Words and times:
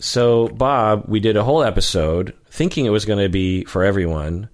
so 0.00 0.48
Bob, 0.48 1.04
we 1.06 1.20
did 1.20 1.36
a 1.36 1.44
whole 1.44 1.62
episode 1.62 2.34
thinking 2.50 2.86
it 2.86 2.90
was 2.90 3.04
going 3.04 3.22
to 3.22 3.28
be 3.28 3.64
for 3.64 3.84
everyone, 3.84 4.48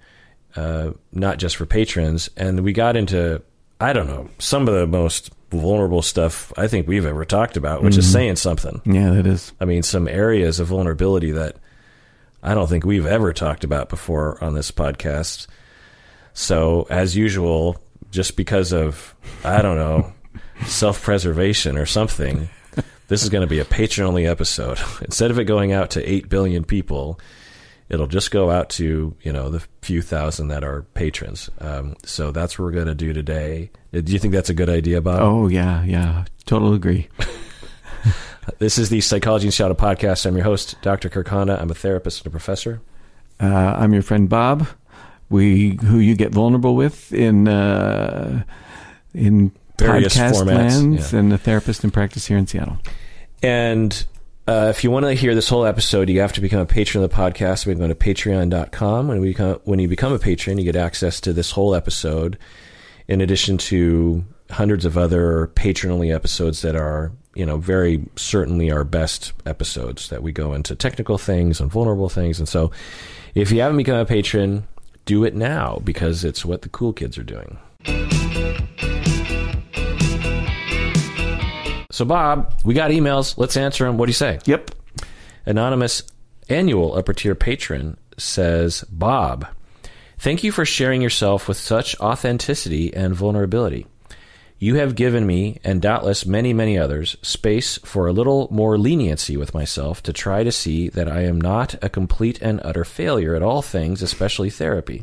uh, 0.54 0.90
not 1.12 1.38
just 1.38 1.56
for 1.56 1.64
patrons, 1.66 2.28
and 2.36 2.60
we 2.60 2.72
got 2.72 2.96
into 2.96 3.42
I 3.80 3.92
don't 3.92 4.06
know 4.06 4.28
some 4.38 4.68
of 4.68 4.74
the 4.74 4.86
most 4.86 5.30
vulnerable 5.50 6.02
stuff 6.02 6.52
I 6.56 6.66
think 6.66 6.88
we've 6.88 7.06
ever 7.06 7.24
talked 7.24 7.56
about, 7.56 7.82
which 7.82 7.96
is 7.96 8.10
saying 8.10 8.36
something. 8.36 8.82
Yeah, 8.84 9.10
that 9.10 9.26
is. 9.26 9.52
I 9.60 9.64
mean, 9.64 9.82
some 9.82 10.08
areas 10.08 10.60
of 10.60 10.68
vulnerability 10.68 11.30
that 11.32 11.56
I 12.42 12.54
don't 12.54 12.68
think 12.68 12.84
we've 12.84 13.06
ever 13.06 13.32
talked 13.32 13.64
about 13.64 13.88
before 13.88 14.42
on 14.42 14.54
this 14.54 14.70
podcast. 14.70 15.46
So, 16.34 16.86
as 16.90 17.16
usual, 17.16 17.80
just 18.10 18.36
because 18.36 18.72
of, 18.72 19.14
I 19.44 19.62
don't 19.62 19.76
know, 19.76 20.12
self 20.66 21.02
preservation 21.02 21.76
or 21.76 21.86
something, 21.86 22.48
this 23.08 23.22
is 23.22 23.28
going 23.28 23.42
to 23.42 23.46
be 23.46 23.58
a 23.58 23.64
patron 23.64 24.06
only 24.06 24.26
episode. 24.26 24.78
Instead 25.02 25.30
of 25.30 25.38
it 25.38 25.44
going 25.44 25.72
out 25.72 25.90
to 25.90 26.10
8 26.10 26.28
billion 26.28 26.64
people, 26.64 27.20
it'll 27.88 28.06
just 28.06 28.30
go 28.30 28.50
out 28.50 28.70
to, 28.70 29.14
you 29.22 29.32
know, 29.32 29.48
the 29.48 29.60
few 29.82 30.02
thousand 30.02 30.48
that 30.48 30.64
are 30.64 30.82
patrons. 30.94 31.50
Um, 31.60 31.96
so, 32.04 32.30
that's 32.30 32.58
what 32.58 32.64
we're 32.64 32.72
going 32.72 32.86
to 32.86 32.94
do 32.94 33.12
today. 33.12 33.70
Do 33.92 34.12
you 34.12 34.18
think 34.18 34.34
that's 34.34 34.50
a 34.50 34.54
good 34.54 34.68
idea, 34.68 35.00
Bob? 35.00 35.20
Oh 35.22 35.48
yeah, 35.48 35.82
yeah. 35.84 36.24
Total 36.44 36.74
agree. 36.74 37.08
This 38.58 38.78
is 38.78 38.90
the 38.90 39.00
Psychology 39.00 39.46
in 39.46 39.52
Seattle 39.52 39.74
podcast. 39.76 40.24
I'm 40.24 40.36
your 40.36 40.44
host, 40.44 40.76
Dr. 40.80 41.08
Kirk 41.08 41.26
Honda. 41.28 41.60
I'm 41.60 41.70
a 41.70 41.74
therapist 41.74 42.20
and 42.20 42.28
a 42.28 42.30
professor. 42.30 42.80
Uh, 43.40 43.46
I'm 43.76 43.92
your 43.92 44.02
friend 44.02 44.28
Bob. 44.28 44.68
We 45.28 45.76
who 45.82 45.98
you 45.98 46.14
get 46.14 46.32
vulnerable 46.32 46.76
with 46.76 47.12
in 47.12 47.48
uh, 47.48 48.44
in 49.12 49.50
Various 49.78 50.16
podcast 50.16 50.32
formats, 50.32 50.46
lands 50.46 51.12
yeah. 51.12 51.18
and 51.18 51.32
a 51.32 51.38
therapist 51.38 51.84
in 51.84 51.90
practice 51.90 52.26
here 52.26 52.38
in 52.38 52.46
Seattle. 52.46 52.78
And 53.42 54.06
uh, 54.48 54.72
if 54.74 54.84
you 54.84 54.90
want 54.90 55.06
to 55.06 55.12
hear 55.12 55.34
this 55.34 55.48
whole 55.48 55.66
episode, 55.66 56.08
you 56.08 56.20
have 56.20 56.32
to 56.34 56.40
become 56.40 56.60
a 56.60 56.66
patron 56.66 57.02
of 57.02 57.10
the 57.10 57.16
podcast. 57.16 57.66
We 57.66 57.74
can 57.74 57.80
go 57.80 57.88
to 57.88 57.94
patreon.com. 57.94 59.08
When, 59.08 59.20
we 59.20 59.28
become, 59.28 59.60
when 59.64 59.78
you 59.78 59.88
become 59.88 60.12
a 60.12 60.18
patron, 60.18 60.58
you 60.58 60.64
get 60.64 60.76
access 60.76 61.20
to 61.22 61.32
this 61.32 61.50
whole 61.50 61.74
episode, 61.74 62.38
in 63.08 63.20
addition 63.20 63.58
to 63.58 64.24
hundreds 64.50 64.84
of 64.84 64.96
other 64.96 65.48
patron 65.56 65.92
only 65.92 66.12
episodes 66.12 66.62
that 66.62 66.76
are, 66.76 67.10
you 67.34 67.44
know, 67.44 67.56
very 67.56 68.04
certainly 68.14 68.70
our 68.70 68.84
best 68.84 69.32
episodes 69.44 70.08
that 70.10 70.22
we 70.22 70.30
go 70.30 70.54
into 70.54 70.76
technical 70.76 71.18
things 71.18 71.60
and 71.60 71.70
vulnerable 71.70 72.08
things. 72.08 72.38
And 72.38 72.48
so 72.48 72.70
if 73.34 73.50
you 73.50 73.60
haven't 73.60 73.78
become 73.78 73.98
a 73.98 74.06
patron, 74.06 74.68
do 75.04 75.24
it 75.24 75.34
now 75.34 75.80
because 75.82 76.24
it's 76.24 76.44
what 76.44 76.62
the 76.62 76.68
cool 76.68 76.92
kids 76.92 77.18
are 77.18 77.24
doing. 77.24 77.58
So, 81.96 82.04
Bob, 82.04 82.52
we 82.62 82.74
got 82.74 82.90
emails. 82.90 83.38
Let's 83.38 83.56
answer 83.56 83.86
them. 83.86 83.96
What 83.96 84.04
do 84.04 84.10
you 84.10 84.12
say? 84.12 84.38
Yep. 84.44 84.70
Anonymous 85.46 86.02
annual 86.46 86.94
upper 86.94 87.14
tier 87.14 87.34
patron 87.34 87.96
says, 88.18 88.84
Bob, 88.90 89.46
thank 90.18 90.44
you 90.44 90.52
for 90.52 90.66
sharing 90.66 91.00
yourself 91.00 91.48
with 91.48 91.56
such 91.56 91.98
authenticity 91.98 92.92
and 92.92 93.14
vulnerability. 93.14 93.86
You 94.58 94.74
have 94.74 94.94
given 94.94 95.26
me, 95.26 95.58
and 95.64 95.80
doubtless 95.80 96.26
many, 96.26 96.52
many 96.52 96.76
others, 96.76 97.16
space 97.22 97.78
for 97.78 98.06
a 98.06 98.12
little 98.12 98.48
more 98.50 98.76
leniency 98.76 99.38
with 99.38 99.54
myself 99.54 100.02
to 100.02 100.12
try 100.12 100.44
to 100.44 100.52
see 100.52 100.90
that 100.90 101.08
I 101.08 101.22
am 101.22 101.40
not 101.40 101.82
a 101.82 101.88
complete 101.88 102.42
and 102.42 102.60
utter 102.62 102.84
failure 102.84 103.34
at 103.34 103.42
all 103.42 103.62
things, 103.62 104.02
especially 104.02 104.50
therapy. 104.50 105.02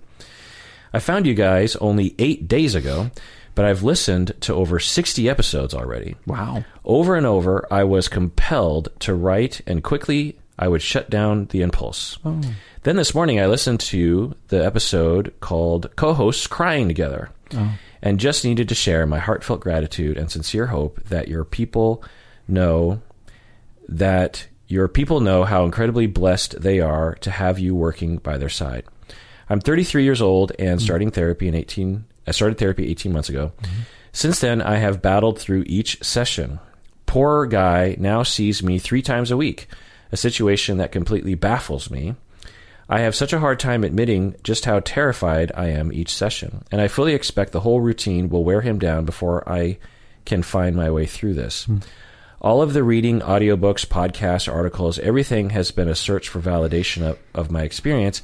I 0.94 1.00
found 1.00 1.26
you 1.26 1.34
guys 1.34 1.76
only 1.78 2.14
eight 2.20 2.48
days 2.48 2.76
ago, 2.76 3.10
but 3.56 3.66
I've 3.66 3.84
listened 3.84 4.34
to 4.42 4.54
over 4.54 4.80
60 4.80 5.30
episodes 5.30 5.74
already. 5.74 6.16
Wow. 6.26 6.64
Over 6.84 7.16
and 7.16 7.26
over, 7.26 7.68
I 7.72 7.84
was 7.84 8.08
compelled 8.08 8.90
to 9.00 9.14
write, 9.14 9.62
and 9.68 9.84
quickly 9.84 10.38
I 10.58 10.68
would 10.68 10.82
shut 10.82 11.10
down 11.10 11.46
the 11.48 11.62
impulse. 11.62 12.18
Oh. 12.26 12.42
Then 12.84 12.96
this 12.96 13.16
morning, 13.16 13.40
I 13.40 13.48
listened 13.48 13.80
to 13.82 14.36
the 14.50 14.64
episode 14.64 15.34
called 15.40 15.96
Co 15.96 16.14
hosts 16.14 16.48
Crying 16.48 16.88
Together 16.88 17.30
oh. 17.56 17.78
and 18.02 18.20
just 18.20 18.44
needed 18.44 18.70
to 18.70 18.76
share 18.76 19.06
my 19.06 19.20
heartfelt 19.20 19.62
gratitude 19.62 20.18
and 20.18 20.32
sincere 20.32 20.68
hope 20.68 21.02
that 21.06 21.28
your 21.28 21.46
people 21.46 22.04
know 22.48 23.02
that 23.88 24.48
your 24.68 24.88
people 24.88 25.20
know 25.20 25.44
how 25.44 25.66
incredibly 25.66 26.08
blessed 26.08 26.62
they 26.62 26.80
are 26.80 27.16
to 27.16 27.30
have 27.30 27.60
you 27.60 27.76
working 27.76 28.18
by 28.18 28.38
their 28.38 28.50
side. 28.50 28.86
I'm 29.50 29.60
33 29.60 30.04
years 30.04 30.22
old 30.22 30.52
and 30.58 30.80
hmm. 30.80 30.84
starting 30.84 31.12
therapy 31.12 31.48
in 31.48 31.56
18. 31.56 32.06
I 32.28 32.32
started 32.32 32.58
therapy 32.58 32.90
18 32.90 33.12
months 33.12 33.30
ago. 33.30 33.52
Mm-hmm. 33.62 33.82
Since 34.12 34.40
then, 34.40 34.62
I 34.62 34.78
have 34.78 35.02
battled 35.02 35.40
through 35.40 35.64
each 35.66 36.04
session. 36.04 36.60
Poor 37.06 37.46
guy 37.46 37.96
now 38.00 38.24
sees 38.24 38.64
me 38.64 38.80
three 38.80 39.02
times 39.02 39.32
a 39.32 39.38
week, 39.38 39.68
a 40.12 40.18
situation 40.18 40.78
that 40.78 40.92
completely 40.92 41.36
baffles 41.36 41.90
me. 41.90 42.16
I 42.90 43.00
have 43.00 43.16
such 43.16 43.34
a 43.34 43.40
hard 43.40 43.60
time 43.60 43.84
admitting 43.84 44.36
just 44.44 44.66
how 44.66 44.80
terrified 44.82 45.52
I 45.56 45.68
am 45.68 45.92
each 45.92 46.14
session, 46.14 46.64
and 46.72 46.80
I 46.82 46.88
fully 46.88 47.14
expect 47.14 47.52
the 47.52 47.62
whole 47.62 47.82
routine 47.82 48.30
will 48.30 48.44
wear 48.44 48.62
him 48.62 48.78
down 48.78 49.06
before 49.06 49.48
I 49.50 49.78
can 50.26 50.44
find 50.44 50.76
my 50.76 50.92
way 50.92 51.06
through 51.06 51.34
this. 51.34 51.66
Hmm. 51.66 51.78
All 52.42 52.62
of 52.62 52.74
the 52.74 52.84
reading, 52.84 53.22
audiobooks, 53.22 53.86
podcasts, 53.86 54.52
articles, 54.52 55.00
everything 55.00 55.52
has 55.52 55.72
been 55.72 55.88
a 55.88 55.96
search 55.96 56.28
for 56.28 56.42
validation 56.42 57.02
of, 57.04 57.18
of 57.34 57.50
my 57.50 57.64
experience. 57.64 58.22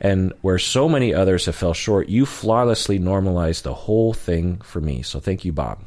And 0.00 0.32
where 0.40 0.58
so 0.58 0.88
many 0.88 1.12
others 1.12 1.46
have 1.46 1.56
fell 1.56 1.74
short, 1.74 2.08
you 2.08 2.24
flawlessly 2.24 2.98
normalized 2.98 3.64
the 3.64 3.74
whole 3.74 4.14
thing 4.14 4.60
for 4.62 4.80
me. 4.80 5.02
So 5.02 5.20
thank 5.20 5.44
you, 5.44 5.52
Bob. 5.52 5.84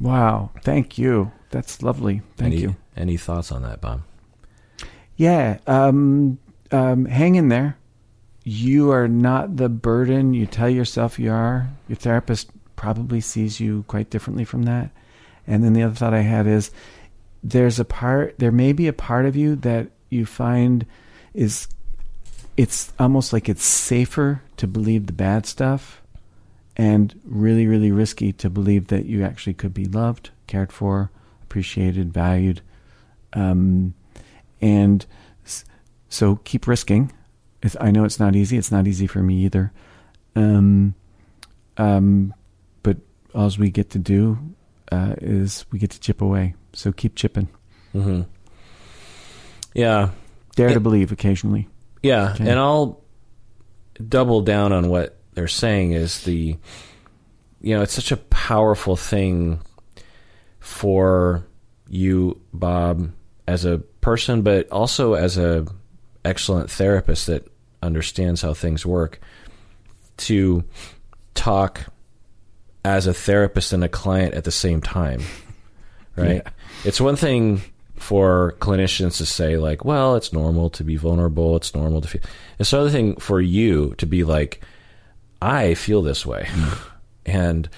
Wow. 0.00 0.50
Thank 0.62 0.98
you. 0.98 1.32
That's 1.50 1.82
lovely. 1.82 2.20
Thank 2.36 2.52
any, 2.52 2.62
you. 2.62 2.76
Any 2.96 3.16
thoughts 3.16 3.50
on 3.50 3.62
that, 3.62 3.80
Bob? 3.80 4.02
Yeah. 5.16 5.58
Um, 5.66 6.38
um, 6.70 7.06
hang 7.06 7.36
in 7.36 7.48
there. 7.48 7.78
You 8.42 8.90
are 8.90 9.08
not 9.08 9.56
the 9.56 9.70
burden 9.70 10.34
you 10.34 10.46
tell 10.46 10.68
yourself 10.68 11.18
you 11.18 11.32
are. 11.32 11.70
Your 11.88 11.96
therapist 11.96 12.50
probably 12.76 13.20
sees 13.20 13.60
you 13.60 13.84
quite 13.88 14.10
differently 14.10 14.44
from 14.44 14.64
that. 14.64 14.90
And 15.46 15.64
then 15.64 15.72
the 15.72 15.84
other 15.84 15.94
thought 15.94 16.12
I 16.12 16.20
had 16.20 16.46
is 16.46 16.70
there's 17.42 17.78
a 17.78 17.84
part, 17.84 18.34
there 18.38 18.52
may 18.52 18.72
be 18.72 18.88
a 18.88 18.92
part 18.92 19.24
of 19.24 19.36
you 19.36 19.56
that 19.56 19.88
you 20.10 20.26
find 20.26 20.84
is, 21.32 21.68
it's 22.56 22.92
almost 22.98 23.32
like 23.32 23.48
it's 23.48 23.64
safer 23.64 24.42
to 24.56 24.66
believe 24.66 25.06
the 25.06 25.12
bad 25.12 25.46
stuff 25.46 26.00
and 26.76 27.18
really, 27.24 27.66
really 27.66 27.90
risky 27.92 28.32
to 28.32 28.50
believe 28.50 28.88
that 28.88 29.06
you 29.06 29.24
actually 29.24 29.54
could 29.54 29.74
be 29.74 29.84
loved, 29.86 30.30
cared 30.46 30.72
for, 30.72 31.10
appreciated, 31.42 32.12
valued. 32.12 32.60
Um, 33.32 33.94
and 34.60 35.04
so 36.08 36.36
keep 36.44 36.66
risking. 36.66 37.12
It's, 37.62 37.76
I 37.80 37.90
know 37.90 38.04
it's 38.04 38.20
not 38.20 38.36
easy. 38.36 38.56
It's 38.56 38.70
not 38.72 38.86
easy 38.86 39.06
for 39.06 39.20
me 39.22 39.36
either. 39.44 39.72
Um, 40.36 40.94
um, 41.76 42.34
but 42.82 42.98
all 43.34 43.50
we 43.58 43.70
get 43.70 43.90
to 43.90 43.98
do 43.98 44.38
uh, 44.92 45.14
is 45.20 45.64
we 45.72 45.78
get 45.78 45.90
to 45.90 46.00
chip 46.00 46.20
away. 46.22 46.54
So 46.72 46.92
keep 46.92 47.14
chipping. 47.16 47.48
hmm 47.92 48.22
Yeah, 49.74 50.10
Dare 50.56 50.68
Yeah. 50.68 50.74
to 50.74 50.80
believe 50.80 51.10
occasionally. 51.12 51.68
Yeah, 52.04 52.32
Okay. 52.34 52.48
and 52.48 52.58
I'll 52.58 53.00
double 54.08 54.42
down 54.42 54.72
on 54.72 54.88
what 54.88 55.16
they're 55.34 55.48
saying 55.48 55.92
is 55.92 56.22
the 56.24 56.56
you 57.60 57.74
know, 57.74 57.80
it's 57.82 57.94
such 57.94 58.12
a 58.12 58.18
powerful 58.18 58.94
thing 58.94 59.58
for 60.60 61.46
you, 61.88 62.38
Bob, 62.52 63.10
as 63.48 63.64
a 63.64 63.78
person, 64.02 64.42
but 64.42 64.68
also 64.70 65.14
as 65.14 65.38
a 65.38 65.66
excellent 66.26 66.70
therapist 66.70 67.26
that 67.26 67.46
understands 67.82 68.42
how 68.42 68.52
things 68.52 68.84
work, 68.84 69.18
to 70.18 70.62
talk 71.34 71.80
as 72.84 73.06
a 73.06 73.14
therapist 73.14 73.72
and 73.72 73.82
a 73.82 73.88
client 73.88 74.34
at 74.34 74.44
the 74.44 74.52
same 74.52 74.80
time. 74.82 75.22
Right? 76.16 76.42
Yeah. 76.44 76.50
It's 76.84 77.00
one 77.00 77.16
thing 77.16 77.60
for 77.96 78.56
clinicians 78.58 79.18
to 79.18 79.26
say 79.26 79.56
like, 79.56 79.84
well, 79.84 80.16
it's 80.16 80.32
normal 80.32 80.70
to 80.70 80.84
be 80.84 80.96
vulnerable, 80.96 81.56
it's 81.56 81.74
normal 81.74 82.00
to 82.00 82.08
feel. 82.08 82.22
It's 82.58 82.72
another 82.72 82.90
thing 82.90 83.16
for 83.16 83.40
you 83.40 83.94
to 83.98 84.06
be 84.06 84.24
like, 84.24 84.62
I 85.40 85.74
feel 85.74 86.02
this 86.02 86.26
way. 86.26 86.48
and 87.26 87.68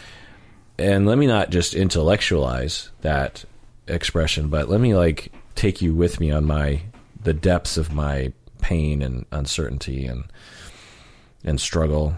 and 0.79 1.07
let 1.07 1.19
me 1.19 1.27
not 1.27 1.51
just 1.51 1.75
intellectualize 1.75 2.91
that 3.01 3.45
expression, 3.89 4.49
but 4.49 4.69
let 4.69 4.81
me 4.81 4.95
like 4.95 5.33
take 5.55 5.81
you 5.81 5.95
with 5.95 6.21
me 6.21 6.31
on 6.31 6.45
my 6.45 6.83
the 7.23 7.33
depths 7.33 7.77
of 7.77 7.93
my 7.93 8.33
pain 8.61 9.03
and 9.03 9.27
uncertainty 9.33 10.07
and 10.07 10.25
and 11.45 11.61
struggle. 11.61 12.15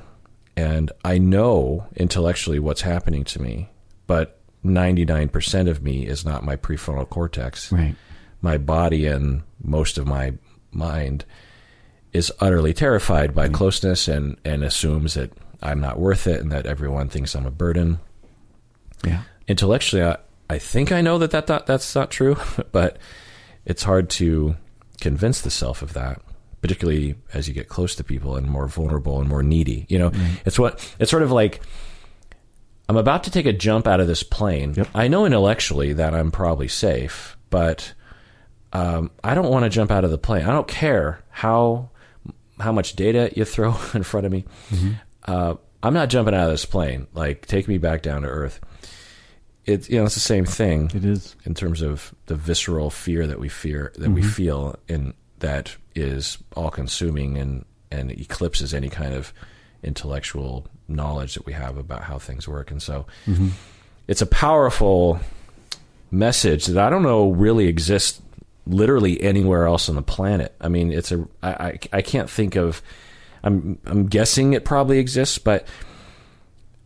And 0.57 0.91
I 1.05 1.19
know 1.19 1.87
intellectually 1.95 2.59
what's 2.59 2.81
happening 2.81 3.25
to 3.25 3.41
me, 3.41 3.69
but 4.07 4.38
99% 4.65 5.69
of 5.69 5.83
me 5.83 6.07
is 6.07 6.25
not 6.25 6.45
my 6.45 6.57
prefrontal 6.57 7.09
cortex. 7.09 7.71
Right. 7.73 7.95
My 8.41 8.59
body 8.59 9.07
and 9.07 9.43
most 9.63 9.99
of 9.99 10.07
my 10.07 10.35
mind 10.71 11.25
is 12.13 12.33
utterly 12.41 12.73
terrified 12.73 13.35
by 13.35 13.49
closeness 13.49 14.09
and, 14.09 14.37
and 14.45 14.63
assumes 14.65 15.15
that 15.15 15.33
I'm 15.63 15.81
not 15.81 15.99
worth 15.99 16.27
it 16.27 16.41
and 16.41 16.51
that 16.53 16.67
everyone 16.67 17.09
thinks 17.09 17.35
I'm 17.35 17.47
a 17.47 17.51
burden 17.51 17.99
Yeah. 19.05 19.23
intellectually, 19.47 20.03
I, 20.05 20.17
I 20.51 20.59
think 20.59 20.93
I 20.93 21.01
know 21.03 21.19
that, 21.19 21.31
that 21.33 21.47
that 21.49 21.67
that's 21.67 21.95
not 21.95 22.11
true, 22.11 22.37
but 22.73 22.99
it's 23.67 23.83
hard 23.83 24.09
to 24.11 24.57
convince 25.01 25.41
the 25.43 25.51
self 25.51 25.83
of 25.83 25.93
that, 25.93 26.23
particularly 26.63 27.17
as 27.35 27.47
you 27.49 27.55
get 27.55 27.69
close 27.69 27.95
to 27.97 28.05
people 28.05 28.37
and 28.37 28.49
more 28.49 28.67
vulnerable 28.67 29.21
and 29.21 29.29
more 29.29 29.43
needy. 29.43 29.85
You 29.89 29.99
know, 29.99 30.13
it's 30.47 30.59
what 30.59 30.81
it's 30.99 31.11
sort 31.11 31.23
of 31.23 31.31
like. 31.31 31.61
I'm 32.89 32.97
about 32.97 33.25
to 33.25 33.31
take 33.31 33.47
a 33.47 33.53
jump 33.53 33.87
out 33.87 34.01
of 34.01 34.07
this 34.07 34.23
plane. 34.23 34.75
Yep. 34.75 34.89
I 34.95 35.09
know 35.09 35.27
intellectually 35.27 35.93
that 35.95 36.15
I'm 36.15 36.31
probably 36.31 36.69
safe, 36.69 37.37
but 37.51 37.93
um, 38.73 39.11
I 39.23 39.35
don't 39.35 39.51
want 39.51 39.65
to 39.65 39.69
jump 39.71 39.91
out 39.91 40.05
of 40.05 40.11
the 40.11 40.19
plane. 40.19 40.45
I 40.47 40.53
don't 40.53 40.69
care 40.69 41.23
how 41.31 41.91
how 42.61 42.73
much 42.73 42.97
data 42.97 43.31
you 43.37 43.45
throw 43.45 43.77
in 43.95 44.03
front 44.03 44.27
of 44.27 44.33
me. 44.33 44.45
Uh, 45.25 45.55
I'm 45.83 45.95
not 45.95 46.09
jumping 46.09 46.35
out 46.35 46.47
of 46.47 46.51
this 46.51 46.65
plane. 46.65 47.07
Like, 47.15 47.47
take 47.47 47.69
me 47.69 47.79
back 47.79 48.03
down 48.03 48.23
to 48.23 48.29
earth. 48.29 48.59
It's 49.67 49.89
you 49.91 49.99
know 49.99 50.05
it's 50.07 50.15
the 50.15 50.21
same 50.21 50.47
thing 50.47 50.91
It 50.95 51.05
is. 51.05 51.37
in 51.45 51.53
terms 51.55 51.83
of 51.83 52.15
the 52.27 52.35
visceral 52.37 52.89
fear 52.91 53.27
that 53.27 53.39
we 53.39 53.51
fear 53.51 53.93
that 53.99 54.11
we 54.11 54.23
feel 54.23 54.77
and 54.89 55.13
that 55.41 55.77
is 55.95 56.39
all 56.57 56.71
consuming 56.71 57.37
and 57.37 57.67
and 57.93 58.11
eclipses 58.11 58.73
any 58.73 58.89
kind 58.89 59.13
of 59.13 59.35
intellectual 59.83 60.67
knowledge 60.89 61.35
that 61.35 61.47
we 61.47 61.53
have 61.53 61.77
about 61.77 62.05
how 62.05 62.19
things 62.19 62.49
work. 62.49 62.71
And 62.71 62.83
so 62.83 63.07
it's 64.07 64.23
a 64.23 64.27
powerful 64.27 65.21
message 66.11 66.67
that 66.67 66.79
I 66.79 66.91
don't 66.91 67.03
know 67.03 67.31
really 67.31 67.67
exists 67.67 68.21
literally 68.67 69.21
anywhere 69.23 69.67
else 69.67 69.89
on 69.89 69.95
the 69.95 70.03
planet. 70.03 70.55
I 70.61 70.69
mean, 70.69 70.93
it's 70.93 71.13
a 71.13 71.27
I, 71.43 71.51
I, 71.51 71.79
I 71.93 72.03
can't 72.03 72.29
think 72.31 72.57
of 72.57 72.83
I'm 73.43 73.79
I'm 73.87 74.07
guessing 74.07 74.53
it 74.53 74.65
probably 74.65 74.99
exists, 74.99 75.39
but 75.39 75.67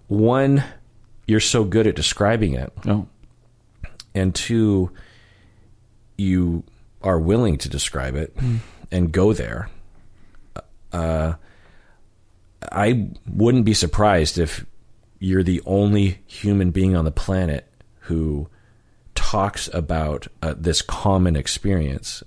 one 0.09 0.65
you're 1.27 1.41
so 1.41 1.65
good 1.65 1.87
at 1.87 1.95
describing 1.95 2.55
it. 2.55 2.73
Oh, 2.87 3.07
and 4.15 4.35
two, 4.35 4.91
you 6.17 6.65
are 7.03 7.19
willing 7.19 7.59
to 7.59 7.69
describe 7.69 8.15
it 8.15 8.37
and 8.91 9.11
go 9.11 9.33
there. 9.33 9.71
Uh, 10.93 11.35
I 12.71 13.09
wouldn't 13.27 13.65
be 13.65 13.75
surprised 13.75 14.39
if 14.39 14.65
you're 15.19 15.43
the 15.43 15.63
only 15.67 16.21
human 16.27 16.71
being 16.71 16.97
on 16.97 17.05
the 17.05 17.11
planet 17.11 17.67
who 18.01 18.49
talks 19.15 19.69
about 19.73 20.27
uh, 20.43 20.55
this 20.57 20.83
common 20.83 21.37
experience 21.37 22.23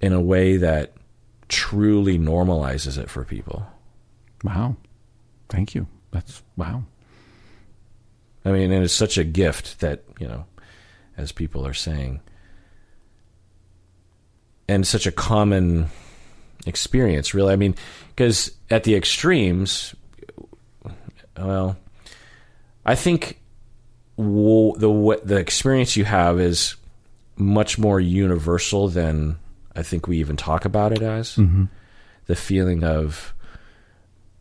in 0.00 0.12
a 0.12 0.20
way 0.20 0.56
that 0.56 0.92
truly 1.48 2.18
normalizes 2.18 2.98
it 2.98 3.10
for 3.10 3.24
people. 3.24 3.66
wow. 4.44 4.76
Thank 5.48 5.74
you. 5.74 5.86
That's 6.10 6.42
wow. 6.56 6.84
I 8.44 8.52
mean, 8.52 8.70
and 8.70 8.84
it's 8.84 8.92
such 8.92 9.16
a 9.16 9.24
gift 9.24 9.80
that, 9.80 10.04
you 10.20 10.28
know, 10.28 10.44
as 11.16 11.32
people 11.32 11.66
are 11.66 11.74
saying, 11.74 12.20
and 14.68 14.86
such 14.86 15.06
a 15.06 15.12
common 15.12 15.88
experience, 16.66 17.34
really. 17.34 17.52
I 17.52 17.56
mean, 17.56 17.74
because 18.10 18.52
at 18.70 18.84
the 18.84 18.94
extremes, 18.94 19.94
well, 21.36 21.76
I 22.84 22.94
think 22.94 23.40
w- 24.16 24.72
the 24.74 24.88
w- 24.88 25.20
the 25.22 25.36
experience 25.36 25.96
you 25.96 26.04
have 26.04 26.40
is 26.40 26.74
much 27.36 27.78
more 27.78 28.00
universal 28.00 28.88
than 28.88 29.38
I 29.76 29.82
think 29.82 30.08
we 30.08 30.18
even 30.18 30.36
talk 30.36 30.64
about 30.64 30.92
it 30.92 31.02
as. 31.02 31.36
Mm-hmm. 31.36 31.64
The 32.26 32.34
feeling 32.36 32.82
of 32.84 33.32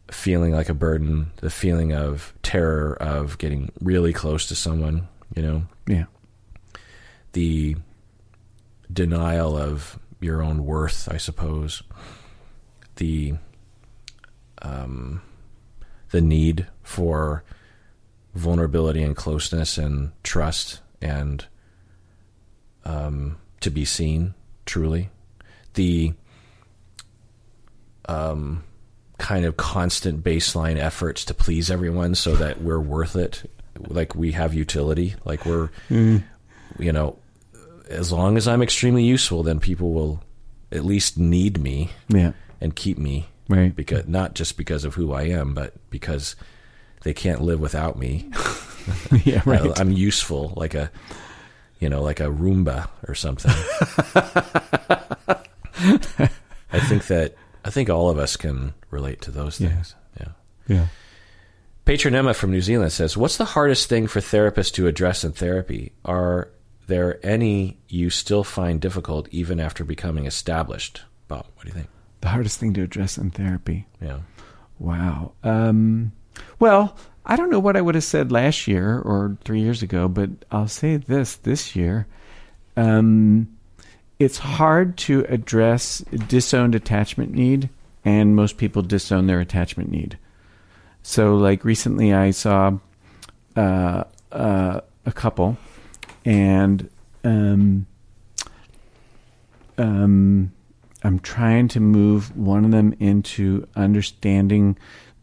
feeling 0.10 0.54
like 0.54 0.70
a 0.70 0.74
burden, 0.74 1.32
the 1.38 1.50
feeling 1.50 1.94
of 1.94 2.34
terror 2.42 2.96
of 3.02 3.38
getting 3.38 3.72
really 3.82 4.14
close 4.14 4.48
to 4.48 4.56
someone, 4.56 5.08
you 5.36 5.42
know, 5.42 5.64
Yeah. 5.86 6.06
the 7.34 7.76
denial 8.92 9.58
of 9.58 10.00
your 10.20 10.42
own 10.42 10.66
worth, 10.66 11.08
I 11.12 11.18
suppose, 11.18 11.84
the 12.96 13.36
um, 14.62 15.22
the 16.10 16.22
need 16.22 16.68
for 16.84 17.44
vulnerability 18.34 19.04
and 19.04 19.16
closeness 19.16 19.78
and 19.78 20.12
trust 20.24 20.82
and 21.02 21.46
um, 22.86 23.38
to 23.60 23.70
be 23.70 23.86
seen 23.86 24.34
truly, 24.66 25.10
the 25.74 26.14
um, 28.08 28.64
kind 29.18 29.46
of 29.46 29.58
constant 29.58 30.24
baseline 30.24 30.78
efforts 30.78 31.26
to 31.26 31.34
please 31.34 31.70
everyone 31.70 32.16
so 32.16 32.36
that 32.36 32.62
we're 32.62 32.80
worth 32.80 33.16
it, 33.16 33.50
like 33.88 34.16
we 34.16 34.32
have 34.32 34.54
utility, 34.54 35.16
like 35.26 35.46
we're 35.46 35.70
you 36.80 36.92
know, 36.92 37.18
as 37.90 38.12
long 38.12 38.38
as 38.38 38.48
I'm 38.48 38.62
extremely 38.62 39.04
useful, 39.04 39.44
then 39.44 39.60
people 39.60 39.92
will 39.94 40.24
at 40.72 40.86
least 40.86 41.18
need 41.18 41.60
me 41.62 41.90
Yeah. 42.10 42.34
and 42.62 42.76
keep 42.76 42.98
me 42.98 43.28
Right. 43.50 43.74
because 43.76 44.08
not 44.08 44.34
just 44.36 44.58
because 44.58 44.84
of 44.86 44.96
who 44.96 45.14
I 45.14 45.24
am, 45.24 45.54
but 45.54 45.74
because 45.90 46.36
they 47.04 47.14
can't 47.14 47.42
live 47.42 47.60
without 47.60 47.98
me. 47.98 48.30
yeah. 49.26 49.42
Right. 49.46 49.78
I, 49.78 49.82
am 49.82 49.92
useful, 49.92 50.54
like 50.56 50.74
a, 50.74 50.90
you 51.80 51.90
know, 51.90 52.02
like 52.02 52.20
a 52.22 52.26
Roomba 52.28 52.88
or 53.08 53.16
something. 53.16 53.52
I 56.72 56.80
think 56.82 57.08
that 57.08 57.36
I 57.66 57.70
think 57.70 57.90
all 57.90 58.10
of 58.10 58.18
us 58.18 58.36
can 58.38 58.74
relate 58.90 59.22
to 59.22 59.32
those 59.32 59.60
Yeah. 59.60 59.70
things. 59.70 59.96
Yeah. 60.20 60.28
yeah. 60.68 60.86
Patron 61.86 62.16
Emma 62.16 62.34
from 62.34 62.52
New 62.52 62.62
Zealand 62.62 62.92
says, 62.92 63.16
"What's 63.18 63.38
the 63.38 63.46
hardest 63.46 63.88
thing 63.90 64.08
for 64.08 64.20
therapists 64.20 64.74
to 64.74 64.88
address 64.88 65.24
in 65.24 65.32
therapy? 65.34 65.94
Are 66.06 66.50
there 66.88 67.26
any 67.26 67.78
you 67.88 68.10
still 68.10 68.44
find 68.44 68.82
difficult 68.82 69.28
even 69.32 69.60
after 69.60 69.84
becoming 69.84 70.26
established?" 70.26 71.04
Bob, 71.28 71.46
what 71.56 71.64
do 71.64 71.70
you 71.70 71.74
think? 71.74 71.88
The 72.22 72.30
hardest 72.30 72.60
thing 72.60 72.74
to 72.74 72.84
address 72.84 73.18
in 73.18 73.30
therapy. 73.30 73.86
Yeah. 74.02 74.20
Wow. 74.80 75.34
Um, 75.44 76.12
well, 76.60 76.98
I 77.26 77.36
don't 77.36 77.50
know 77.50 77.60
what 77.60 77.76
I 77.76 77.82
would 77.82 77.96
have 77.96 78.04
said 78.04 78.32
last 78.32 78.68
year 78.68 79.00
or 79.00 79.38
three 79.44 79.62
years 79.62 79.84
ago, 79.84 80.08
but 80.08 80.30
I'll 80.52 80.68
say 80.68 80.98
this 80.98 81.36
this 81.36 81.76
year. 81.76 82.08
Um, 82.76 83.50
it's 84.20 84.38
hard 84.38 84.98
to 84.98 85.26
address 85.30 86.00
disowned 86.28 86.74
attachment 86.74 87.34
need, 87.34 87.70
and 88.06 88.36
most 88.36 88.58
people 88.58 88.82
disown 88.82 89.28
their 89.28 89.40
attachment 89.40 89.92
need. 89.92 90.18
So, 91.04 91.36
like 91.36 91.66
recently, 91.66 92.14
I 92.14 92.32
saw 92.32 92.78
uh, 93.56 94.04
uh, 94.32 94.82
a 95.06 95.12
couple, 95.12 95.58
and 96.26 96.90
um, 97.24 97.86
um, 99.78 100.52
I'm 101.04 101.20
trying 101.20 101.68
to 101.70 101.80
move 101.80 102.36
one 102.36 102.66
of 102.66 102.72
them 102.72 102.94
into 103.00 103.68
understanding 103.76 104.78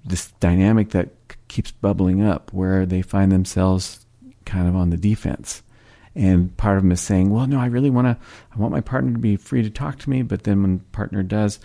this 0.04 0.30
dynamic 0.40 0.90
that 0.90 1.10
keeps 1.48 1.70
bubbling 1.70 2.22
up, 2.22 2.52
where 2.52 2.86
they 2.86 3.02
find 3.02 3.32
themselves 3.32 4.06
kind 4.44 4.68
of 4.68 4.76
on 4.76 4.90
the 4.90 4.96
defense. 4.96 5.62
And 6.14 6.56
part 6.56 6.76
of 6.76 6.84
them 6.84 6.92
is 6.92 7.00
saying, 7.00 7.30
"Well, 7.30 7.46
no, 7.46 7.58
I 7.58 7.66
really 7.66 7.90
want 7.90 8.06
to. 8.06 8.16
I 8.54 8.58
want 8.58 8.72
my 8.72 8.80
partner 8.80 9.12
to 9.12 9.18
be 9.18 9.36
free 9.36 9.62
to 9.62 9.70
talk 9.70 9.98
to 10.00 10.10
me." 10.10 10.22
But 10.22 10.44
then 10.44 10.62
when 10.62 10.78
partner 10.92 11.22
does, 11.22 11.58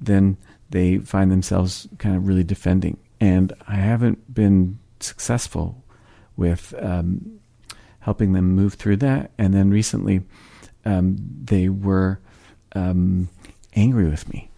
then 0.00 0.36
they 0.70 0.98
find 0.98 1.30
themselves 1.30 1.86
kind 1.98 2.16
of 2.16 2.26
really 2.26 2.44
defending. 2.44 2.96
And 3.20 3.52
I 3.68 3.76
haven't 3.76 4.34
been 4.34 4.80
successful 4.98 5.84
with 6.36 6.74
um, 6.80 7.38
helping 8.02 8.32
them 8.32 8.54
move 8.54 8.74
through 8.74 8.96
that. 8.98 9.30
And 9.38 9.54
then 9.54 9.70
recently, 9.70 10.22
um, 10.84 11.16
they 11.44 11.68
were 11.68 12.20
um, 12.74 13.28
angry 13.74 14.08
with 14.08 14.28
me. 14.32 14.50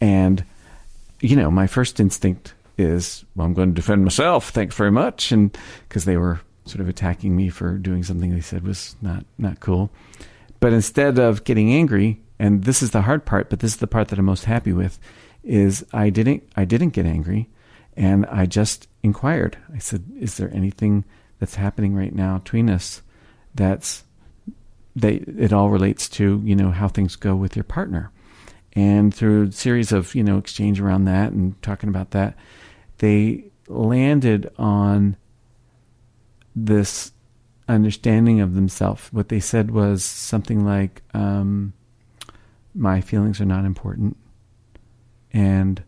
And, 0.00 0.44
you 1.20 1.36
know, 1.36 1.50
my 1.50 1.66
first 1.66 1.98
instinct 1.98 2.54
is, 2.76 3.24
well, 3.34 3.46
I'm 3.46 3.54
going 3.54 3.70
to 3.70 3.74
defend 3.74 4.04
myself. 4.04 4.50
Thanks 4.50 4.76
very 4.76 4.92
much. 4.92 5.32
And 5.32 5.56
because 5.88 6.04
they 6.04 6.16
were 6.16 6.40
sort 6.64 6.80
of 6.80 6.88
attacking 6.88 7.34
me 7.34 7.48
for 7.48 7.78
doing 7.78 8.04
something 8.04 8.30
they 8.30 8.40
said 8.40 8.66
was 8.66 8.94
not, 9.00 9.24
not 9.38 9.60
cool. 9.60 9.90
But 10.60 10.72
instead 10.72 11.18
of 11.18 11.44
getting 11.44 11.72
angry, 11.72 12.20
and 12.38 12.64
this 12.64 12.82
is 12.82 12.90
the 12.92 13.02
hard 13.02 13.24
part, 13.24 13.50
but 13.50 13.60
this 13.60 13.72
is 13.72 13.78
the 13.78 13.86
part 13.86 14.08
that 14.08 14.18
I'm 14.18 14.24
most 14.24 14.44
happy 14.44 14.72
with, 14.72 14.98
is 15.42 15.84
I 15.92 16.10
didn't 16.10 16.42
I 16.56 16.64
didn't 16.64 16.90
get 16.90 17.06
angry 17.06 17.48
and 17.96 18.26
I 18.26 18.46
just 18.46 18.86
inquired. 19.02 19.56
I 19.74 19.78
said, 19.78 20.04
Is 20.18 20.36
there 20.36 20.54
anything 20.54 21.04
that's 21.38 21.54
happening 21.54 21.94
right 21.94 22.14
now 22.14 22.38
between 22.38 22.68
us 22.68 23.02
that's 23.54 24.04
they 25.00 25.14
it 25.14 25.52
all 25.52 25.70
relates 25.70 26.08
to 26.08 26.40
you 26.44 26.56
know 26.56 26.70
how 26.70 26.88
things 26.88 27.16
go 27.16 27.34
with 27.34 27.56
your 27.56 27.64
partner. 27.64 28.10
And 28.74 29.14
through 29.14 29.48
a 29.48 29.52
series 29.52 29.92
of 29.92 30.14
you 30.14 30.22
know 30.22 30.38
exchange 30.38 30.80
around 30.80 31.04
that 31.04 31.32
and 31.32 31.60
talking 31.62 31.88
about 31.88 32.10
that 32.12 32.36
they 32.98 33.44
landed 33.68 34.50
on 34.58 35.16
this 36.56 37.12
understanding 37.68 38.40
of 38.40 38.54
themselves. 38.54 39.08
What 39.12 39.28
they 39.28 39.40
said 39.40 39.70
was 39.70 40.02
something 40.02 40.64
like 40.64 41.02
um, 41.14 41.72
my 42.74 43.00
feelings 43.00 43.40
are 43.40 43.46
not 43.46 43.64
important. 43.64 44.16
And 45.32 45.82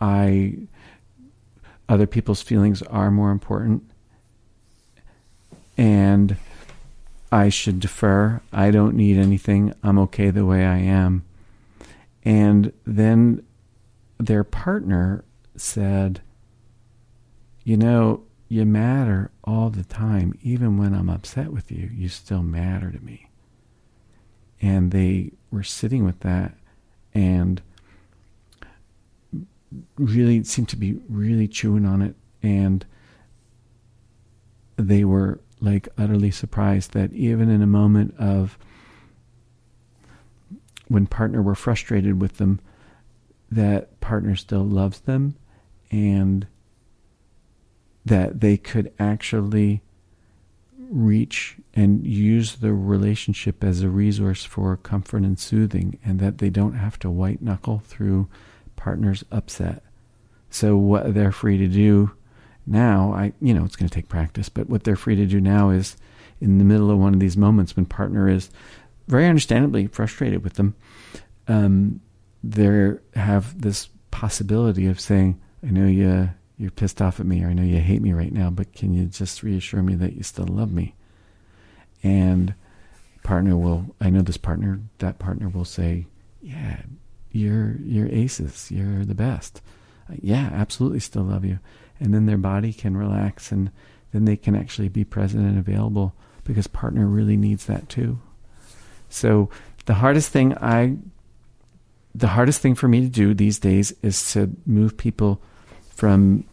i 0.00 0.56
other 1.88 2.06
people's 2.06 2.40
feelings 2.40 2.80
are 2.82 3.10
more 3.10 3.30
important 3.30 3.91
and 5.76 6.36
I 7.30 7.48
should 7.48 7.80
defer. 7.80 8.40
I 8.52 8.70
don't 8.70 8.94
need 8.94 9.16
anything. 9.16 9.74
I'm 9.82 9.98
okay 10.00 10.30
the 10.30 10.44
way 10.44 10.64
I 10.64 10.78
am. 10.78 11.24
And 12.24 12.72
then 12.84 13.44
their 14.18 14.44
partner 14.44 15.24
said, 15.56 16.20
You 17.64 17.76
know, 17.76 18.22
you 18.48 18.66
matter 18.66 19.30
all 19.44 19.70
the 19.70 19.84
time. 19.84 20.38
Even 20.42 20.76
when 20.76 20.94
I'm 20.94 21.08
upset 21.08 21.52
with 21.52 21.72
you, 21.72 21.90
you 21.92 22.08
still 22.08 22.42
matter 22.42 22.90
to 22.90 23.00
me. 23.00 23.28
And 24.60 24.92
they 24.92 25.32
were 25.50 25.62
sitting 25.62 26.04
with 26.04 26.20
that 26.20 26.54
and 27.14 27.62
really 29.96 30.44
seemed 30.44 30.68
to 30.68 30.76
be 30.76 30.98
really 31.08 31.48
chewing 31.48 31.86
on 31.86 32.02
it. 32.02 32.14
And 32.42 32.84
they 34.76 35.04
were 35.04 35.40
like 35.62 35.88
utterly 35.96 36.30
surprised 36.30 36.92
that 36.92 37.12
even 37.12 37.48
in 37.48 37.62
a 37.62 37.66
moment 37.66 38.14
of 38.18 38.58
when 40.88 41.06
partner 41.06 41.40
were 41.40 41.54
frustrated 41.54 42.20
with 42.20 42.36
them, 42.36 42.60
that 43.50 44.00
partner 44.00 44.34
still 44.34 44.64
loves 44.64 45.00
them 45.00 45.36
and 45.90 46.46
that 48.04 48.40
they 48.40 48.56
could 48.56 48.92
actually 48.98 49.82
reach 50.90 51.56
and 51.74 52.06
use 52.06 52.56
the 52.56 52.72
relationship 52.72 53.62
as 53.62 53.82
a 53.82 53.88
resource 53.88 54.44
for 54.44 54.76
comfort 54.76 55.22
and 55.22 55.38
soothing 55.38 55.98
and 56.04 56.18
that 56.18 56.38
they 56.38 56.50
don't 56.50 56.74
have 56.74 56.98
to 56.98 57.08
white 57.08 57.40
knuckle 57.40 57.78
through 57.86 58.28
partner's 58.76 59.24
upset. 59.30 59.82
So 60.50 60.76
what 60.76 61.14
they're 61.14 61.32
free 61.32 61.56
to 61.58 61.68
do 61.68 62.12
now, 62.66 63.12
I 63.12 63.32
you 63.40 63.54
know, 63.54 63.64
it's 63.64 63.76
going 63.76 63.88
to 63.88 63.94
take 63.94 64.08
practice, 64.08 64.48
but 64.48 64.68
what 64.68 64.84
they're 64.84 64.96
free 64.96 65.16
to 65.16 65.26
do 65.26 65.40
now 65.40 65.70
is 65.70 65.96
in 66.40 66.58
the 66.58 66.64
middle 66.64 66.90
of 66.90 66.98
one 66.98 67.14
of 67.14 67.20
these 67.20 67.36
moments 67.36 67.76
when 67.76 67.86
partner 67.86 68.28
is 68.28 68.50
very 69.08 69.26
understandably 69.26 69.86
frustrated 69.86 70.44
with 70.44 70.54
them, 70.54 70.74
um, 71.48 72.00
they 72.44 72.92
have 73.14 73.60
this 73.60 73.88
possibility 74.10 74.86
of 74.86 75.00
saying, 75.00 75.40
"I 75.66 75.70
know 75.70 75.86
you 75.86 76.30
you're 76.58 76.70
pissed 76.70 77.02
off 77.02 77.18
at 77.18 77.26
me, 77.26 77.42
or 77.42 77.48
I 77.48 77.54
know 77.54 77.62
you 77.62 77.80
hate 77.80 78.02
me 78.02 78.12
right 78.12 78.32
now, 78.32 78.50
but 78.50 78.72
can 78.72 78.92
you 78.94 79.06
just 79.06 79.42
reassure 79.42 79.82
me 79.82 79.94
that 79.96 80.14
you 80.14 80.22
still 80.22 80.46
love 80.46 80.72
me?" 80.72 80.94
And 82.02 82.54
partner 83.22 83.56
will, 83.56 83.94
I 84.00 84.10
know 84.10 84.22
this 84.22 84.36
partner, 84.36 84.80
that 84.98 85.18
partner 85.18 85.48
will 85.48 85.64
say, 85.64 86.06
"Yeah, 86.40 86.82
you're 87.30 87.76
you're 87.82 88.08
aces, 88.08 88.70
you're 88.70 89.04
the 89.04 89.14
best." 89.14 89.60
Yeah, 90.20 90.50
absolutely, 90.52 91.00
still 91.00 91.22
love 91.22 91.44
you, 91.44 91.58
and 92.02 92.12
then 92.12 92.26
their 92.26 92.36
body 92.36 92.72
can 92.72 92.96
relax, 92.96 93.52
and 93.52 93.70
then 94.12 94.24
they 94.24 94.36
can 94.36 94.56
actually 94.56 94.88
be 94.88 95.04
present 95.04 95.44
and 95.46 95.58
available 95.58 96.14
because 96.44 96.66
partner 96.66 97.06
really 97.06 97.36
needs 97.36 97.66
that 97.66 97.88
too. 97.88 98.18
So 99.08 99.48
the 99.86 99.94
hardest 99.94 100.30
thing 100.30 100.56
I 100.58 100.96
the 102.14 102.28
hardest 102.28 102.60
thing 102.60 102.74
for 102.74 102.88
me 102.88 103.00
to 103.00 103.08
do 103.08 103.32
these 103.32 103.58
days 103.58 103.94
is 104.02 104.32
to 104.32 104.50
move 104.66 104.98
people 104.98 105.40
from 105.94 106.44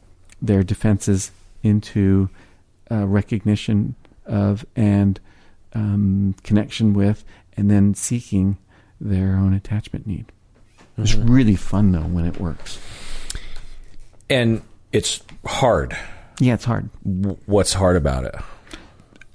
their 0.41 0.63
defenses 0.63 1.31
into 1.63 2.29
uh, 2.89 3.05
recognition 3.05 3.95
of 4.25 4.65
and 4.75 5.19
um, 5.73 6.35
connection 6.43 6.93
with, 6.93 7.25
and 7.57 7.69
then 7.69 7.93
seeking 7.93 8.57
their 9.01 9.35
own 9.35 9.53
attachment 9.53 10.07
need. 10.07 10.27
Mm-hmm. 10.93 11.01
It's 11.01 11.15
really 11.15 11.55
fun 11.55 11.91
though 11.91 12.01
when 12.01 12.25
it 12.25 12.39
works. 12.39 12.79
And 14.29 14.61
it's 14.91 15.21
hard. 15.45 15.97
Yeah, 16.39 16.53
it's 16.53 16.65
hard. 16.65 16.89
What's 17.03 17.73
hard 17.73 17.95
about 17.95 18.25
it? 18.25 18.35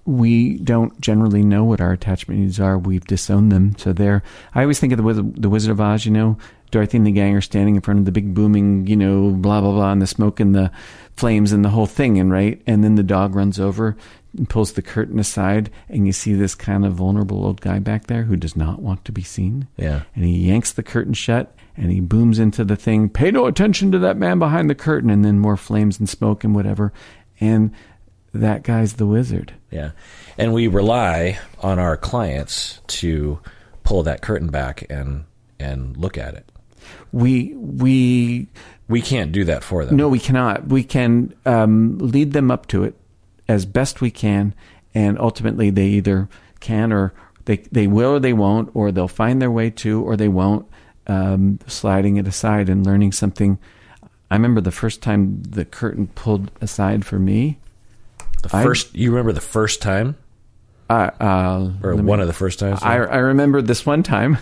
we 0.06 0.58
don't 0.58 1.00
generally 1.00 1.42
know 1.42 1.64
what 1.64 1.80
our 1.80 1.92
attachment 1.92 2.40
needs 2.40 2.60
are. 2.60 2.78
We've 2.78 3.04
disowned 3.06 3.50
them. 3.50 3.76
So 3.78 3.92
there, 3.92 4.22
I 4.54 4.62
always 4.62 4.78
think 4.78 4.92
of 4.92 4.98
the 4.98 5.02
Wizard, 5.02 5.40
the 5.40 5.48
Wizard 5.48 5.70
of 5.70 5.80
Oz. 5.80 6.04
You 6.04 6.12
know, 6.12 6.38
Dorothy 6.70 6.98
and 6.98 7.06
the 7.06 7.12
gang 7.12 7.34
are 7.34 7.40
standing 7.40 7.76
in 7.76 7.80
front 7.80 8.00
of 8.00 8.04
the 8.04 8.12
big 8.12 8.34
booming, 8.34 8.86
you 8.86 8.96
know, 8.96 9.30
blah 9.30 9.60
blah 9.60 9.72
blah, 9.72 9.92
and 9.92 10.02
the 10.02 10.06
smoke 10.06 10.40
and 10.40 10.54
the 10.54 10.70
flames 11.16 11.52
and 11.52 11.64
the 11.64 11.70
whole 11.70 11.86
thing, 11.86 12.18
and 12.18 12.30
right, 12.30 12.60
and 12.66 12.84
then 12.84 12.96
the 12.96 13.02
dog 13.02 13.34
runs 13.34 13.58
over 13.58 13.96
and 14.36 14.48
pulls 14.48 14.72
the 14.72 14.82
curtain 14.82 15.18
aside, 15.18 15.70
and 15.88 16.06
you 16.06 16.12
see 16.12 16.34
this 16.34 16.54
kind 16.54 16.84
of 16.84 16.92
vulnerable 16.92 17.44
old 17.44 17.60
guy 17.60 17.78
back 17.78 18.06
there 18.08 18.24
who 18.24 18.36
does 18.36 18.56
not 18.56 18.82
want 18.82 19.04
to 19.04 19.12
be 19.12 19.22
seen. 19.22 19.68
Yeah, 19.76 20.02
and 20.14 20.24
he 20.24 20.48
yanks 20.48 20.72
the 20.72 20.82
curtain 20.82 21.14
shut. 21.14 21.54
And 21.76 21.90
he 21.90 22.00
booms 22.00 22.38
into 22.38 22.64
the 22.64 22.76
thing, 22.76 23.08
pay 23.08 23.30
no 23.30 23.46
attention 23.46 23.90
to 23.92 23.98
that 24.00 24.16
man 24.16 24.38
behind 24.38 24.70
the 24.70 24.74
curtain, 24.74 25.10
and 25.10 25.24
then 25.24 25.40
more 25.40 25.56
flames 25.56 25.98
and 25.98 26.08
smoke 26.08 26.44
and 26.44 26.54
whatever. 26.54 26.92
And 27.40 27.72
that 28.32 28.62
guy's 28.62 28.94
the 28.94 29.06
wizard. 29.06 29.54
Yeah. 29.70 29.90
And 30.38 30.52
we 30.52 30.68
rely 30.68 31.38
on 31.60 31.78
our 31.78 31.96
clients 31.96 32.80
to 32.88 33.40
pull 33.82 34.02
that 34.04 34.22
curtain 34.22 34.48
back 34.48 34.84
and 34.90 35.24
and 35.58 35.96
look 35.96 36.18
at 36.18 36.34
it. 36.34 36.50
We 37.12 37.54
we 37.54 38.48
we 38.88 39.00
can't 39.00 39.32
do 39.32 39.44
that 39.44 39.64
for 39.64 39.84
them. 39.84 39.96
No, 39.96 40.08
we 40.08 40.18
cannot. 40.18 40.66
We 40.66 40.82
can 40.82 41.34
um, 41.46 41.98
lead 41.98 42.32
them 42.32 42.50
up 42.50 42.66
to 42.68 42.84
it 42.84 42.94
as 43.48 43.64
best 43.66 44.00
we 44.00 44.10
can, 44.10 44.54
and 44.94 45.18
ultimately 45.18 45.70
they 45.70 45.86
either 45.86 46.28
can 46.60 46.92
or 46.92 47.14
they 47.44 47.58
they 47.70 47.86
will 47.86 48.10
or 48.10 48.20
they 48.20 48.32
won't, 48.32 48.70
or 48.74 48.90
they'll 48.90 49.08
find 49.08 49.40
their 49.40 49.50
way 49.50 49.70
to, 49.70 50.02
or 50.02 50.16
they 50.16 50.28
won't. 50.28 50.66
Um, 51.06 51.58
sliding 51.66 52.16
it 52.16 52.26
aside 52.26 52.68
and 52.68 52.86
learning 52.86 53.12
something. 53.12 53.58
I 54.30 54.36
remember 54.36 54.60
the 54.60 54.70
first 54.70 55.02
time 55.02 55.42
the 55.42 55.64
curtain 55.64 56.06
pulled 56.08 56.50
aside 56.60 57.04
for 57.04 57.18
me. 57.18 57.58
The 58.42 58.48
first, 58.48 58.88
I, 58.94 58.98
you 58.98 59.10
remember 59.10 59.32
the 59.32 59.40
first 59.40 59.82
time? 59.82 60.16
Uh, 60.88 61.10
uh, 61.18 61.70
or 61.82 61.96
one 61.96 62.20
of 62.20 62.26
the 62.26 62.32
first 62.32 62.58
times? 62.58 62.80
I, 62.82 62.96
I 62.96 63.16
remember 63.16 63.62
this 63.62 63.86
one 63.86 64.02
time. 64.02 64.34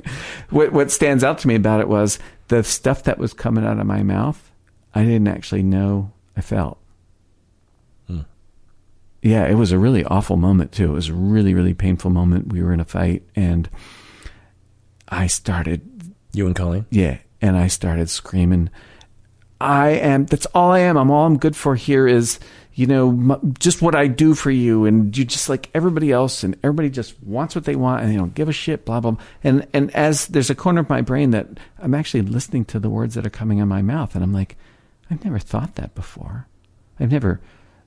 what, 0.50 0.72
what 0.72 0.90
stands 0.90 1.24
out 1.24 1.38
to 1.38 1.48
me 1.48 1.54
about 1.56 1.80
it 1.80 1.88
was 1.88 2.18
the 2.48 2.62
stuff 2.62 3.02
that 3.04 3.18
was 3.18 3.32
coming 3.32 3.64
out 3.64 3.78
of 3.78 3.86
my 3.86 4.02
mouth. 4.02 4.50
I 4.94 5.02
didn't 5.04 5.28
actually 5.28 5.62
know 5.62 6.12
I 6.36 6.40
felt. 6.40 6.78
Hmm. 8.06 8.20
Yeah, 9.22 9.46
it 9.46 9.54
was 9.54 9.72
a 9.72 9.78
really 9.78 10.04
awful 10.04 10.36
moment 10.36 10.72
too. 10.72 10.90
It 10.90 10.94
was 10.94 11.08
a 11.08 11.14
really, 11.14 11.52
really 11.52 11.74
painful 11.74 12.10
moment. 12.10 12.52
We 12.52 12.62
were 12.62 12.72
in 12.72 12.80
a 12.80 12.84
fight, 12.84 13.24
and 13.34 13.68
I 15.08 15.26
started. 15.26 15.97
You 16.32 16.46
and 16.46 16.54
Colleen? 16.54 16.86
Yeah, 16.90 17.18
and 17.40 17.56
I 17.56 17.68
started 17.68 18.10
screaming. 18.10 18.70
I 19.60 19.90
am. 19.90 20.26
That's 20.26 20.46
all 20.46 20.70
I 20.72 20.80
am. 20.80 20.96
I'm 20.96 21.10
all 21.10 21.26
I'm 21.26 21.38
good 21.38 21.56
for 21.56 21.74
here 21.74 22.06
is 22.06 22.38
you 22.78 22.86
know, 22.86 23.40
just 23.58 23.82
what 23.82 23.96
I 23.96 24.06
do 24.06 24.36
for 24.36 24.52
you, 24.52 24.84
and 24.84 25.18
you 25.18 25.24
just 25.24 25.48
like 25.48 25.68
everybody 25.74 26.12
else, 26.12 26.44
and 26.44 26.56
everybody 26.62 26.90
just 26.90 27.20
wants 27.24 27.56
what 27.56 27.64
they 27.64 27.74
want, 27.74 28.02
and 28.02 28.12
they 28.12 28.16
don't 28.16 28.36
give 28.36 28.48
a 28.48 28.52
shit, 28.52 28.84
blah 28.84 29.00
blah. 29.00 29.16
And 29.42 29.66
and 29.72 29.90
as 29.96 30.28
there's 30.28 30.48
a 30.48 30.54
corner 30.54 30.82
of 30.82 30.88
my 30.88 31.00
brain 31.00 31.32
that 31.32 31.48
I'm 31.80 31.92
actually 31.92 32.22
listening 32.22 32.66
to 32.66 32.78
the 32.78 32.88
words 32.88 33.16
that 33.16 33.26
are 33.26 33.30
coming 33.30 33.58
out 33.58 33.64
of 33.64 33.68
my 33.68 33.82
mouth, 33.82 34.14
and 34.14 34.22
I'm 34.22 34.32
like, 34.32 34.56
I've 35.10 35.24
never 35.24 35.40
thought 35.40 35.74
that 35.74 35.96
before. 35.96 36.46
I've 37.00 37.10
never, 37.10 37.40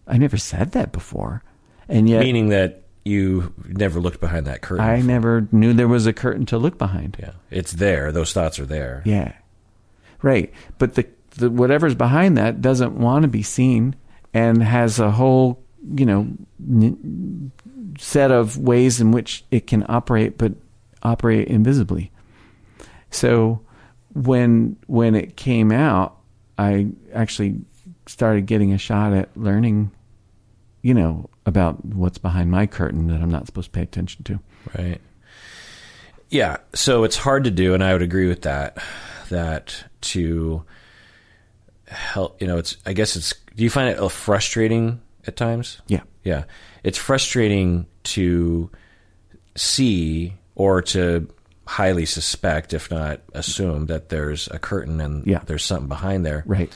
I've 0.08 0.20
never 0.20 0.36
said 0.36 0.74
that 0.74 0.92
before, 0.92 1.42
and 1.88 2.10
yet 2.10 2.20
meaning 2.20 2.50
that 2.50 2.84
you 3.04 3.54
never 3.66 4.00
looked 4.00 4.20
behind 4.20 4.46
that 4.48 4.62
curtain. 4.62 4.86
I 4.86 5.02
never 5.02 5.48
knew 5.52 5.74
there 5.74 5.88
was 5.88 6.06
a 6.06 6.14
curtain 6.14 6.46
to 6.48 6.58
look 6.58 6.78
behind. 6.78 7.18
Yeah, 7.20 7.32
it's 7.50 7.72
there. 7.74 8.12
Those 8.12 8.34
thoughts 8.34 8.60
are 8.60 8.66
there. 8.66 9.02
Yeah, 9.06 9.34
right. 10.22 10.54
But 10.78 10.96
the, 10.96 11.08
the 11.32 11.50
whatever's 11.50 11.96
behind 11.96 12.38
that 12.38 12.62
doesn't 12.62 12.94
want 12.94 13.24
to 13.24 13.28
be 13.28 13.44
seen 13.44 13.96
and 14.34 14.62
has 14.62 15.00
a 15.00 15.12
whole, 15.12 15.64
you 15.96 16.06
know, 16.06 16.28
n- 16.60 17.52
set 17.98 18.32
of 18.32 18.58
ways 18.58 19.02
in 19.02 19.12
which 19.12 19.44
it 19.52 19.68
can 19.68 19.86
operate, 19.90 20.38
but 20.38 20.54
operate 21.04 21.48
invisibly. 21.48 22.12
So 23.10 23.62
when 24.14 24.78
when 24.88 25.16
it 25.16 25.36
came 25.36 25.72
out, 25.72 26.18
I 26.58 26.88
actually 27.14 27.62
started 28.06 28.46
getting 28.46 28.74
a 28.74 28.78
shot 28.78 29.14
at 29.14 29.36
learning, 29.36 29.92
you 30.82 30.94
know, 30.94 31.30
about 31.46 31.84
what's 31.86 32.18
behind 32.18 32.52
my 32.52 32.68
curtain 32.68 33.08
that 33.08 33.22
I'm 33.22 33.32
not 33.32 33.46
supposed 33.46 33.68
to 33.68 33.72
pay 33.72 33.82
attention 33.82 34.24
to. 34.26 34.40
Right. 34.78 35.02
Yeah. 36.30 36.58
So 36.74 37.04
it's 37.04 37.18
hard 37.18 37.44
to 37.46 37.52
do, 37.52 37.74
and 37.74 37.84
I 37.84 37.94
would 37.94 38.02
agree 38.02 38.28
with 38.28 38.44
that. 38.44 38.78
That 39.30 39.84
to 40.02 40.64
help, 41.88 42.42
you 42.42 42.48
know, 42.48 42.58
it's. 42.58 42.78
I 42.86 42.94
guess 42.94 43.16
it's 43.16 43.34
do 43.56 43.64
you 43.64 43.70
find 43.70 43.90
it 43.90 44.10
frustrating 44.10 45.02
at 45.28 45.36
times? 45.36 45.82
Yeah. 45.88 46.02
Yeah. 46.24 46.46
It's 46.84 46.98
frustrating 46.98 47.86
to 48.04 48.70
see 49.56 50.34
or 50.56 50.82
to 50.82 51.28
highly 51.66 52.06
suspect, 52.06 52.74
if 52.74 52.92
not 52.92 53.22
assume, 53.34 53.88
that 53.88 54.10
there's 54.10 54.48
a 54.50 54.60
curtain 54.60 55.00
and 55.02 55.26
yeah. 55.26 55.40
there's 55.46 55.64
something 55.64 55.88
behind 55.88 56.26
there. 56.26 56.44
Right. 56.46 56.74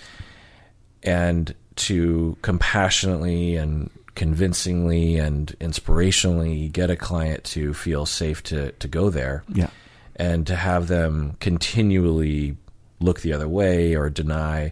And 1.04 1.54
to 1.76 2.38
compassionately 2.42 3.58
and 3.58 3.90
convincingly 4.16 5.18
and 5.18 5.56
inspirationally 5.60 6.72
get 6.72 6.90
a 6.90 6.96
client 6.96 7.44
to 7.44 7.74
feel 7.74 8.06
safe 8.06 8.42
to, 8.44 8.72
to 8.74 8.88
go 8.88 9.10
there. 9.10 9.44
Yeah. 9.54 9.70
And 10.16 10.48
to 10.48 10.56
have 10.56 10.88
them 10.88 11.36
continually 11.40 12.56
look 13.02 13.22
the 13.22 13.34
other 13.34 13.50
way 13.50 13.96
or 13.96 14.10
deny 14.10 14.72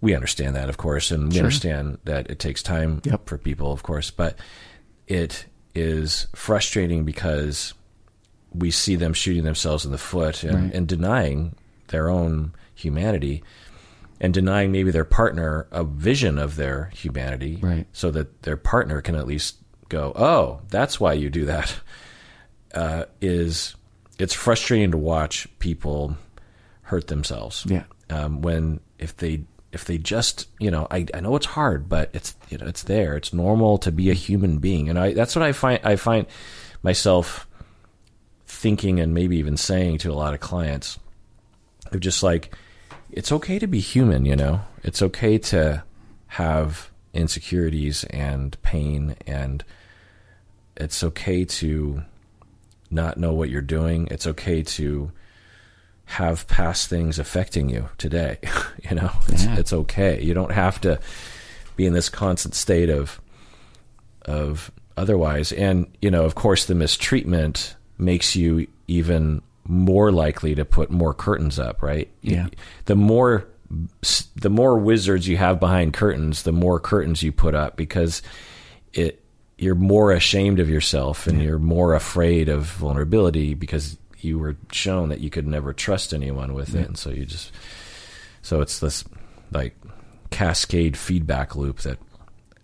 we 0.00 0.14
understand 0.14 0.54
that, 0.54 0.68
of 0.68 0.76
course, 0.76 1.10
and 1.10 1.28
we 1.28 1.34
sure. 1.36 1.44
understand 1.44 1.96
that 2.04 2.30
it 2.30 2.38
takes 2.38 2.62
time 2.62 3.00
yep. 3.04 3.26
for 3.26 3.38
people, 3.38 3.72
of 3.72 3.82
course, 3.82 4.10
but 4.10 4.38
it 5.06 5.46
is 5.74 6.26
frustrating 6.34 7.04
because 7.04 7.72
we 8.52 8.70
see 8.70 8.96
them 8.96 9.14
shooting 9.14 9.44
themselves 9.44 9.86
in 9.86 9.92
the 9.92 9.98
foot 9.98 10.44
and, 10.44 10.54
Right. 10.64 10.74
and 10.74 10.86
denying 10.86 11.54
their 11.88 12.10
own 12.10 12.52
humanity 12.74 13.42
and 14.20 14.32
denying 14.32 14.70
maybe 14.72 14.90
their 14.90 15.04
partner 15.04 15.66
a 15.70 15.84
vision 15.84 16.38
of 16.38 16.56
their 16.56 16.90
humanity 16.94 17.58
Right. 17.60 17.86
so 17.92 18.10
that 18.12 18.42
their 18.42 18.56
partner 18.56 19.00
can 19.02 19.14
at 19.16 19.26
least 19.26 19.56
go 19.88 20.12
oh 20.16 20.60
that's 20.68 20.98
why 21.00 21.12
you 21.12 21.30
do 21.30 21.44
that 21.46 21.74
uh, 22.74 23.04
is 23.20 23.74
it's 24.18 24.34
frustrating 24.34 24.90
to 24.92 24.96
watch 24.98 25.46
people 25.58 26.16
hurt 26.82 27.08
themselves 27.08 27.64
Yeah. 27.68 27.84
um, 28.10 28.40
when 28.42 28.80
if 28.98 29.16
they 29.16 29.44
if 29.72 29.84
they 29.86 29.98
just 29.98 30.46
you 30.60 30.70
know 30.70 30.86
I, 30.90 31.06
I 31.12 31.20
know 31.20 31.34
it's 31.36 31.46
hard 31.46 31.88
but 31.88 32.10
it's 32.12 32.36
you 32.48 32.58
know 32.58 32.66
it's 32.66 32.84
there 32.84 33.16
it's 33.16 33.32
normal 33.32 33.78
to 33.78 33.90
be 33.92 34.08
a 34.10 34.14
human 34.14 34.58
being 34.58 34.88
and 34.88 34.98
I 34.98 35.12
that's 35.12 35.34
what 35.34 35.42
I 35.42 35.52
find 35.52 35.80
I 35.82 35.96
find 35.96 36.26
myself 36.82 37.48
thinking 38.46 39.00
and 39.00 39.12
maybe 39.14 39.36
even 39.38 39.56
saying 39.56 39.98
to 39.98 40.10
a 40.10 40.14
lot 40.14 40.34
of 40.34 40.40
clients 40.40 40.98
of 41.92 42.00
just 42.00 42.22
like 42.22 42.54
it's 43.10 43.32
okay 43.32 43.58
to 43.58 43.66
be 43.66 43.80
human 43.80 44.24
you 44.24 44.36
know 44.36 44.60
it's 44.82 45.02
okay 45.02 45.38
to 45.38 45.82
have 46.28 46.90
insecurities 47.12 48.04
and 48.04 48.60
pain 48.62 49.14
and 49.26 49.64
it's 50.76 51.04
okay 51.04 51.44
to 51.44 52.02
not 52.90 53.16
know 53.16 53.32
what 53.32 53.48
you're 53.50 53.60
doing 53.62 54.08
it's 54.10 54.26
okay 54.26 54.62
to 54.62 55.10
have 56.06 56.46
past 56.48 56.88
things 56.88 57.18
affecting 57.18 57.68
you 57.70 57.88
today. 57.98 58.38
you 58.90 58.94
know, 58.94 59.10
it's 59.28 59.44
Yeah. 59.44 59.56
it's 59.56 59.72
okay. 59.72 60.22
You 60.22 60.34
don't 60.34 60.52
have 60.52 60.80
to 60.82 61.00
be 61.76 61.86
in 61.86 61.94
this 61.94 62.08
constant 62.10 62.54
state 62.54 62.90
of 62.90 63.20
of 64.26 64.70
otherwise. 64.96 65.50
And 65.52 65.86
you 66.02 66.10
know, 66.10 66.24
of 66.24 66.34
course, 66.34 66.66
the 66.66 66.74
mistreatment 66.74 67.74
makes 67.98 68.36
you 68.36 68.66
even 68.86 69.40
more 69.66 70.12
likely 70.12 70.54
to 70.54 70.64
put 70.64 70.90
more 70.90 71.14
curtains 71.14 71.58
up, 71.58 71.82
right? 71.82 72.10
Yeah. 72.22 72.48
The 72.84 72.96
more 72.96 73.46
the 74.36 74.50
more 74.50 74.78
wizards 74.78 75.26
you 75.26 75.36
have 75.36 75.58
behind 75.58 75.94
curtains, 75.94 76.42
the 76.42 76.52
more 76.52 76.78
curtains 76.78 77.22
you 77.22 77.32
put 77.32 77.54
up 77.54 77.76
because 77.76 78.22
it 78.92 79.24
you're 79.56 79.74
more 79.74 80.12
ashamed 80.12 80.60
of 80.60 80.68
yourself 80.68 81.26
and 81.26 81.40
you're 81.42 81.58
more 81.58 81.94
afraid 81.94 82.48
of 82.48 82.64
vulnerability 82.64 83.54
because 83.54 83.96
you 84.20 84.38
were 84.38 84.56
shown 84.72 85.10
that 85.10 85.20
you 85.20 85.30
could 85.30 85.46
never 85.46 85.72
trust 85.72 86.12
anyone 86.12 86.54
with 86.54 86.74
it 86.74 86.86
and 86.86 86.98
so 86.98 87.10
you 87.10 87.24
just 87.24 87.52
so 88.42 88.60
it's 88.60 88.80
this 88.80 89.04
like 89.52 89.76
cascade 90.30 90.96
feedback 90.96 91.54
loop 91.54 91.78
that 91.80 91.98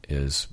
is 0.09 0.49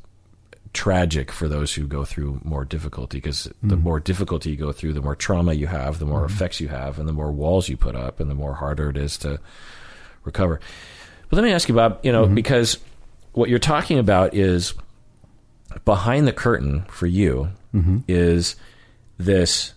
tragic 0.78 1.32
for 1.32 1.48
those 1.48 1.74
who 1.74 1.88
go 1.88 2.06
through 2.06 2.40
more 2.44 2.64
difficulty 2.64 3.18
because 3.18 3.46
the 3.64 3.76
mm. 3.76 3.82
more 3.82 4.00
difficulty 4.00 4.52
you 4.52 4.56
go 4.56 4.72
through 4.72 4.94
the 4.94 5.02
more 5.02 5.16
trauma 5.16 5.52
you 5.52 5.66
have 5.66 5.98
the 5.98 6.06
more 6.06 6.20
mm-hmm. 6.20 6.36
effects 6.36 6.62
you 6.62 6.68
have 6.68 7.00
and 7.00 7.10
the 7.10 7.14
more 7.14 7.32
walls 7.32 7.68
you 7.68 7.76
put 7.76 7.96
up 7.96 8.20
and 8.20 8.30
the 8.30 8.36
more 8.36 8.54
harder 8.54 8.92
it 8.92 8.96
is 8.96 9.18
to 9.18 9.40
recover. 10.24 10.60
But 11.30 11.38
let 11.38 11.44
me 11.44 11.52
ask 11.52 11.68
you 11.68 11.74
bob 11.74 12.00
you 12.04 12.12
know 12.12 12.26
mm-hmm. 12.26 12.36
because 12.36 12.78
what 13.32 13.50
you're 13.50 13.58
talking 13.58 13.98
about 13.98 14.36
is 14.36 14.76
behind 15.84 16.28
the 16.28 16.32
curtain 16.32 16.86
for 16.90 17.08
you 17.08 17.50
mm-hmm. 17.74 17.98
is 18.08 18.56
this 19.18 19.74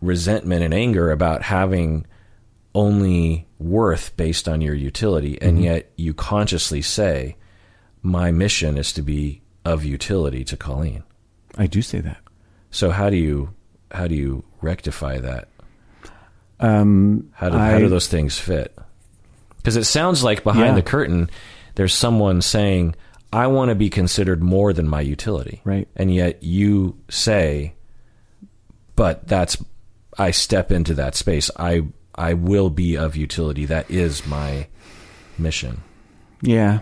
resentment 0.00 0.62
and 0.62 0.72
anger 0.72 1.10
about 1.10 1.42
having 1.42 2.06
only 2.74 3.46
worth 3.58 4.16
based 4.16 4.48
on 4.48 4.62
your 4.62 4.74
utility 4.74 5.38
and 5.42 5.62
yet 5.62 5.92
you 5.96 6.14
consciously 6.14 6.80
say 6.80 7.36
my 8.00 8.30
mission 8.30 8.78
is 8.78 8.94
to 8.94 9.02
be 9.02 9.41
of 9.64 9.84
utility 9.84 10.44
to 10.44 10.56
Colleen. 10.56 11.02
I 11.56 11.66
do 11.66 11.82
say 11.82 12.00
that. 12.00 12.18
So 12.70 12.90
how 12.90 13.10
do 13.10 13.16
you 13.16 13.54
how 13.90 14.06
do 14.06 14.14
you 14.14 14.44
rectify 14.62 15.18
that? 15.18 15.48
Um, 16.60 17.30
How 17.34 17.48
do 17.50 17.56
I, 17.58 17.70
how 17.72 17.78
do 17.78 17.88
those 17.88 18.06
things 18.06 18.38
fit? 18.38 18.76
Because 19.56 19.76
it 19.76 19.84
sounds 19.84 20.22
like 20.22 20.44
behind 20.44 20.66
Yeah. 20.68 20.74
the 20.74 20.82
curtain 20.82 21.28
there's 21.74 21.94
someone 21.94 22.42
saying 22.42 22.94
I 23.32 23.46
want 23.46 23.70
to 23.70 23.74
be 23.74 23.88
considered 23.90 24.42
more 24.42 24.72
than 24.72 24.86
my 24.88 25.00
utility. 25.00 25.60
Right. 25.64 25.88
And 25.96 26.14
yet 26.14 26.42
you 26.42 26.98
say 27.08 27.74
but 28.96 29.26
that's 29.26 29.56
I 30.18 30.30
step 30.32 30.70
into 30.70 30.94
that 30.94 31.14
space. 31.14 31.50
I 31.56 31.82
I 32.14 32.34
will 32.34 32.68
be 32.70 32.96
of 32.96 33.16
utility. 33.16 33.64
That 33.64 33.90
is 33.90 34.26
my 34.26 34.66
mission. 35.38 35.82
Yeah, 36.42 36.80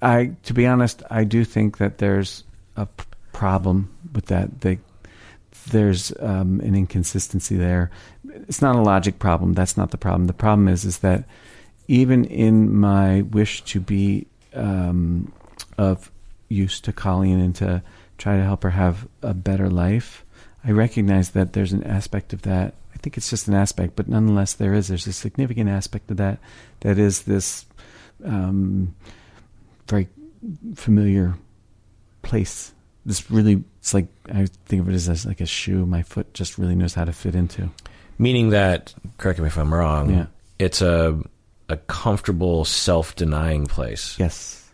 I 0.00 0.32
to 0.44 0.54
be 0.54 0.66
honest, 0.66 1.02
I 1.10 1.24
do 1.24 1.44
think 1.44 1.78
that 1.78 1.98
there's 1.98 2.44
a 2.76 2.86
p- 2.86 3.04
problem 3.32 3.94
with 4.12 4.26
that. 4.26 4.60
They, 4.60 4.78
there's 5.70 6.12
um, 6.20 6.60
an 6.60 6.74
inconsistency 6.74 7.56
there. 7.56 7.90
It's 8.48 8.62
not 8.62 8.76
a 8.76 8.80
logic 8.82 9.18
problem. 9.18 9.54
That's 9.54 9.76
not 9.76 9.90
the 9.90 9.98
problem. 9.98 10.26
The 10.26 10.32
problem 10.32 10.68
is 10.68 10.84
is 10.84 10.98
that 10.98 11.24
even 11.88 12.24
in 12.24 12.74
my 12.74 13.22
wish 13.22 13.62
to 13.64 13.80
be 13.80 14.26
um, 14.54 15.32
of 15.76 16.10
use 16.48 16.80
to 16.80 16.92
Colleen 16.92 17.40
and 17.40 17.54
to 17.56 17.82
try 18.18 18.36
to 18.36 18.44
help 18.44 18.62
her 18.62 18.70
have 18.70 19.08
a 19.22 19.34
better 19.34 19.68
life, 19.68 20.24
I 20.64 20.72
recognize 20.72 21.30
that 21.30 21.52
there's 21.52 21.72
an 21.72 21.84
aspect 21.84 22.32
of 22.32 22.42
that. 22.42 22.74
I 22.94 22.98
think 22.98 23.16
it's 23.16 23.30
just 23.30 23.48
an 23.48 23.54
aspect, 23.54 23.94
but 23.96 24.08
nonetheless, 24.08 24.54
there 24.54 24.74
is. 24.74 24.88
There's 24.88 25.06
a 25.06 25.12
significant 25.12 25.70
aspect 25.70 26.10
of 26.10 26.16
that. 26.16 26.38
That 26.80 26.98
is 26.98 27.22
this 27.22 27.64
um, 28.24 28.94
very 29.88 30.08
familiar 30.74 31.34
place. 32.22 32.72
This 33.06 33.30
really, 33.30 33.64
it's 33.78 33.94
like 33.94 34.06
I 34.32 34.46
think 34.66 34.82
of 34.82 34.88
it 34.88 34.94
as, 34.94 35.08
as 35.08 35.26
like 35.26 35.40
a 35.40 35.46
shoe. 35.46 35.86
My 35.86 36.02
foot 36.02 36.34
just 36.34 36.58
really 36.58 36.74
knows 36.74 36.94
how 36.94 37.04
to 37.04 37.12
fit 37.12 37.34
into. 37.34 37.70
Meaning 38.18 38.50
that 38.50 38.94
correct 39.16 39.38
me 39.38 39.46
if 39.46 39.56
I'm 39.56 39.72
wrong. 39.72 40.10
Yeah. 40.10 40.26
It's 40.58 40.82
a 40.82 41.20
a 41.68 41.76
comfortable 41.76 42.64
self-denying 42.64 43.66
place. 43.66 44.16
Yes. 44.18 44.70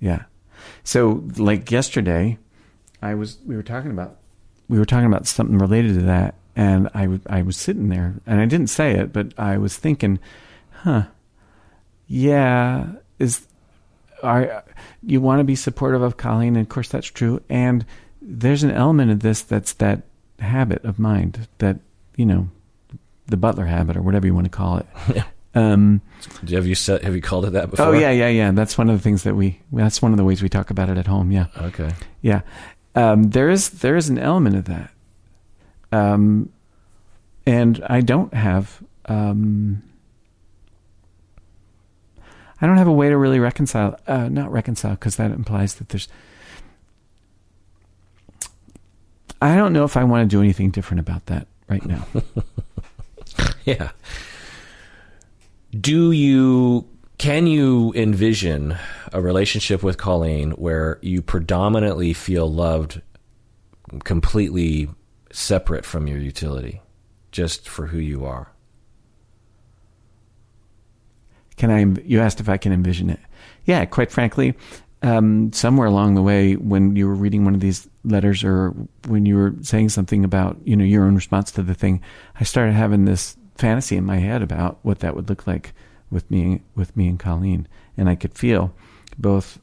Yeah. 0.00 0.24
So 0.82 1.24
like 1.36 1.70
yesterday, 1.70 2.38
I 3.02 3.14
was 3.14 3.38
we 3.46 3.56
were 3.56 3.62
talking 3.62 3.90
about 3.90 4.16
we 4.68 4.78
were 4.78 4.84
talking 4.86 5.06
about 5.06 5.26
something 5.26 5.58
related 5.58 5.94
to 5.94 6.02
that, 6.06 6.34
and 6.56 6.88
I 6.94 7.02
w- 7.02 7.20
I 7.28 7.42
was 7.42 7.56
sitting 7.56 7.88
there, 7.88 8.14
and 8.26 8.40
I 8.40 8.46
didn't 8.46 8.68
say 8.68 8.92
it, 8.92 9.12
but 9.12 9.38
I 9.38 9.58
was 9.58 9.76
thinking, 9.76 10.18
huh, 10.72 11.04
yeah, 12.06 12.92
is 13.18 13.46
are 14.24 14.64
you 15.02 15.20
want 15.20 15.40
to 15.40 15.44
be 15.44 15.54
supportive 15.56 16.02
of 16.02 16.16
Colleen, 16.16 16.56
and 16.56 16.64
of 16.64 16.68
course 16.68 16.88
that's 16.88 17.06
true, 17.06 17.42
and 17.48 17.84
there's 18.20 18.62
an 18.64 18.70
element 18.70 19.10
of 19.10 19.20
this 19.20 19.42
that's 19.42 19.74
that 19.74 20.02
habit 20.40 20.84
of 20.84 20.98
mind 20.98 21.46
that 21.58 21.78
you 22.16 22.26
know 22.26 22.48
the 23.26 23.36
Butler 23.36 23.66
habit 23.66 23.96
or 23.96 24.02
whatever 24.02 24.26
you 24.26 24.34
want 24.34 24.46
to 24.46 24.50
call 24.50 24.78
it. 24.78 24.86
Yeah. 25.14 25.24
Um, 25.56 26.00
Have 26.50 26.66
you 26.66 26.74
said, 26.74 27.02
have 27.04 27.14
you 27.14 27.22
called 27.22 27.44
it 27.44 27.50
that 27.52 27.70
before? 27.70 27.86
Oh 27.86 27.92
yeah, 27.92 28.10
yeah, 28.10 28.28
yeah. 28.28 28.50
That's 28.50 28.76
one 28.76 28.90
of 28.90 28.96
the 28.96 29.02
things 29.02 29.22
that 29.22 29.36
we. 29.36 29.60
That's 29.72 30.02
one 30.02 30.10
of 30.10 30.16
the 30.18 30.24
ways 30.24 30.42
we 30.42 30.48
talk 30.48 30.70
about 30.70 30.88
it 30.88 30.98
at 30.98 31.06
home. 31.06 31.30
Yeah, 31.30 31.46
Okay. 31.56 31.90
yeah. 32.22 32.40
Um, 32.96 33.30
there 33.30 33.48
is 33.50 33.68
there 33.70 33.94
is 33.96 34.08
an 34.08 34.18
element 34.18 34.56
of 34.56 34.64
that, 34.64 34.90
um, 35.92 36.48
and 37.46 37.80
I 37.88 38.00
don't 38.00 38.34
have. 38.34 38.82
Um, 39.06 39.82
I 42.60 42.66
don't 42.66 42.78
have 42.78 42.86
a 42.88 42.92
way 42.92 43.08
to 43.08 43.16
really 43.16 43.40
reconcile. 43.40 43.98
Uh, 44.06 44.28
not 44.28 44.50
reconcile 44.52 44.92
because 44.92 45.16
that 45.16 45.30
implies 45.30 45.74
that 45.76 45.88
there's. 45.88 46.08
I 49.42 49.56
don't 49.56 49.72
know 49.72 49.84
if 49.84 49.96
I 49.96 50.04
want 50.04 50.28
to 50.28 50.36
do 50.36 50.40
anything 50.40 50.70
different 50.70 51.00
about 51.00 51.26
that 51.26 51.46
right 51.68 51.84
now. 51.84 52.06
Yeah. 53.64 53.90
Do 55.78 56.12
you 56.12 56.86
can 57.18 57.46
you 57.46 57.92
envision 57.94 58.76
a 59.12 59.20
relationship 59.20 59.82
with 59.82 59.96
Colleen 59.96 60.52
where 60.52 60.98
you 61.00 61.22
predominantly 61.22 62.12
feel 62.12 62.50
loved 62.50 63.00
completely 64.02 64.88
separate 65.32 65.84
from 65.84 66.06
your 66.06 66.18
utility, 66.18 66.82
just 67.32 67.68
for 67.68 67.86
who 67.86 67.98
you 67.98 68.24
are? 68.24 68.53
Can 71.56 71.70
I? 71.70 72.00
You 72.02 72.20
asked 72.20 72.40
if 72.40 72.48
I 72.48 72.56
can 72.56 72.72
envision 72.72 73.10
it. 73.10 73.20
Yeah, 73.64 73.84
quite 73.84 74.10
frankly, 74.10 74.54
um, 75.04 75.52
somewhere 75.52 75.86
along 75.86 76.14
the 76.14 76.22
way, 76.22 76.54
when 76.54 76.96
you 76.96 77.06
were 77.06 77.14
reading 77.14 77.44
one 77.44 77.54
of 77.54 77.60
these 77.60 77.88
letters, 78.04 78.42
or 78.42 78.74
when 79.06 79.26
you 79.26 79.36
were 79.36 79.54
saying 79.60 79.90
something 79.90 80.24
about 80.24 80.56
you 80.64 80.74
know 80.74 80.84
your 80.84 81.04
own 81.04 81.14
response 81.14 81.50
to 81.52 81.62
the 81.62 81.74
thing, 81.74 82.00
I 82.40 82.44
started 82.44 82.72
having 82.72 83.04
this 83.04 83.36
fantasy 83.56 83.96
in 83.96 84.04
my 84.04 84.16
head 84.16 84.42
about 84.42 84.78
what 84.82 85.00
that 85.00 85.14
would 85.14 85.28
look 85.28 85.46
like 85.46 85.74
with 86.10 86.30
me, 86.30 86.62
with 86.74 86.96
me 86.96 87.06
and 87.08 87.20
Colleen, 87.20 87.68
and 87.98 88.08
I 88.08 88.14
could 88.14 88.34
feel 88.34 88.74
both 89.18 89.58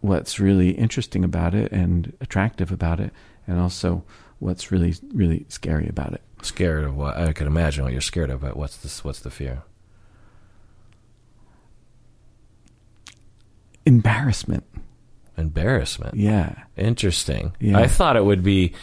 what's 0.00 0.40
really 0.40 0.70
interesting 0.70 1.24
about 1.24 1.54
it 1.54 1.70
and 1.72 2.12
attractive 2.22 2.72
about 2.72 2.98
it, 2.98 3.12
and 3.46 3.60
also 3.60 4.02
what's 4.38 4.72
really 4.72 4.94
really 5.12 5.44
scary 5.50 5.88
about 5.88 6.14
it. 6.14 6.22
Scared 6.40 6.84
of 6.84 6.96
what? 6.96 7.18
I 7.18 7.34
can 7.34 7.46
imagine 7.46 7.84
what 7.84 7.92
you're 7.92 8.00
scared 8.00 8.30
of, 8.30 8.40
but 8.40 8.56
what's 8.56 8.78
this? 8.78 9.04
What's 9.04 9.20
the 9.20 9.30
fear? 9.30 9.62
Embarrassment. 13.86 14.64
Embarrassment. 15.38 16.14
Yeah. 16.16 16.54
Interesting. 16.76 17.54
Yeah. 17.60 17.78
I 17.78 17.86
thought 17.86 18.16
it 18.16 18.24
would 18.24 18.42
be 18.42 18.74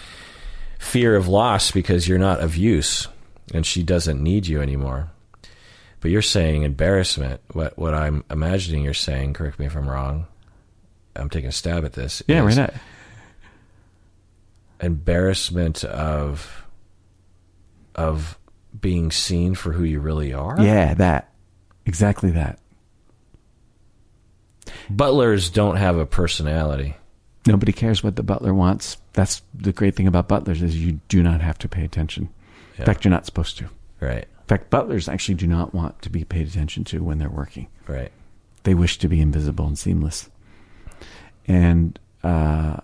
fear 0.80 1.16
of 1.16 1.28
loss 1.28 1.72
because 1.72 2.08
you're 2.08 2.20
not 2.20 2.40
of 2.40 2.56
use 2.56 3.08
and 3.54 3.66
she 3.66 3.84
doesn't 3.84 4.22
need 4.22 4.48
you 4.48 4.62
anymore. 4.62 5.10
But 6.00 6.12
you're 6.12 6.22
saying 6.22 6.64
embarrassment. 6.64 7.42
What 7.54 7.78
what 7.78 7.94
I'm 7.94 8.24
imagining 8.30 8.84
you're 8.84 8.94
saying, 8.94 9.34
correct 9.34 9.60
me 9.60 9.66
if 9.66 9.76
I'm 9.76 9.90
wrong. 9.90 10.28
I'm 11.16 11.30
taking 11.30 11.50
a 11.50 11.54
stab 11.54 11.86
at 11.86 11.94
this. 11.94 12.22
Yeah, 12.28 12.40
right. 12.40 12.56
Now. 12.56 12.70
Embarrassment 14.82 15.84
of 15.86 16.66
of 17.96 18.38
being 18.80 19.12
seen 19.12 19.56
for 19.56 19.72
who 19.72 19.84
you 19.84 20.00
really 20.00 20.34
are. 20.34 20.60
Yeah, 20.60 20.94
that. 20.96 21.32
Exactly 21.86 22.32
that. 22.32 22.60
Butlers 24.90 25.50
don't 25.50 25.76
have 25.78 25.98
a 25.98 26.06
personality. 26.06 26.96
Nobody 27.46 27.72
cares 27.74 28.04
what 28.04 28.16
the 28.16 28.24
butler 28.24 28.54
wants. 28.54 28.98
That's 29.14 29.42
the 29.54 29.74
great 29.74 29.96
thing 29.96 30.08
about 30.08 30.28
butlers 30.30 30.62
is 30.62 30.78
you 30.78 31.00
do 31.10 31.22
not 31.22 31.42
have 31.42 31.58
to 31.60 31.68
pay 31.68 31.84
attention. 31.84 32.30
Yeah. 32.76 32.82
In 32.82 32.86
fact, 32.86 33.04
you're 33.04 33.12
not 33.12 33.26
supposed 33.26 33.58
to. 33.58 33.70
Right. 34.00 34.24
In 34.24 34.48
fact, 34.48 34.70
butlers 34.70 35.08
actually 35.10 35.36
do 35.36 35.48
not 35.48 35.74
want 35.74 36.02
to 36.04 36.10
be 36.10 36.24
paid 36.24 36.48
attention 36.48 36.84
to 36.86 37.04
when 37.04 37.18
they're 37.20 37.30
working. 37.30 37.68
Right. 37.88 38.12
They 38.64 38.74
wish 38.74 38.98
to 39.00 39.08
be 39.10 39.20
invisible 39.20 39.68
and 39.68 39.78
seamless. 39.78 40.30
And 41.48 42.00
uh, 42.24 42.78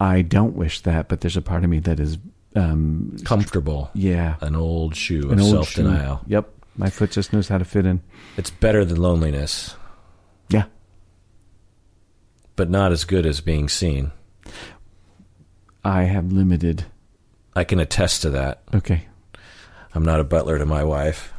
I 0.00 0.22
don't 0.22 0.54
wish 0.56 0.80
that, 0.82 1.08
but 1.08 1.20
there's 1.20 1.36
a 1.36 1.42
part 1.42 1.64
of 1.64 1.70
me 1.70 1.78
that 1.80 2.00
is, 2.00 2.18
um, 2.56 3.16
Comfortable. 3.24 3.90
yeah, 3.94 4.36
An 4.40 4.56
old 4.56 4.96
shoe 4.96 5.30
an 5.30 5.38
of 5.38 5.44
self 5.46 5.74
denial. 5.74 6.20
Yep, 6.26 6.48
my 6.76 6.88
foot 6.90 7.10
just 7.10 7.32
knows 7.32 7.48
how 7.48 7.58
to 7.58 7.64
fit 7.64 7.84
in. 7.86 8.00
It's 8.38 8.50
better 8.50 8.84
than 8.84 9.00
loneliness, 9.00 9.76
but 12.56 12.70
not 12.70 12.92
as 12.92 13.04
good 13.04 13.26
as 13.26 13.40
being 13.40 13.68
seen. 13.68 14.12
I 15.84 16.02
have 16.04 16.32
limited. 16.32 16.84
I 17.54 17.64
can 17.64 17.80
attest 17.80 18.22
to 18.22 18.30
that. 18.30 18.62
Okay. 18.74 19.06
I'm 19.94 20.04
not 20.04 20.20
a 20.20 20.24
butler 20.24 20.58
to 20.58 20.66
my 20.66 20.84
wife. 20.84 21.32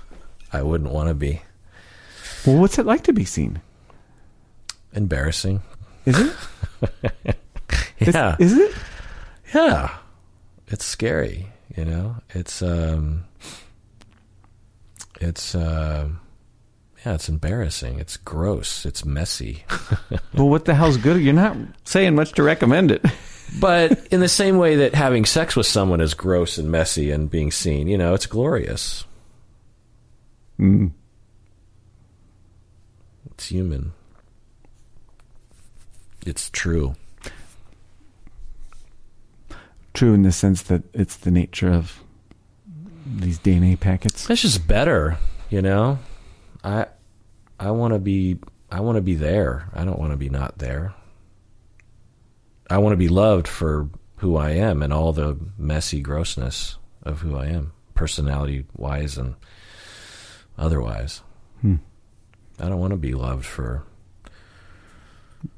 I 0.52 0.62
wouldn't 0.62 0.92
want 0.92 1.10
to 1.10 1.16
be. 1.16 1.42
Well, 2.46 2.60
what's 2.60 2.78
it 2.78 2.86
like 2.86 3.04
to 3.06 3.14
be 3.14 3.26
seen? 3.26 3.62
Embarrassing. 4.94 5.62
Is 6.06 6.20
it? 6.20 6.34
Is- 8.00 8.14
Yeah. 8.14 8.36
Is, 8.40 8.54
it? 8.58 8.76
yeah. 9.54 9.96
It's 10.68 10.86
scary, 10.86 11.48
you 11.76 11.86
know? 11.86 12.18
It's 12.32 12.62
um 12.62 13.26
it's 15.22 15.56
um 15.56 16.20
yeah, 17.06 17.16
it's 17.16 17.28
embarrassing. 17.28 18.00
It's 18.00 18.18
gross. 18.18 18.86
It's 18.86 19.06
messy. 19.06 19.66
Well, 20.36 20.50
what 20.50 20.66
the 20.66 20.74
hell's 20.74 20.98
good? 20.98 21.22
You're 21.22 21.34
not 21.34 21.56
saying 21.84 22.16
much 22.16 22.32
to 22.34 22.44
recommend 22.44 22.90
it. 22.90 23.06
but 23.60 24.08
in 24.08 24.20
the 24.20 24.28
same 24.28 24.58
way 24.58 24.78
that 24.78 24.96
having 24.96 25.26
sex 25.26 25.56
with 25.56 25.68
someone 25.68 26.02
is 26.02 26.16
gross 26.16 26.58
and 26.58 26.72
messy 26.72 27.12
and 27.12 27.30
being 27.30 27.52
seen, 27.52 27.88
you 27.88 28.00
know, 28.00 28.16
it's 28.16 28.26
glorious. 28.26 29.06
Mm. 30.60 30.92
It's 33.32 33.48
human. 33.50 33.94
It's 36.26 36.50
true. 36.50 36.96
True 39.94 40.14
in 40.16 40.24
the 40.24 40.32
sense 40.32 40.64
that 40.64 40.82
it's 40.94 41.18
the 41.18 41.30
nature 41.30 41.72
of 41.72 42.02
these 43.06 43.38
DNA 43.38 43.80
packets. 43.80 44.28
It's 44.30 44.42
just 44.42 44.68
better, 44.68 45.18
you 45.52 45.62
know. 45.62 46.00
I 46.64 46.88
I 47.64 47.72
want 47.72 47.94
to 47.94 48.00
be 48.00 48.38
I 48.72 48.82
want 48.82 48.98
to 48.98 49.02
be 49.02 49.16
there. 49.16 49.70
I 49.74 49.86
don't 49.86 50.00
want 50.00 50.12
to 50.12 50.18
be 50.18 50.30
not 50.30 50.58
there. 50.58 50.94
I 52.70 52.78
want 52.80 52.94
to 52.94 52.98
be 52.98 53.08
loved 53.08 53.48
for 53.48 53.90
who 54.18 54.36
I 54.36 54.52
am 54.52 54.82
and 54.82 54.92
all 54.92 55.14
the 55.14 55.38
messy 55.58 56.02
grossness 56.02 56.78
of 57.04 57.22
who 57.22 57.36
I 57.38 57.48
am, 57.48 57.72
personality 57.94 58.66
wise 58.76 59.18
and 59.18 59.36
otherwise. 60.58 61.22
Hmm. 61.62 61.76
I 62.60 62.68
don't 62.70 62.80
want 62.80 62.92
to 62.92 62.98
be 62.98 63.14
loved 63.14 63.46
for. 63.46 63.84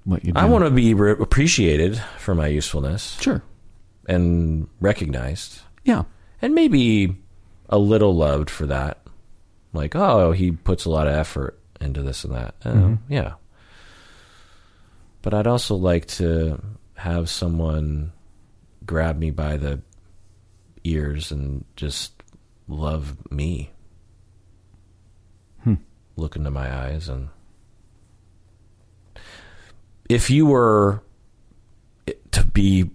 What 0.04 0.26
you 0.26 0.34
do. 0.34 0.40
I 0.40 0.46
want 0.46 0.64
to 0.66 0.72
be 0.72 0.94
re- 0.94 1.12
appreciated 1.20 2.02
for 2.18 2.34
my 2.36 2.48
usefulness 2.48 3.18
Sure. 3.22 3.44
and 4.08 4.68
recognized, 4.80 5.62
Yeah. 5.84 6.04
and 6.42 6.54
maybe 6.56 7.18
a 7.70 7.78
little 7.78 8.16
loved 8.16 8.50
for 8.50 8.66
that. 8.66 9.00
Like, 9.74 9.96
oh, 9.96 10.32
he 10.32 10.52
puts 10.52 10.86
a 10.86 10.90
lot 10.90 11.08
of 11.08 11.14
effort 11.14 11.60
into 11.86 12.02
this 12.02 12.24
and 12.26 12.34
that. 12.36 12.56
Uh, 12.64 12.74
Mhm. 12.74 12.98
Yeah. 13.08 13.34
But 15.22 15.34
I'd 15.34 15.48
also 15.48 15.76
like 15.76 16.06
to 16.20 16.62
have 16.96 17.30
someone 17.30 18.12
grab 18.86 19.18
me 19.18 19.32
by 19.32 19.58
the 19.58 19.82
ears 20.84 21.32
and 21.32 21.64
just 21.76 22.12
love 22.68 23.16
me. 23.32 23.72
Hmm. 25.64 25.76
Look 26.16 26.36
into 26.36 26.52
my 26.52 26.72
eyes 26.86 27.08
and 27.10 27.30
if 30.10 30.30
you 30.30 30.46
were 30.46 31.02
to 32.32 32.44
be 32.44 32.92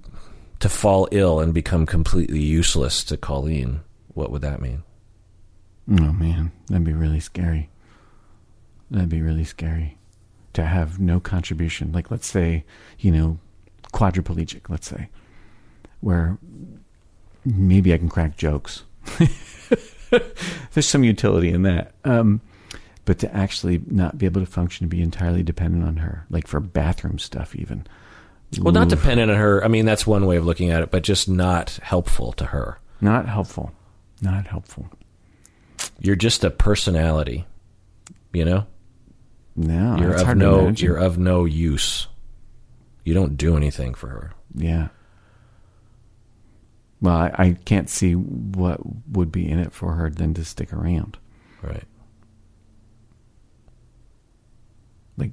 to 0.61 0.69
fall 0.69 1.09
ill 1.11 1.41
and 1.41 1.53
become 1.55 1.87
completely 1.87 2.41
useless 2.41 3.03
to 3.05 3.17
Colleen, 3.17 3.81
what 4.09 4.31
would 4.31 4.43
that 4.43 4.61
mean? 4.61 4.83
Oh 5.91 6.13
man, 6.13 6.53
that'd 6.69 6.85
be 6.85 6.93
really 6.93 7.19
scary. 7.21 7.70
That'd 8.91 9.09
be 9.09 9.23
really 9.23 9.45
scary 9.45 9.99
to 10.53 10.65
have 10.65 10.99
no 10.99 11.21
contribution. 11.21 11.93
Like 11.93 12.11
let's 12.11 12.27
say, 12.27 12.65
you 12.99 13.11
know, 13.13 13.39
quadriplegic, 13.93 14.69
let's 14.69 14.89
say, 14.89 15.09
where 16.01 16.39
maybe 17.45 17.95
I 17.95 17.99
can 17.99 18.09
crack 18.09 18.37
jokes. 18.37 18.85
There's 20.73 20.87
some 20.87 21.05
utility 21.05 21.51
in 21.51 21.63
that. 21.63 21.93
Um, 22.05 22.41
but 23.05 23.19
to 23.21 23.35
actually 23.35 23.83
not 23.87 24.19
be 24.19 24.27
able 24.27 24.41
to 24.41 24.47
function 24.47 24.85
and 24.85 24.91
be 24.91 25.03
entirely 25.03 25.43
dependent 25.43 25.85
on 25.85 25.97
her, 25.97 26.27
like 26.31 26.47
for 26.47 26.61
bathroom 26.61 27.19
stuff, 27.19 27.57
even. 27.57 27.87
Well, 28.59 28.73
not 28.73 28.89
dependent 28.89 29.31
on 29.31 29.37
her. 29.37 29.65
I 29.65 29.69
mean, 29.69 29.87
that's 29.87 30.07
one 30.07 30.27
way 30.27 30.37
of 30.37 30.45
looking 30.45 30.71
at 30.71 30.83
it, 30.83 30.91
but 30.91 31.03
just 31.03 31.29
not 31.29 31.79
helpful 31.83 32.33
to 32.35 32.47
her. 32.47 32.79
Not 33.01 33.29
helpful. 33.29 33.73
Not 34.21 34.47
helpful. 34.47 34.91
You're 36.01 36.17
just 36.17 36.45
a 36.45 36.51
personality, 36.51 37.47
you 38.33 38.45
know. 38.45 38.67
No, 39.61 39.97
you're 39.99 40.15
of 40.15 40.37
no. 40.37 40.69
You're 40.71 40.97
of 40.97 41.19
no 41.19 41.45
use. 41.45 42.09
You 43.05 43.13
don't 43.13 43.37
do 43.37 43.57
anything 43.57 43.93
for 43.93 44.09
her. 44.09 44.33
Yeah. 44.55 44.89
Well, 47.03 47.15
I, 47.15 47.35
I 47.37 47.53
can't 47.65 47.91
see 47.91 48.15
what 48.15 48.81
would 49.11 49.31
be 49.31 49.47
in 49.49 49.59
it 49.59 49.73
for 49.73 49.93
her 49.95 50.09
than 50.09 50.33
to 50.35 50.45
stick 50.45 50.73
around. 50.73 51.19
Right. 51.63 51.85
Like, 55.19 55.33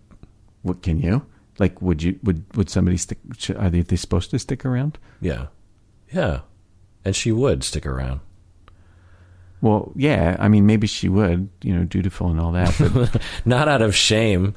what 0.62 0.82
can 0.82 1.00
you? 1.00 1.26
Like, 1.58 1.82
would 1.82 2.04
you? 2.04 2.20
Would 2.24 2.44
would 2.58 2.70
somebody 2.70 2.98
stick? 2.98 3.20
Are 3.58 3.70
they, 3.70 3.82
they 3.82 3.96
supposed 3.96 4.30
to 4.32 4.40
stick 4.40 4.66
around? 4.66 4.98
Yeah. 5.22 5.48
Yeah. 6.12 6.42
And 7.06 7.16
she 7.16 7.32
would 7.32 7.64
stick 7.64 7.86
around. 7.86 8.20
Well, 9.62 9.92
yeah. 9.96 10.36
I 10.40 10.48
mean, 10.48 10.66
maybe 10.66 10.88
she 10.88 11.10
would. 11.10 11.50
You 11.62 11.76
know, 11.76 11.84
dutiful 11.84 12.30
and 12.30 12.40
all 12.40 12.52
that. 12.54 12.76
But 12.94 13.22
Not 13.46 13.68
out 13.68 13.82
of 13.82 13.96
shame, 13.96 14.54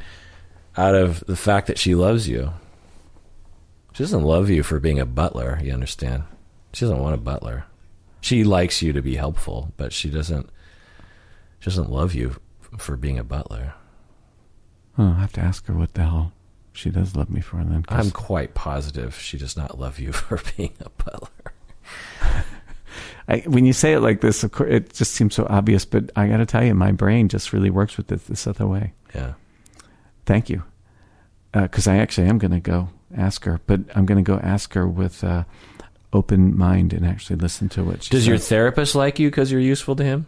out 0.76 0.94
of 0.94 1.20
the 1.26 1.36
fact 1.36 1.66
that 1.68 1.78
she 1.78 1.94
loves 1.94 2.28
you. 2.28 2.52
She 3.92 4.02
doesn't 4.04 4.22
love 4.22 4.50
you 4.50 4.62
for 4.62 4.78
being 4.78 5.00
a 5.00 5.06
butler, 5.06 5.58
you 5.62 5.72
understand? 5.72 6.22
She 6.72 6.84
doesn't 6.84 7.00
want 7.00 7.14
a 7.14 7.18
butler. 7.18 7.64
She 8.20 8.44
likes 8.44 8.82
you 8.82 8.92
to 8.92 9.02
be 9.02 9.16
helpful, 9.16 9.72
but 9.76 9.92
she 9.92 10.08
doesn't 10.10 10.48
she 11.58 11.70
doesn't 11.70 11.90
love 11.90 12.14
you 12.14 12.30
f- 12.30 12.80
for 12.80 12.96
being 12.96 13.18
a 13.18 13.24
butler. 13.24 13.74
oh, 14.96 15.04
I'll 15.04 15.12
have 15.14 15.32
to 15.34 15.40
ask 15.40 15.66
her 15.66 15.74
what 15.74 15.94
the 15.94 16.02
hell 16.02 16.32
she 16.72 16.90
does 16.90 17.16
love 17.16 17.28
me 17.30 17.40
for. 17.40 17.56
Then 17.56 17.84
I'm 17.88 18.10
quite 18.12 18.54
positive 18.54 19.18
she 19.18 19.36
does 19.38 19.56
not 19.56 19.78
love 19.80 19.98
you 19.98 20.12
for 20.12 20.40
being 20.56 20.74
a 20.80 20.90
butler. 20.90 21.52
I, 23.30 23.38
when 23.46 23.64
you 23.64 23.72
say 23.72 23.92
it 23.94 24.00
like 24.00 24.20
this, 24.20 24.42
of 24.42 24.50
course, 24.52 24.70
it 24.72 24.92
just 24.92 25.12
seems 25.12 25.34
so 25.34 25.46
obvious. 25.48 25.84
But 25.84 26.10
I 26.16 26.26
got 26.26 26.38
to 26.38 26.46
tell 26.46 26.64
you, 26.64 26.74
my 26.74 26.90
brain 26.92 27.28
just 27.28 27.52
really 27.52 27.70
works 27.70 27.96
with 27.96 28.10
it 28.10 28.26
this 28.26 28.46
other 28.46 28.66
way. 28.66 28.92
Yeah. 29.14 29.34
Thank 30.26 30.50
you. 30.50 30.64
Because 31.52 31.86
I 31.86 31.96
actually 31.98 32.26
am 32.28 32.38
going 32.38 32.50
to 32.52 32.60
go 32.60 32.88
ask 33.16 33.44
her, 33.44 33.60
but 33.66 33.80
I'm 33.94 34.04
going 34.06 34.22
to 34.22 34.28
go 34.28 34.38
ask 34.38 34.72
her 34.74 34.86
with 34.86 35.22
uh, 35.24 35.44
open 36.12 36.56
mind 36.56 36.92
and 36.92 37.06
actually 37.06 37.36
listen 37.36 37.68
to 37.70 37.84
what 37.84 38.02
she 38.02 38.10
Does 38.10 38.22
says. 38.22 38.28
your 38.28 38.38
therapist 38.38 38.94
like 38.94 39.18
you 39.18 39.30
because 39.30 39.50
you're 39.52 39.60
useful 39.60 39.94
to 39.96 40.04
him? 40.04 40.26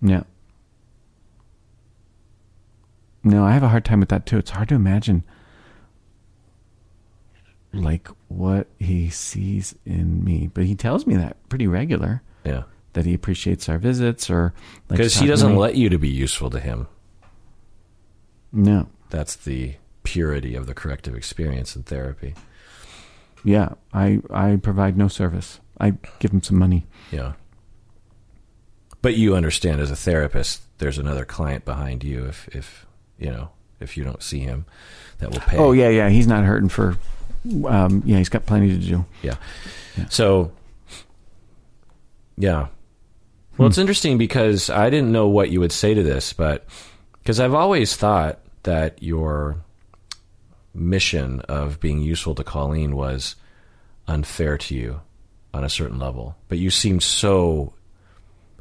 yeah. 0.00 0.22
No, 3.24 3.44
I 3.44 3.52
have 3.52 3.62
a 3.64 3.68
hard 3.68 3.84
time 3.84 4.00
with 4.00 4.08
that 4.10 4.26
too. 4.26 4.38
It's 4.38 4.50
hard 4.50 4.68
to 4.70 4.74
imagine, 4.76 5.24
like 7.72 8.08
what 8.28 8.66
he 8.78 9.10
sees 9.10 9.74
in 9.84 10.24
me, 10.24 10.48
but 10.52 10.64
he 10.64 10.74
tells 10.74 11.06
me 11.06 11.16
that 11.16 11.36
pretty 11.48 11.66
regular 11.66 12.22
Yeah. 12.44 12.62
that 12.94 13.04
he 13.06 13.14
appreciates 13.14 13.68
our 13.68 13.78
visits 13.78 14.30
or 14.30 14.54
Because 14.88 15.16
he 15.16 15.26
doesn't 15.26 15.56
let 15.56 15.74
you 15.76 15.88
to 15.90 15.98
be 15.98 16.08
useful 16.08 16.50
to 16.50 16.60
him. 16.60 16.86
No, 18.52 18.88
That's 19.10 19.36
the 19.36 19.74
purity 20.02 20.54
of 20.54 20.66
the 20.66 20.74
corrective 20.74 21.14
experience 21.14 21.76
in 21.76 21.82
therapy. 21.82 22.34
Yeah, 23.44 23.74
I 23.92 24.20
I 24.30 24.56
provide 24.56 24.96
no 24.96 25.08
service. 25.08 25.60
I 25.80 25.94
give 26.18 26.32
him 26.32 26.42
some 26.42 26.58
money. 26.58 26.86
Yeah. 27.12 27.34
But 29.00 29.14
you 29.16 29.36
understand 29.36 29.80
as 29.80 29.90
a 29.90 29.96
therapist, 29.96 30.62
there's 30.78 30.98
another 30.98 31.24
client 31.24 31.64
behind 31.64 32.02
you 32.02 32.24
if, 32.26 32.48
if 32.48 32.86
you 33.18 33.30
know, 33.30 33.50
if 33.80 33.96
you 33.96 34.02
don't 34.04 34.22
see 34.22 34.40
him 34.40 34.64
that 35.18 35.30
will 35.30 35.40
pay. 35.40 35.56
Oh 35.56 35.72
yeah, 35.72 35.88
yeah. 35.88 36.08
He's 36.08 36.26
not 36.26 36.44
hurting 36.44 36.68
for. 36.68 36.96
Um, 37.66 38.02
yeah, 38.04 38.18
he's 38.18 38.28
got 38.28 38.46
plenty 38.46 38.68
to 38.68 38.78
do. 38.78 39.04
Yeah. 39.22 39.36
Yeah. 39.96 40.06
So, 40.08 40.52
yeah. 42.36 42.68
Well, 43.56 43.68
it's 43.68 43.78
interesting 43.78 44.18
because 44.18 44.70
I 44.70 44.88
didn't 44.90 45.10
know 45.10 45.28
what 45.28 45.50
you 45.50 45.60
would 45.60 45.72
say 45.72 45.94
to 45.94 46.02
this, 46.02 46.32
but 46.32 46.64
because 47.22 47.40
I've 47.40 47.54
always 47.54 47.96
thought 47.96 48.40
that 48.62 49.02
your 49.02 49.56
mission 50.74 51.40
of 51.42 51.80
being 51.80 52.00
useful 52.00 52.34
to 52.36 52.44
Colleen 52.44 52.94
was 52.94 53.34
unfair 54.06 54.56
to 54.58 54.74
you 54.74 55.00
on 55.52 55.64
a 55.64 55.68
certain 55.68 55.98
level, 55.98 56.36
but 56.48 56.58
you 56.58 56.70
seemed 56.70 57.02
so 57.02 57.74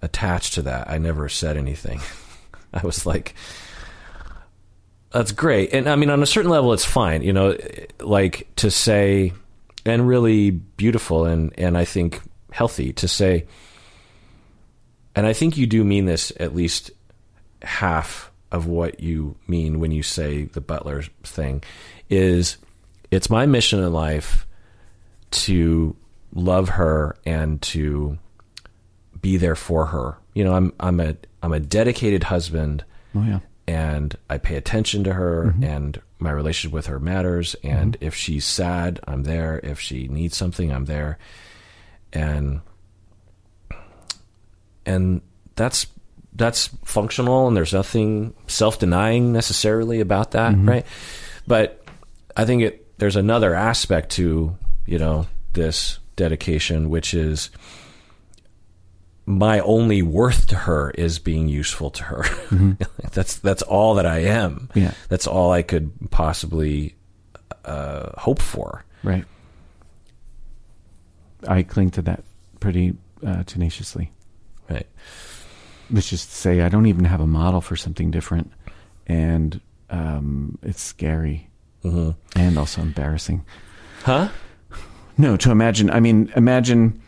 attached 0.02 0.54
to 0.56 0.62
that. 0.64 0.90
I 0.90 0.98
never 0.98 1.30
said 1.30 1.58
anything. 1.58 2.00
I 2.74 2.86
was 2.86 3.06
like, 3.06 3.36
that's 5.12 5.32
great. 5.32 5.74
And 5.74 5.88
I 5.88 5.96
mean, 5.96 6.10
on 6.10 6.22
a 6.22 6.26
certain 6.26 6.52
level, 6.52 6.74
it's 6.74 6.86
fine, 6.86 7.22
you 7.22 7.34
know, 7.34 7.58
like 8.00 8.48
to 8.58 8.70
say, 8.70 9.34
and 9.86 10.08
really 10.08 10.52
beautiful 10.52 11.26
and, 11.26 11.54
and 11.58 11.78
I 11.78 11.86
think 11.86 12.22
healthy 12.52 12.94
to 12.94 13.08
say, 13.08 13.46
and 15.16 15.26
I 15.26 15.34
think 15.34 15.58
you 15.58 15.66
do 15.66 15.84
mean 15.84 16.06
this 16.06 16.32
at 16.40 16.56
least 16.56 16.92
half 17.62 18.32
of 18.52 18.68
what 18.68 19.00
you 19.00 19.36
mean 19.48 19.80
when 19.80 19.92
you 19.92 20.04
say 20.04 20.44
the 20.44 20.62
butler 20.62 21.04
thing 21.24 21.64
is 22.10 22.58
it's 23.12 23.30
my 23.30 23.46
mission 23.46 23.84
in 23.84 23.92
life 23.92 24.46
to 25.30 25.96
love 26.34 26.70
her 26.70 27.18
and 27.26 27.62
to 27.62 28.18
be 29.22 29.38
there 29.38 29.56
for 29.56 29.88
her. 29.88 30.18
You 30.34 30.44
know, 30.44 30.54
I'm 30.54 30.72
I'm 30.80 31.00
a 31.00 31.16
I'm 31.42 31.54
a 31.54 31.60
dedicated 31.60 32.24
husband 32.24 32.84
Oh 33.16 33.24
yeah. 33.24 33.40
And 33.68 34.16
I 34.30 34.38
pay 34.38 34.56
attention 34.56 35.04
to 35.04 35.14
her 35.14 35.48
mm-hmm. 35.48 35.64
and 35.64 36.02
my 36.20 36.32
relationship 36.32 36.74
with 36.74 36.88
her 36.88 37.00
matters 37.00 37.56
and 37.64 37.94
mm-hmm. 37.94 38.06
if 38.06 38.16
she's 38.16 38.46
sad, 38.46 39.00
I'm 39.06 39.24
there. 39.24 39.60
If 39.62 39.80
she 39.80 40.08
needs 40.08 40.38
something, 40.38 40.72
I'm 40.72 40.86
there. 40.86 41.18
And 42.14 42.62
and 44.86 45.22
that's 45.56 45.88
that's 46.34 46.68
functional 46.86 47.48
and 47.48 47.58
there's 47.58 47.74
nothing 47.74 48.34
self-denying 48.48 49.34
necessarily 49.34 50.00
about 50.00 50.32
that, 50.32 50.54
mm-hmm. 50.54 50.70
right? 50.70 50.86
But 51.46 51.86
I 52.36 52.46
think 52.46 52.64
it 52.64 52.98
there's 53.00 53.16
another 53.16 53.54
aspect 53.54 54.12
to, 54.12 54.56
you 54.86 54.98
know, 54.98 55.28
this 55.54 56.00
dedication 56.16 56.90
which 56.90 57.14
is 57.14 57.50
my 59.28 59.60
only 59.60 60.02
worth 60.02 60.48
to 60.48 60.56
her 60.56 60.92
is 60.92 61.20
being 61.20 61.50
useful 61.50 61.92
to 61.92 62.04
her. 62.04 62.24
that's 63.12 63.36
that's 63.36 63.62
all 63.62 63.96
that 63.96 64.06
I 64.06 64.20
am. 64.20 64.70
Yeah. 64.74 64.94
That's 65.10 65.28
all 65.28 65.52
I 65.52 65.62
could 65.64 65.92
possibly 66.10 66.96
uh, 67.66 68.12
hope 68.18 68.42
for. 68.42 68.86
Right. 69.04 69.26
I 71.46 71.64
cling 71.64 71.90
to 71.92 72.02
that 72.04 72.24
pretty 72.62 72.96
uh, 73.26 73.44
tenaciously. 73.44 74.12
Right. 74.70 74.88
Let's 75.92 76.10
just 76.10 76.32
say 76.32 76.62
I 76.62 76.70
don't 76.70 76.86
even 76.86 77.04
have 77.04 77.20
a 77.20 77.28
model 77.28 77.60
for 77.60 77.76
something 77.76 78.10
different, 78.12 78.52
and 79.08 79.60
um, 79.90 80.58
it's 80.64 80.82
scary 80.82 81.50
hmm 81.82 82.12
and 82.36 82.58
also 82.58 82.82
embarrassing. 82.82 83.46
Huh? 84.04 84.30
No, 85.18 85.36
to 85.38 85.52
imagine. 85.52 85.90
I 85.90 86.00
mean, 86.00 86.32
imagine 86.36 87.02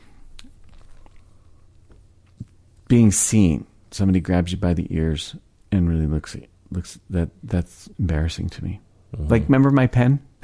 being 2.89 3.12
seen. 3.13 3.65
Somebody 3.91 4.19
grabs 4.19 4.52
you 4.52 4.58
by 4.58 4.73
the 4.73 4.86
ears 4.93 5.36
and 5.71 5.89
really 5.89 6.06
looks 6.06 6.36
at 6.36 6.43
looks 6.71 6.99
that 7.10 7.30
that's 7.43 7.89
embarrassing 7.97 8.49
to 8.49 8.63
me. 8.63 8.82
Like, 9.17 9.43
remember 9.45 9.71
my 9.71 9.88
pen? 9.88 10.19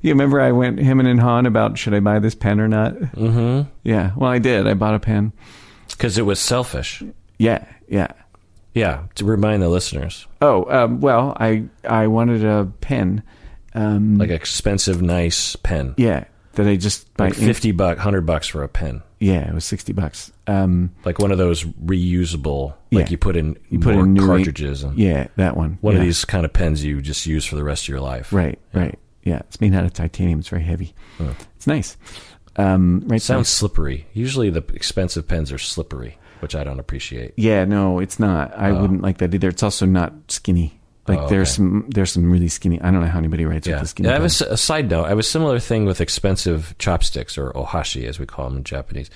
you 0.00 0.10
remember 0.10 0.40
I 0.40 0.52
went 0.52 0.78
him 0.78 1.00
and 1.00 1.20
Han 1.20 1.46
about 1.46 1.76
should 1.76 1.92
I 1.94 2.00
buy 2.00 2.20
this 2.20 2.34
pen 2.34 2.60
or 2.60 2.68
not? 2.68 2.94
Mm-hmm. 2.94 3.68
Yeah, 3.82 4.12
well, 4.16 4.30
I 4.30 4.38
did. 4.38 4.66
I 4.66 4.74
bought 4.74 4.94
a 4.94 5.00
pen. 5.00 5.32
Because 5.88 6.16
it 6.16 6.22
was 6.22 6.38
selfish. 6.40 7.02
Yeah, 7.38 7.66
yeah. 7.88 8.12
Yeah. 8.74 9.04
To 9.16 9.24
remind 9.24 9.62
the 9.62 9.68
listeners, 9.68 10.26
Oh, 10.40 10.64
um, 10.70 11.00
well, 11.00 11.36
I 11.38 11.64
I 11.84 12.06
wanted 12.06 12.44
a 12.44 12.70
pen. 12.80 13.22
Um, 13.74 14.16
like 14.18 14.30
expensive, 14.30 15.02
nice 15.02 15.54
pen, 15.56 15.94
yeah, 15.98 16.24
that 16.54 16.66
I 16.66 16.76
just 16.76 17.12
by 17.16 17.26
like 17.26 17.34
fifty 17.34 17.70
buck, 17.72 17.98
hundred 17.98 18.22
bucks 18.22 18.48
for 18.48 18.62
a 18.64 18.68
pen, 18.68 19.02
Yeah, 19.20 19.48
it 19.48 19.54
was 19.54 19.64
sixty 19.64 19.92
bucks. 19.92 20.30
Um, 20.46 20.90
like 21.04 21.18
one 21.18 21.32
of 21.32 21.38
those 21.38 21.64
reusable, 21.64 22.74
like 22.92 23.06
Yeah. 23.06 23.10
you 23.10 23.18
put 23.18 23.36
in 23.36 23.56
you 23.68 23.78
put 23.80 23.94
in 23.94 24.16
ink- 24.16 24.20
cartridges 24.26 24.84
and 24.84 24.96
Yeah, 24.98 25.26
that 25.36 25.56
one. 25.56 25.78
one 25.80 25.94
yeah. 25.94 26.00
of 26.00 26.06
these 26.06 26.24
kind 26.24 26.44
of 26.44 26.52
pens 26.52 26.84
you 26.84 27.00
just 27.02 27.26
use 27.26 27.44
for 27.44 27.56
the 27.56 27.64
rest 27.64 27.84
of 27.84 27.88
your 27.88 28.00
life. 28.00 28.32
Right, 28.32 28.58
right. 28.72 28.98
Yeah, 29.24 29.38
it's 29.40 29.60
made 29.60 29.74
out 29.74 29.84
of 29.84 29.92
titanium. 29.92 30.38
It's 30.38 30.48
very 30.48 30.62
heavy. 30.62 30.94
It's 31.56 31.66
nice. 31.66 31.96
Um, 32.56 33.02
right. 33.06 33.20
Sounds 33.20 33.48
slippery. 33.48 34.06
Usually 34.14 34.50
the 34.50 34.64
expensive 34.72 35.26
pens 35.28 35.52
are 35.52 35.58
slippery, 35.58 36.16
which 36.40 36.54
I 36.54 36.64
don't 36.64 36.80
appreciate. 36.80 37.34
Yeah, 37.36 37.64
no, 37.64 37.98
it's 37.98 38.18
not. 38.18 38.56
I 38.56 38.72
wouldn't 38.72 39.02
like 39.02 39.18
that 39.18 39.34
either. 39.34 39.48
It's 39.48 39.62
also 39.62 39.84
not 39.86 40.12
skinny. 40.28 40.77
Like 41.08 41.18
Oh, 41.20 41.28
there's 41.28 41.50
some 41.50 41.86
there's 41.88 42.12
some 42.12 42.30
really 42.30 42.48
skinny. 42.48 42.80
I 42.80 42.90
don't 42.90 43.00
know 43.00 43.06
how 43.08 43.18
anybody 43.18 43.44
writes 43.44 43.66
Yeah. 43.66 43.74
with 43.76 43.82
a 43.84 43.86
skinny. 43.88 44.08
I 44.08 44.12
have 44.12 44.22
a, 44.22 44.52
a 44.52 44.56
side 44.56 44.90
note. 44.90 45.04
I 45.04 45.08
have 45.10 45.18
a 45.18 45.22
similar 45.22 45.58
thing 45.58 45.84
with 45.86 46.00
expensive 46.00 46.74
chopsticks 46.78 47.36
or 47.38 47.50
ohashi, 47.52 48.04
as 48.04 48.18
we 48.18 48.26
call 48.26 48.48
them 48.48 48.58
in 48.58 48.64
Japanese. 48.64 49.10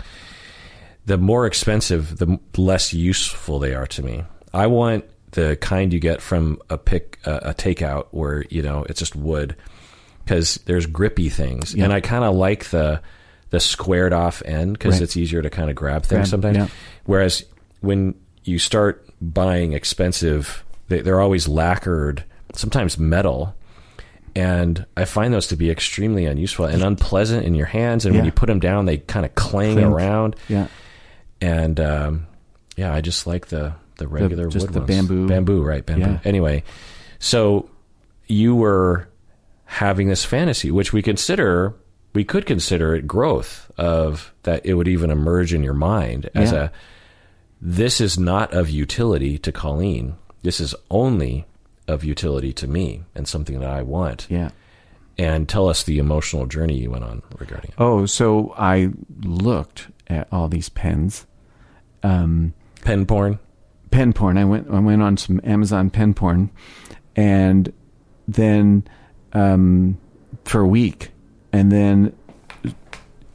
The 1.07 1.19
more 1.19 1.47
expensive, 1.47 2.19
the 2.19 2.39
less 2.57 2.93
useful 2.95 3.59
they 3.59 3.75
are 3.75 3.87
to 3.89 4.03
me. 4.03 4.23
I 4.55 4.69
want 4.69 5.05
the 5.33 5.57
kind 5.57 5.93
you 5.93 5.99
get 5.99 6.21
from 6.21 6.61
a 6.71 6.79
pick 6.79 7.19
uh, 7.25 7.41
a 7.43 7.55
takeout 7.55 8.07
where 8.11 8.45
you 8.51 8.63
know 8.63 8.85
it's 8.89 9.01
just 9.01 9.17
wood 9.17 9.57
because 10.25 10.57
there's 10.67 10.87
grippy 10.87 11.29
things, 11.29 11.75
Yeah. 11.75 11.85
and 11.85 11.93
I 11.93 12.01
kind 12.01 12.25
of 12.25 12.35
like 12.37 12.67
the 12.71 13.01
the 13.51 13.61
squared 13.61 14.13
off 14.13 14.43
end 14.47 14.75
because 14.75 14.95
Right. 14.95 15.03
it's 15.03 15.17
easier 15.17 15.43
to 15.43 15.51
kind 15.51 15.69
of 15.69 15.77
grab 15.77 16.05
things 16.05 16.31
Grab, 16.31 16.43
sometimes. 16.43 16.57
yeah. 16.57 16.67
Whereas 17.05 17.45
when 17.81 18.15
you 18.45 18.59
start 18.59 19.07
buying 19.21 19.73
expensive, 19.75 20.65
they, 20.89 21.01
they're 21.01 21.21
always 21.21 21.49
lacquered, 21.49 22.25
sometimes 22.55 22.99
metal, 22.99 23.55
and 24.35 24.87
I 24.97 25.05
find 25.05 25.33
those 25.35 25.47
to 25.49 25.57
be 25.57 25.71
extremely 25.71 26.25
unuseful 26.27 26.65
and 26.65 26.83
unpleasant 26.83 27.45
in 27.45 27.55
your 27.55 27.67
hands. 27.67 28.07
And 28.07 28.15
when 28.15 28.25
you 28.25 28.33
put 28.33 28.47
them 28.47 28.61
down, 28.61 28.87
they 28.87 28.97
kind 28.99 29.27
of 29.27 29.35
clang 29.35 29.75
Clink. 29.75 29.89
around. 29.89 30.37
yeah, 30.49 30.69
And 31.41 31.79
um, 31.79 32.27
yeah, 32.77 32.95
I 32.95 33.01
just 33.03 33.27
like 33.27 33.49
the 33.49 33.75
the 33.99 34.09
regular 34.09 34.49
just 34.49 34.67
wood 34.67 34.73
the 34.75 34.81
ones. 34.81 34.89
bamboo. 34.89 35.29
bamboo, 35.29 35.63
right? 35.63 35.85
Bamboo. 35.85 36.01
Yeah. 36.13 36.19
Anyway, 36.25 36.65
so 37.19 37.69
you 38.27 38.55
were 38.55 39.07
having 39.67 40.09
this 40.09 40.25
fantasy, 40.25 40.71
which 40.71 40.93
we 40.95 41.03
consider 41.03 41.75
we 42.15 42.25
could 42.25 42.45
consider 42.47 42.95
it 42.95 43.07
growth 43.07 43.71
of 43.79 44.33
that 44.43 44.65
it 44.67 44.75
would 44.75 44.89
even 44.89 45.11
emerge 45.11 45.53
in 45.55 45.63
your 45.63 45.73
mind 45.75 46.29
as 46.35 46.53
Yeah. 46.53 46.65
a 46.65 46.71
this 47.61 48.01
is 48.01 48.19
not 48.19 48.53
of 48.55 48.69
utility 48.71 49.39
to 49.39 49.53
Colleen. 49.53 50.17
This 50.43 50.61
is 50.61 50.75
only 50.91 51.47
of 51.89 52.05
utility 52.05 52.53
to 52.55 52.67
me 52.67 53.03
and 53.15 53.27
something 53.29 53.61
that 53.61 53.71
I 53.71 53.83
want. 53.83 54.27
yeah. 54.31 54.51
And 55.19 55.47
tell 55.47 55.69
us 55.69 55.83
the 55.83 55.99
emotional 55.99 56.47
journey 56.47 56.79
you 56.79 56.91
went 56.91 57.05
on 57.05 57.23
regarding 57.39 57.69
it. 57.71 57.75
Oh, 57.77 58.07
so 58.07 58.55
I 58.57 58.91
looked 59.23 59.89
at 60.09 60.27
all 60.33 60.49
these 60.49 60.71
pens. 60.71 61.27
Um, 62.03 62.55
Pen 62.81 63.05
porn. 63.05 63.39
pen 63.91 64.15
porn. 64.15 64.39
I 64.39 64.45
went 64.47 64.71
I 64.71 64.81
went 64.81 65.03
on 65.03 65.19
some 65.19 65.39
Amazon 65.45 65.91
pen 65.91 66.15
porn, 66.15 66.51
and 67.15 67.71
then 68.27 68.85
um, 69.35 69.99
for 70.45 70.63
a 70.63 70.67
week, 70.67 71.11
and 71.53 71.71
then 71.71 72.17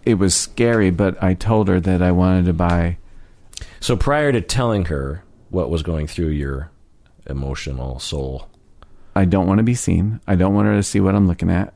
it 0.03 0.15
was 0.15 0.33
scary. 0.35 0.89
But 0.89 1.21
I 1.23 1.35
told 1.35 1.67
her 1.67 1.79
that 1.79 2.01
I 2.01 2.11
wanted 2.11 2.45
to 2.45 2.53
buy. 2.53 2.97
So 3.79 3.95
prior 3.95 4.31
to 4.31 4.41
telling 4.41 4.85
her 4.85 5.23
what 5.51 5.69
was 5.69 5.83
going 5.83 6.07
through 6.07 6.29
your 6.29 6.71
emotional 7.29 7.99
soul, 7.99 8.49
I 9.15 9.25
don't 9.25 9.47
want 9.47 9.57
to 9.59 9.63
be 9.63 9.75
seen. 9.75 10.19
I 10.27 10.35
don't 10.35 10.53
want 10.53 10.67
her 10.67 10.75
to 10.75 10.83
see 10.83 10.99
what 10.99 11.15
I'm 11.15 11.27
looking 11.27 11.49
at. 11.49 11.73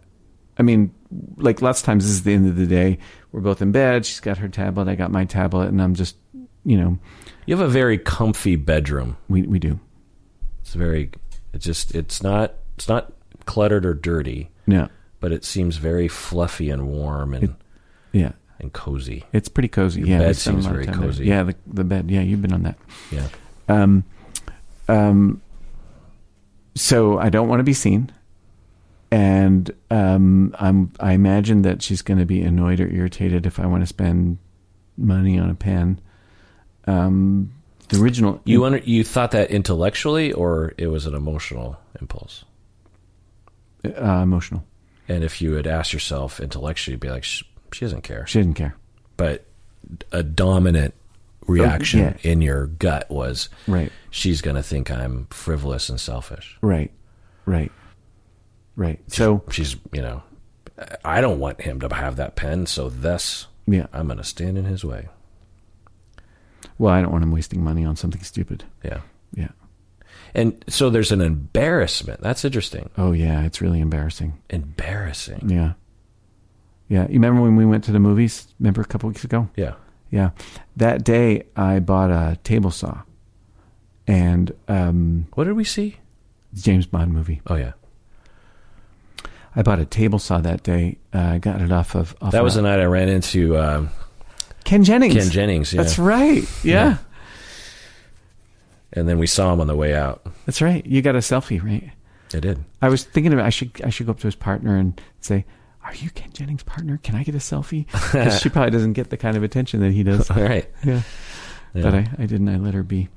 I 0.57 0.63
mean, 0.63 0.93
like 1.37 1.61
lots 1.61 1.79
of 1.79 1.85
times, 1.85 2.03
this 2.05 2.11
is 2.13 2.23
the 2.23 2.33
end 2.33 2.47
of 2.47 2.55
the 2.55 2.67
day. 2.67 2.99
We're 3.31 3.41
both 3.41 3.61
in 3.61 3.71
bed. 3.71 4.05
She's 4.05 4.19
got 4.19 4.37
her 4.37 4.49
tablet. 4.49 4.87
I 4.87 4.95
got 4.95 5.11
my 5.11 5.25
tablet, 5.25 5.69
and 5.69 5.81
I'm 5.81 5.95
just, 5.95 6.15
you 6.65 6.77
know, 6.77 6.99
you 7.45 7.55
have 7.57 7.65
a 7.65 7.71
very 7.71 7.97
comfy 7.97 8.55
bedroom. 8.57 9.17
we 9.27 9.41
we 9.43 9.57
do. 9.59 9.79
It's 10.61 10.73
very, 10.73 11.09
it 11.53 11.59
just, 11.59 11.95
it's 11.95 12.21
not, 12.21 12.53
it's 12.75 12.87
not 12.87 13.11
cluttered 13.45 13.85
or 13.85 13.93
dirty, 13.93 14.51
No, 14.67 14.87
but 15.19 15.31
it 15.31 15.43
seems 15.43 15.77
very 15.77 16.07
fluffy 16.07 16.69
and 16.69 16.87
warm 16.87 17.33
and 17.33 17.55
yeah, 18.11 18.33
and 18.59 18.71
cozy. 18.71 19.23
it's 19.33 19.49
pretty 19.49 19.67
cozy. 19.69 20.01
Your 20.01 20.09
yeah, 20.09 20.17
bed 20.19 20.27
we 20.27 20.33
spend 20.35 20.59
a 20.59 20.61
seems 20.61 20.71
very 20.71 20.85
time 20.85 20.99
there. 20.99 21.07
cozy. 21.07 21.25
Yeah, 21.25 21.43
the 21.43 21.55
the 21.65 21.83
bed. 21.83 22.11
Yeah, 22.11 22.21
you've 22.21 22.41
been 22.41 22.53
on 22.53 22.63
that. 22.63 22.77
Yeah. 23.11 23.27
Um, 23.67 24.03
um, 24.91 25.41
so 26.75 27.17
I 27.17 27.29
don't 27.29 27.47
want 27.47 27.59
to 27.59 27.63
be 27.63 27.73
seen. 27.73 28.11
and 29.11 29.69
um, 29.89 30.55
I'm 30.59 30.91
I 30.99 31.13
imagine 31.13 31.63
that 31.63 31.81
she's 31.81 32.01
going 32.01 32.19
to 32.19 32.25
be 32.25 32.41
annoyed 32.41 32.79
or 32.79 32.87
irritated 32.89 33.45
if 33.45 33.59
I 33.59 33.65
want 33.65 33.83
to 33.83 33.87
spend 33.87 34.37
money 34.97 35.37
on 35.37 35.49
a 35.49 35.55
pen. 35.55 35.99
Um, 36.87 37.51
the 37.89 38.01
original 38.01 38.39
You 38.45 38.63
under, 38.65 38.77
you 38.79 39.03
thought 39.03 39.31
that 39.31 39.51
intellectually, 39.51 40.31
or 40.31 40.73
it 40.77 40.87
was 40.87 41.05
an 41.05 41.13
emotional 41.13 41.77
impulse. 41.99 42.45
uh, 43.85 44.21
emotional. 44.23 44.63
And 45.09 45.23
if 45.25 45.41
you 45.41 45.53
had 45.53 45.67
asked 45.67 45.91
yourself 45.91 46.39
intellectually, 46.39 46.93
you'd 46.93 47.01
be 47.01 47.09
like, 47.09 47.23
she, 47.25 47.43
she 47.73 47.83
doesn't 47.83 48.03
care. 48.03 48.25
She 48.27 48.39
didn't 48.39 48.55
care. 48.55 48.75
But 49.17 49.43
a 50.13 50.23
dominant 50.23 50.93
reaction 51.51 51.99
yeah. 51.99 52.17
in 52.23 52.41
your 52.41 52.67
gut 52.67 53.09
was, 53.11 53.49
Right. 53.67 53.91
she's 54.09 54.41
going 54.41 54.55
to 54.55 54.63
think 54.63 54.89
I'm 54.89 55.27
frivolous 55.29 55.89
and 55.89 55.99
selfish. 55.99 56.57
Right. 56.61 56.91
Right. 57.45 57.71
Right. 58.75 58.99
So 59.07 59.43
She's, 59.51 59.75
you 59.91 60.01
know, 60.01 60.23
I 61.05 61.21
don't 61.21 61.39
want 61.39 61.61
him 61.61 61.79
to 61.81 61.93
have 61.93 62.15
that 62.15 62.35
pen, 62.35 62.65
so 62.65 62.89
thus 62.89 63.47
yeah. 63.67 63.87
I'm 63.93 64.07
going 64.07 64.17
to 64.17 64.23
stand 64.23 64.57
in 64.57 64.65
his 64.65 64.83
way. 64.83 65.09
Well, 66.77 66.93
I 66.93 67.01
don't 67.01 67.11
want 67.11 67.23
him 67.23 67.31
wasting 67.31 67.63
money 67.63 67.85
on 67.85 67.95
something 67.95 68.23
stupid. 68.23 68.63
Yeah. 68.83 69.01
Yeah. 69.35 69.49
And 70.33 70.63
so 70.67 70.89
there's 70.89 71.11
an 71.11 71.21
embarrassment. 71.21 72.21
That's 72.21 72.45
interesting. 72.45 72.89
Oh 72.97 73.11
yeah, 73.11 73.43
it's 73.43 73.61
really 73.61 73.79
embarrassing. 73.81 74.33
Embarrassing. 74.49 75.49
Yeah. 75.49 75.73
Yeah. 76.87 77.03
You 77.03 77.13
remember 77.15 77.41
when 77.41 77.55
we 77.55 77.65
went 77.65 77.83
to 77.85 77.91
the 77.91 77.99
movies? 77.99 78.47
Remember 78.59 78.81
a 78.81 78.85
couple 78.85 79.09
weeks 79.09 79.23
ago? 79.23 79.49
Yeah. 79.55 79.73
Yeah. 80.11 80.31
That 80.75 81.03
day 81.03 81.43
I 81.55 81.79
bought 81.79 82.11
a 82.11 82.37
table 82.43 82.69
saw. 82.71 83.01
And 84.07 84.51
um 84.67 85.27
What 85.33 85.45
did 85.45 85.53
we 85.53 85.63
see? 85.63 85.97
James 86.53 86.85
Bond 86.85 87.13
movie. 87.13 87.41
Oh, 87.47 87.55
yeah. 87.55 87.71
I 89.55 89.63
bought 89.63 89.79
a 89.79 89.85
table 89.85 90.19
saw 90.19 90.39
that 90.39 90.63
day. 90.63 90.97
Uh, 91.13 91.19
I 91.19 91.37
got 91.37 91.61
it 91.61 91.71
off 91.71 91.95
of 91.95 92.15
off 92.21 92.31
That 92.31 92.43
was 92.43 92.55
the 92.55 92.61
night 92.61 92.79
I 92.79 92.85
ran 92.85 93.09
into 93.09 93.57
um, 93.57 93.89
Ken 94.63 94.83
Jennings. 94.83 95.13
Ken 95.13 95.29
Jennings. 95.29 95.73
Yeah. 95.73 95.81
That's 95.81 95.99
right. 95.99 96.43
Yeah. 96.63 96.73
Yeah. 96.73 96.97
And 98.93 99.07
then 99.07 99.17
we 99.19 99.27
saw 99.27 99.53
him 99.53 99.61
on 99.61 99.67
the 99.67 99.75
way 99.75 99.93
out. 99.95 100.25
That's 100.45 100.61
right. 100.61 100.85
You 100.85 101.01
got 101.01 101.15
a 101.15 101.19
selfie, 101.19 101.63
right? 101.63 101.91
I 102.33 102.39
did. 102.39 102.63
I 102.81 102.89
was 102.89 103.03
thinking 103.03 103.33
about 103.33 103.45
I 103.45 103.49
should 103.49 103.71
I 103.83 103.89
should 103.89 104.05
go 104.05 104.11
up 104.11 104.19
to 104.19 104.27
his 104.27 104.35
partner 104.35 104.75
and 104.77 104.99
say, 105.19 105.45
"Are 105.91 105.95
you 105.95 106.09
Ken 106.09 106.31
Jennings' 106.31 106.63
partner? 106.63 106.99
Can 107.03 107.15
I 107.15 107.23
get 107.23 107.35
a 107.35 107.39
selfie?" 107.39 107.85
she 108.41 108.49
probably 108.49 108.71
doesn't 108.71 108.93
get 108.93 109.09
the 109.09 109.17
kind 109.17 109.35
of 109.35 109.43
attention 109.43 109.81
that 109.81 109.91
he 109.91 110.03
does. 110.03 110.31
All 110.31 110.37
right. 110.41 110.69
yeah. 110.83 111.01
Yeah. 111.73 111.83
But 111.83 111.95
I, 111.95 112.09
I 112.17 112.25
didn't. 112.25 112.49
I 112.49 112.57
let 112.57 112.73
her 112.73 112.83
be. 112.83 113.09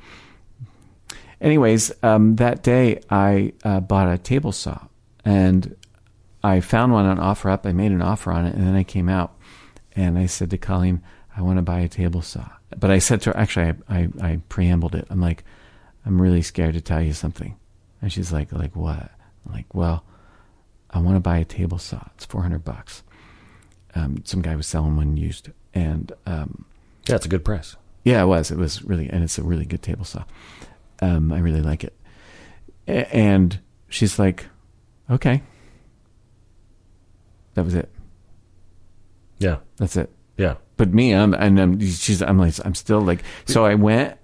Anyways, 1.40 1.92
um, 2.02 2.36
that 2.36 2.62
day 2.62 3.00
I 3.10 3.52
uh, 3.64 3.80
bought 3.80 4.08
a 4.08 4.18
table 4.18 4.52
saw 4.52 4.78
and 5.24 5.76
I 6.42 6.60
found 6.60 6.92
one 6.92 7.06
on 7.06 7.18
OfferUp. 7.18 7.66
I 7.66 7.72
made 7.72 7.92
an 7.92 8.00
offer 8.02 8.32
on 8.32 8.46
it 8.46 8.54
and 8.54 8.66
then 8.66 8.74
I 8.74 8.84
came 8.84 9.08
out 9.08 9.36
and 9.94 10.18
I 10.18 10.26
said 10.26 10.50
to 10.50 10.58
Colleen, 10.58 11.02
I 11.36 11.42
want 11.42 11.58
to 11.58 11.62
buy 11.62 11.80
a 11.80 11.88
table 11.88 12.22
saw. 12.22 12.48
But 12.76 12.90
I 12.90 12.98
said 12.98 13.20
to 13.22 13.30
her, 13.30 13.36
actually, 13.36 13.74
I, 13.88 13.98
I, 13.98 14.08
I 14.20 14.40
preambled 14.48 14.94
it. 14.94 15.06
I'm 15.10 15.20
like, 15.20 15.44
I'm 16.06 16.20
really 16.20 16.42
scared 16.42 16.74
to 16.74 16.80
tell 16.80 17.02
you 17.02 17.12
something. 17.12 17.56
And 18.00 18.12
she's 18.12 18.32
like, 18.32 18.52
like 18.52 18.74
what? 18.76 19.10
I'm 19.46 19.52
like, 19.52 19.74
well, 19.74 20.04
I 20.94 21.00
want 21.00 21.16
to 21.16 21.20
buy 21.20 21.38
a 21.38 21.44
table 21.44 21.78
saw. 21.78 22.02
It's 22.14 22.24
400 22.24 22.64
bucks. 22.64 23.02
Um, 23.94 24.22
some 24.24 24.40
guy 24.42 24.54
was 24.56 24.66
selling 24.66 24.96
one 24.96 25.16
used. 25.16 25.50
And, 25.74 26.12
um, 26.24 26.64
Yeah, 27.08 27.16
it's 27.16 27.26
a 27.26 27.28
good 27.28 27.44
price. 27.44 27.76
yeah, 28.04 28.22
it 28.22 28.26
was. 28.26 28.50
It 28.50 28.58
was 28.58 28.82
really, 28.84 29.08
and 29.10 29.22
it's 29.24 29.36
a 29.38 29.42
really 29.42 29.64
good 29.66 29.82
table 29.82 30.04
saw. 30.04 30.24
Um, 31.00 31.32
I 31.32 31.38
really 31.40 31.60
like 31.60 31.82
it. 31.84 31.94
A- 32.88 33.12
and 33.14 33.58
she's 33.88 34.18
like, 34.18 34.46
okay. 35.10 35.42
That 37.54 37.64
was 37.64 37.74
it. 37.74 37.90
Yeah. 39.38 39.58
That's 39.76 39.96
it. 39.96 40.10
Yeah. 40.36 40.54
But 40.76 40.92
me, 40.94 41.12
I'm, 41.14 41.34
and 41.34 41.58
I'm, 41.60 41.80
she's, 41.80 42.22
I'm 42.22 42.38
like, 42.38 42.54
I'm 42.64 42.74
still 42.74 43.00
like, 43.00 43.22
so 43.46 43.64
I 43.64 43.74
went 43.74 44.16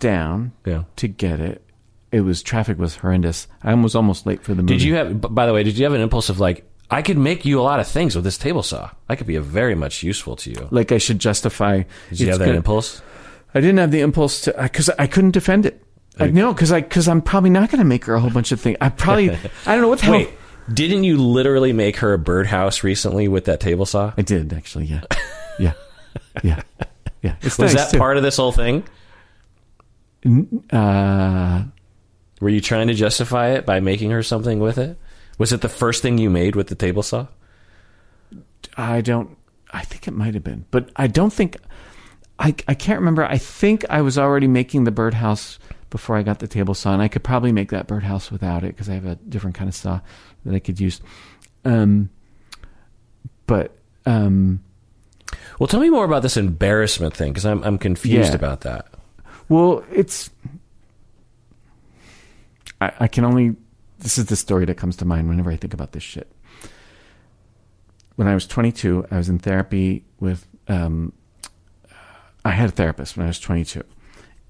down 0.00 0.52
Yeah. 0.66 0.84
to 0.96 1.08
get 1.08 1.40
it. 1.40 1.62
It 2.10 2.22
was, 2.22 2.42
traffic 2.42 2.78
was 2.78 2.96
horrendous. 2.96 3.48
I 3.62 3.74
was 3.74 3.94
almost 3.94 4.26
late 4.26 4.42
for 4.42 4.54
the 4.54 4.62
movie. 4.62 4.74
Did 4.74 4.82
you 4.82 4.94
have, 4.94 5.20
by 5.20 5.46
the 5.46 5.52
way, 5.52 5.62
did 5.62 5.76
you 5.76 5.84
have 5.84 5.92
an 5.94 6.00
impulse 6.00 6.28
of 6.30 6.40
like, 6.40 6.64
I 6.90 7.02
could 7.02 7.18
make 7.18 7.44
you 7.44 7.60
a 7.60 7.62
lot 7.62 7.80
of 7.80 7.86
things 7.86 8.14
with 8.14 8.24
this 8.24 8.38
table 8.38 8.62
saw. 8.62 8.90
I 9.10 9.16
could 9.16 9.26
be 9.26 9.36
a 9.36 9.42
very 9.42 9.74
much 9.74 10.02
useful 10.02 10.36
to 10.36 10.50
you. 10.50 10.68
like, 10.70 10.90
I 10.90 10.96
should 10.98 11.18
justify. 11.18 11.82
Did 12.08 12.20
you 12.20 12.28
have 12.30 12.38
that 12.38 12.46
gonna- 12.46 12.56
impulse? 12.56 13.02
I 13.54 13.60
didn't 13.60 13.78
have 13.78 13.90
the 13.90 14.00
impulse 14.00 14.42
to, 14.42 14.54
because 14.60 14.88
I 14.98 15.06
couldn't 15.06 15.30
defend 15.32 15.66
it. 15.66 15.82
I, 16.18 16.28
no, 16.28 16.52
because 16.52 16.72
I, 16.72 16.80
because 16.80 17.08
I'm 17.08 17.22
probably 17.22 17.50
not 17.50 17.70
going 17.70 17.78
to 17.78 17.84
make 17.84 18.04
her 18.06 18.14
a 18.14 18.20
whole 18.20 18.30
bunch 18.30 18.52
of 18.52 18.60
things. 18.60 18.76
I 18.80 18.88
probably, 18.88 19.30
I 19.30 19.36
don't 19.72 19.82
know 19.82 19.88
what 19.88 20.00
the 20.00 20.06
hell. 20.06 20.14
Wait, 20.14 20.30
didn't 20.72 21.04
you 21.04 21.16
literally 21.16 21.72
make 21.72 21.96
her 21.98 22.12
a 22.12 22.18
birdhouse 22.18 22.82
recently 22.82 23.28
with 23.28 23.44
that 23.46 23.60
table 23.60 23.86
saw? 23.86 24.12
I 24.18 24.22
did 24.22 24.52
actually. 24.52 24.86
Yeah, 24.86 25.00
yeah, 25.58 25.72
yeah, 26.42 26.62
yeah. 27.22 27.36
It's 27.40 27.56
Was 27.56 27.72
nice 27.74 27.84
that 27.84 27.90
too. 27.92 27.98
part 27.98 28.16
of 28.16 28.22
this 28.22 28.36
whole 28.36 28.52
thing? 28.52 28.82
Uh, 30.70 31.62
Were 32.40 32.48
you 32.48 32.60
trying 32.60 32.88
to 32.88 32.94
justify 32.94 33.48
it 33.50 33.66
by 33.66 33.80
making 33.80 34.10
her 34.10 34.22
something 34.22 34.60
with 34.60 34.78
it? 34.78 34.96
Was 35.38 35.52
it 35.52 35.60
the 35.60 35.68
first 35.68 36.02
thing 36.02 36.18
you 36.18 36.30
made 36.30 36.56
with 36.56 36.68
the 36.68 36.74
table 36.74 37.02
saw? 37.02 37.26
I 38.76 39.00
don't. 39.00 39.36
I 39.72 39.82
think 39.82 40.08
it 40.08 40.12
might 40.12 40.34
have 40.34 40.44
been, 40.44 40.64
but 40.70 40.90
I 40.96 41.06
don't 41.06 41.32
think. 41.32 41.56
I 42.38 42.54
I 42.68 42.74
can't 42.74 43.00
remember. 43.00 43.24
I 43.24 43.38
think 43.38 43.84
I 43.90 44.00
was 44.02 44.18
already 44.18 44.46
making 44.46 44.84
the 44.84 44.90
birdhouse 44.90 45.58
before 45.90 46.16
I 46.16 46.22
got 46.22 46.38
the 46.38 46.46
table 46.48 46.74
saw, 46.74 46.92
and 46.92 47.02
I 47.02 47.08
could 47.08 47.24
probably 47.24 47.50
make 47.52 47.70
that 47.70 47.86
birdhouse 47.86 48.30
without 48.30 48.62
it 48.64 48.68
because 48.68 48.88
I 48.88 48.94
have 48.94 49.06
a 49.06 49.16
different 49.16 49.56
kind 49.56 49.68
of 49.68 49.74
saw 49.74 50.00
that 50.44 50.54
I 50.54 50.58
could 50.58 50.78
use. 50.80 51.00
Um, 51.64 52.10
but 53.46 53.76
um, 54.06 54.60
Well, 55.58 55.66
tell 55.66 55.80
me 55.80 55.90
more 55.90 56.04
about 56.04 56.22
this 56.22 56.36
embarrassment 56.36 57.14
thing 57.14 57.32
because 57.32 57.46
I'm 57.46 57.62
I'm 57.64 57.78
confused 57.78 58.30
Yeah. 58.30 58.36
about 58.36 58.60
that. 58.62 58.86
Well, 59.48 59.84
it's. 59.92 60.30
I, 62.80 62.92
I 63.00 63.08
can 63.08 63.24
only. 63.24 63.56
This 63.98 64.18
is 64.18 64.26
the 64.26 64.36
story 64.36 64.64
that 64.66 64.76
comes 64.76 64.96
to 64.96 65.04
mind 65.04 65.28
whenever 65.28 65.50
I 65.50 65.56
think 65.56 65.74
about 65.74 65.92
this 65.92 66.02
shit. 66.02 66.30
When 68.14 68.28
I 68.28 68.34
was 68.34 68.46
22, 68.46 69.06
I 69.10 69.16
was 69.16 69.28
in 69.28 69.38
therapy 69.38 70.04
with. 70.20 70.46
Um, 70.68 71.12
I 72.44 72.50
had 72.50 72.68
a 72.68 72.72
therapist 72.72 73.16
when 73.16 73.26
I 73.26 73.28
was 73.28 73.40
22. 73.40 73.82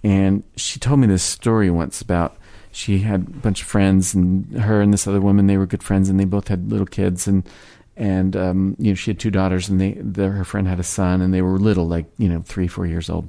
And 0.05 0.45
she 0.57 0.79
told 0.79 1.01
me 1.01 1.07
this 1.07 1.23
story 1.23 1.71
once 1.71 2.01
about 2.01 2.37
she 2.71 2.99
had 2.99 3.23
a 3.23 3.31
bunch 3.31 3.63
of 3.63 3.67
friends, 3.67 4.15
and 4.15 4.61
her 4.61 4.81
and 4.81 4.93
this 4.93 5.07
other 5.07 5.21
woman, 5.21 5.47
they 5.47 5.57
were 5.57 5.67
good 5.67 5.83
friends, 5.83 6.09
and 6.09 6.21
they 6.21 6.25
both 6.25 6.49
had 6.49 6.71
little 6.71 6.87
kids. 6.87 7.27
And 7.27 7.49
and 7.97 8.37
um, 8.37 8.77
you 8.79 8.93
know, 8.93 8.95
she 8.95 9.11
had 9.11 9.19
two 9.19 9.31
daughters, 9.31 9.69
and 9.69 9.81
they, 9.81 9.93
the, 9.93 10.29
her 10.29 10.45
friend 10.45 10.69
had 10.69 10.79
a 10.79 10.85
son, 10.85 11.21
and 11.21 11.35
they 11.35 11.43
were 11.43 11.59
little, 11.59 11.89
like 11.89 12.07
you 12.19 12.29
know, 12.29 12.43
three, 12.43 12.69
four 12.69 12.87
years 12.87 13.11
old 13.11 13.29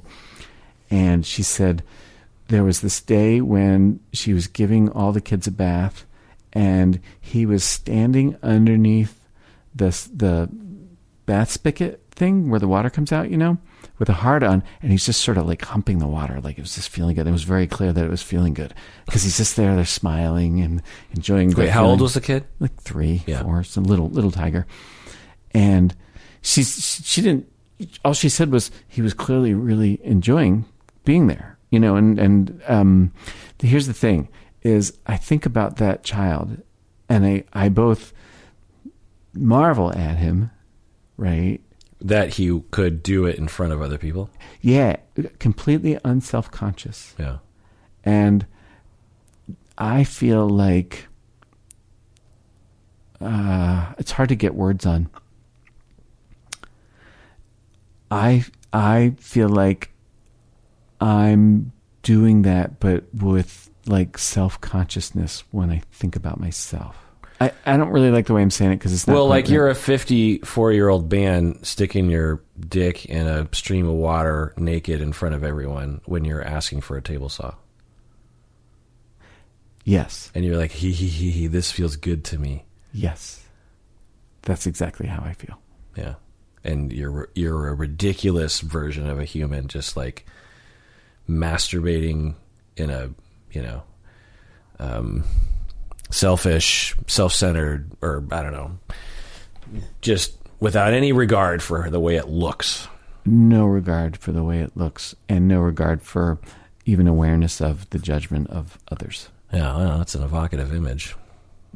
and 0.90 1.24
she 1.24 1.42
said 1.42 1.82
there 2.50 2.64
was 2.64 2.80
this 2.80 3.00
day 3.00 3.40
when 3.40 4.00
she 4.12 4.32
was 4.34 4.46
giving 4.46 4.88
all 4.90 5.12
the 5.12 5.20
kids 5.20 5.46
a 5.46 5.50
bath 5.50 6.04
and 6.52 7.00
he 7.20 7.46
was 7.46 7.64
standing 7.64 8.36
underneath 8.42 9.18
this 9.74 10.04
the 10.06 10.48
bath 11.26 11.50
spigot 11.50 12.02
thing 12.10 12.50
where 12.50 12.60
the 12.60 12.68
water 12.68 12.90
comes 12.90 13.12
out 13.12 13.30
you 13.30 13.36
know 13.36 13.56
with 13.98 14.08
a 14.08 14.12
heart 14.14 14.42
on 14.42 14.62
and 14.82 14.90
he's 14.90 15.06
just 15.06 15.22
sort 15.22 15.38
of 15.38 15.46
like 15.46 15.62
humping 15.64 15.98
the 15.98 16.06
water 16.06 16.40
like 16.40 16.58
it 16.58 16.60
was 16.60 16.74
just 16.74 16.88
feeling 16.88 17.14
good 17.14 17.26
it 17.26 17.30
was 17.32 17.44
very 17.44 17.66
clear 17.66 17.92
that 17.92 18.04
it 18.04 18.10
was 18.10 18.20
feeling 18.22 18.52
good 18.52 18.74
because 19.06 19.22
he's 19.22 19.36
just 19.36 19.56
there 19.56 19.74
they're 19.76 19.84
smiling 19.84 20.60
and 20.60 20.82
enjoying 21.14 21.48
Wait, 21.50 21.66
the 21.66 21.72
how 21.72 21.86
old 21.86 22.00
was 22.00 22.14
the 22.14 22.20
kid? 22.20 22.44
like 22.58 22.74
three, 22.76 23.22
Yeah. 23.26 23.42
four, 23.42 23.62
some 23.64 23.84
little 23.84 24.10
little 24.10 24.30
tiger, 24.32 24.66
and 25.52 25.94
she's 26.42 27.00
she 27.04 27.22
didn't. 27.22 27.46
All 28.04 28.12
she 28.12 28.28
said 28.28 28.50
was 28.52 28.70
he 28.88 29.00
was 29.02 29.14
clearly 29.14 29.54
really 29.54 29.98
enjoying 30.02 30.64
being 31.04 31.28
there, 31.28 31.56
you 31.70 31.80
know. 31.80 31.96
And 31.96 32.18
and 32.18 32.60
um, 32.68 33.12
here's 33.58 33.86
the 33.86 33.94
thing: 33.94 34.28
is 34.62 34.98
I 35.06 35.16
think 35.16 35.46
about 35.46 35.76
that 35.76 36.04
child, 36.04 36.60
and 37.08 37.24
I 37.24 37.44
I 37.52 37.68
both 37.68 38.12
marvel 39.34 39.92
at 39.92 40.18
him, 40.18 40.50
right? 41.16 41.60
That 42.00 42.34
he 42.34 42.62
could 42.70 43.02
do 43.02 43.26
it 43.26 43.36
in 43.36 43.46
front 43.48 43.72
of 43.72 43.82
other 43.82 43.98
people. 43.98 44.30
Yeah, 44.60 44.96
completely 45.38 45.98
unself 46.04 46.50
conscious. 46.50 47.14
Yeah. 47.18 47.38
and 48.04 48.46
I 49.76 50.04
feel 50.04 50.48
like 50.48 51.06
uh, 53.20 53.92
it's 53.98 54.12
hard 54.12 54.28
to 54.30 54.34
get 54.34 54.54
words 54.54 54.86
on. 54.86 55.08
I 58.10 58.44
I 58.72 59.14
feel 59.18 59.48
like 59.48 59.90
I'm 61.00 61.72
doing 62.02 62.42
that, 62.42 62.80
but 62.80 63.04
with 63.14 63.70
like 63.86 64.18
self 64.18 64.60
consciousness 64.60 65.44
when 65.50 65.70
I 65.70 65.82
think 65.92 66.16
about 66.16 66.38
myself. 66.40 66.96
I, 67.42 67.52
I 67.64 67.78
don't 67.78 67.88
really 67.88 68.10
like 68.10 68.26
the 68.26 68.34
way 68.34 68.42
I'm 68.42 68.50
saying 68.50 68.72
it 68.72 68.76
because 68.76 68.92
it's 68.92 69.06
not. 69.06 69.14
Well, 69.14 69.26
like 69.26 69.48
you're 69.48 69.68
a 69.68 69.74
54 69.74 70.72
year 70.72 70.88
old 70.90 71.10
man 71.10 71.62
sticking 71.64 72.10
your 72.10 72.42
dick 72.58 73.06
in 73.06 73.26
a 73.26 73.48
stream 73.54 73.88
of 73.88 73.94
water 73.94 74.52
naked 74.58 75.00
in 75.00 75.12
front 75.14 75.34
of 75.34 75.42
everyone 75.42 76.02
when 76.04 76.26
you're 76.26 76.42
asking 76.44 76.82
for 76.82 76.98
a 76.98 77.02
table 77.02 77.30
saw. 77.30 77.54
yes, 79.84 80.30
And 80.34 80.44
you're 80.44 80.56
like, 80.56 80.70
hee 80.70 80.92
hee 80.92 81.08
hee 81.08 81.30
hee, 81.30 81.46
this 81.46 81.72
feels 81.72 81.96
good 81.96 82.24
to 82.26 82.38
me. 82.38 82.64
Yes. 82.92 83.42
That's 84.42 84.66
exactly 84.66 85.06
how 85.06 85.22
I 85.22 85.32
feel. 85.32 85.58
Yeah. 85.96 86.14
And 86.62 86.92
you're 86.92 87.30
you're 87.34 87.68
a 87.68 87.74
ridiculous 87.74 88.60
version 88.60 89.08
of 89.08 89.18
a 89.18 89.24
human, 89.24 89.68
just 89.68 89.96
like 89.96 90.26
masturbating 91.30 92.34
in 92.76 92.90
a 92.90 93.10
you 93.52 93.62
know 93.62 93.82
um, 94.78 95.24
selfish, 96.10 96.94
self-centered, 97.06 97.90
or 98.02 98.24
I 98.30 98.42
don't 98.42 98.52
know, 98.52 98.78
just 100.00 100.36
without 100.58 100.92
any 100.92 101.12
regard 101.12 101.62
for 101.62 101.88
the 101.90 102.00
way 102.00 102.16
it 102.16 102.28
looks. 102.28 102.88
No 103.26 103.66
regard 103.66 104.16
for 104.16 104.32
the 104.32 104.42
way 104.42 104.60
it 104.60 104.76
looks, 104.76 105.14
and 105.28 105.46
no 105.46 105.60
regard 105.60 106.02
for 106.02 106.38
even 106.86 107.06
awareness 107.06 107.60
of 107.60 107.88
the 107.90 107.98
judgment 107.98 108.48
of 108.48 108.78
others. 108.90 109.28
Yeah, 109.52 109.76
well, 109.76 109.98
that's 109.98 110.14
an 110.14 110.22
evocative 110.22 110.74
image. 110.74 111.14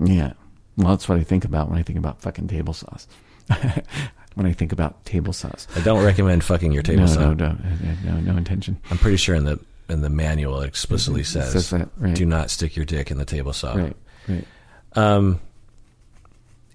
Yeah. 0.02 0.32
Well, 0.76 0.88
that's 0.88 1.08
what 1.08 1.18
I 1.18 1.22
think 1.22 1.44
about 1.44 1.68
when 1.68 1.78
I 1.78 1.82
think 1.82 1.98
about 1.98 2.20
fucking 2.20 2.48
table 2.48 2.72
saws. 2.72 3.06
when 4.34 4.46
I 4.46 4.52
think 4.52 4.72
about 4.72 5.04
table 5.04 5.32
saws. 5.32 5.66
I 5.76 5.80
don't 5.80 6.04
recommend 6.04 6.42
fucking 6.44 6.72
your 6.72 6.82
table 6.82 7.02
no, 7.02 7.06
saw. 7.06 7.20
no, 7.20 7.34
no, 7.34 7.56
no, 8.04 8.20
no 8.20 8.36
intention. 8.36 8.78
I'm 8.90 8.98
pretty 8.98 9.16
sure 9.16 9.34
in 9.34 9.44
the 9.44 9.58
in 9.88 10.00
the 10.00 10.10
manual 10.10 10.60
it 10.60 10.66
explicitly 10.68 11.20
It 11.20 11.26
says, 11.26 11.52
says 11.52 11.70
that, 11.70 11.88
right. 11.98 12.14
"Do 12.14 12.24
not 12.24 12.50
stick 12.50 12.74
your 12.76 12.84
dick 12.86 13.10
in 13.10 13.18
the 13.18 13.24
table 13.24 13.52
saw." 13.52 13.74
Right, 13.74 13.96
right. 14.28 14.44
Um, 14.94 15.40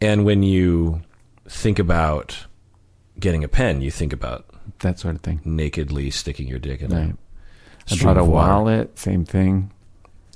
and 0.02 0.26
when 0.26 0.44
you 0.44 1.02
think 1.48 1.80
about 1.80 2.46
getting 3.20 3.44
a 3.44 3.48
pen, 3.48 3.82
you 3.82 3.92
think 3.92 4.14
about 4.14 4.46
That 4.80 5.00
sort 5.00 5.16
of 5.16 5.22
thing. 5.22 5.42
nakedly 5.44 6.10
sticking 6.12 6.48
your 6.48 6.60
dick 6.60 6.82
in 6.82 6.92
Right. 6.92 7.16
I 7.92 8.04
bought 8.04 8.18
a 8.18 8.24
wallet, 8.24 9.00
same 9.00 9.26
thing. 9.26 9.72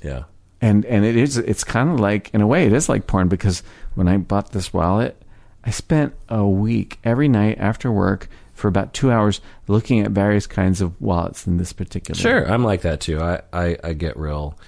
Yeah, 0.02 0.24
And 0.60 0.84
and 0.86 1.04
it 1.04 1.16
is 1.16 1.36
it's 1.38 1.62
kind 1.64 1.88
of 1.90 2.00
like 2.00 2.28
in 2.34 2.40
a 2.40 2.46
way 2.46 2.66
it 2.66 2.72
is 2.72 2.88
like 2.88 3.06
porn 3.06 3.28
because 3.28 3.62
when 3.94 4.08
I 4.08 4.16
bought 4.18 4.50
this 4.50 4.72
wallet, 4.74 5.16
I 5.64 5.70
spent 5.70 6.14
a 6.28 6.46
week 6.46 6.98
every 7.04 7.28
night 7.28 7.56
after 7.58 7.90
work 7.90 8.28
for 8.52 8.68
about 8.68 8.92
2 8.92 9.10
hours 9.10 9.40
looking 9.66 10.00
at 10.00 10.10
various 10.10 10.46
kinds 10.46 10.80
of 10.80 11.00
wallets 11.00 11.46
in 11.46 11.56
this 11.56 11.72
particular. 11.72 12.18
sure. 12.20 12.44
I'm 12.50 12.62
like 12.64 12.82
that 12.82 13.00
too. 13.00 13.20
I 13.20 13.40
I, 13.52 13.76
I 13.82 13.92
get 13.94 14.16
real. 14.16 14.58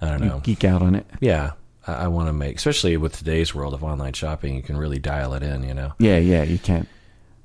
I 0.00 0.08
don't 0.10 0.22
You 0.22 0.28
know. 0.28 0.40
geek 0.40 0.64
out 0.64 0.82
on 0.82 0.94
it. 0.96 1.06
Yeah, 1.20 1.52
I, 1.86 1.92
I 1.92 2.08
want 2.08 2.28
to 2.28 2.32
make, 2.32 2.56
especially 2.56 2.96
with 2.96 3.16
today's 3.16 3.54
world 3.54 3.72
of 3.74 3.84
online 3.84 4.12
shopping, 4.14 4.56
you 4.56 4.62
can 4.62 4.76
really 4.76 4.98
dial 4.98 5.34
it 5.34 5.42
in. 5.42 5.62
You 5.62 5.74
know. 5.74 5.92
Yeah, 5.98 6.18
yeah, 6.18 6.42
you 6.42 6.58
can. 6.58 6.86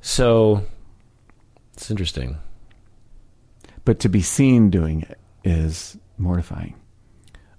So 0.01 0.65
it's 1.73 1.91
interesting. 1.91 2.37
But 3.85 3.99
to 4.01 4.09
be 4.09 4.21
seen 4.21 4.69
doing 4.69 5.03
it 5.03 5.17
is 5.45 5.95
mortifying. 6.17 6.75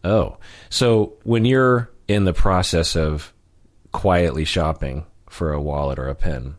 Oh, 0.05 0.37
so 0.69 1.15
when 1.23 1.45
you're 1.45 1.91
in 2.07 2.25
the 2.25 2.33
process 2.35 2.97
of 2.97 3.33
quietly 3.93 4.45
shopping 4.45 5.07
for 5.29 5.53
a 5.53 5.61
wallet 5.61 5.99
or 5.99 6.09
a 6.09 6.15
pen, 6.15 6.57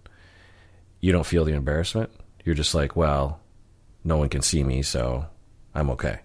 you 1.00 1.12
don't 1.12 1.26
feel 1.26 1.46
the 1.46 1.54
embarrassment. 1.54 2.12
You're 2.44 2.56
just 2.56 2.74
like, 2.76 2.96
well, 2.96 3.40
no 4.04 4.18
one 4.18 4.30
can 4.30 4.42
see 4.42 4.64
me, 4.64 4.82
so 4.82 5.26
I'm 5.74 5.90
okay. 5.92 6.20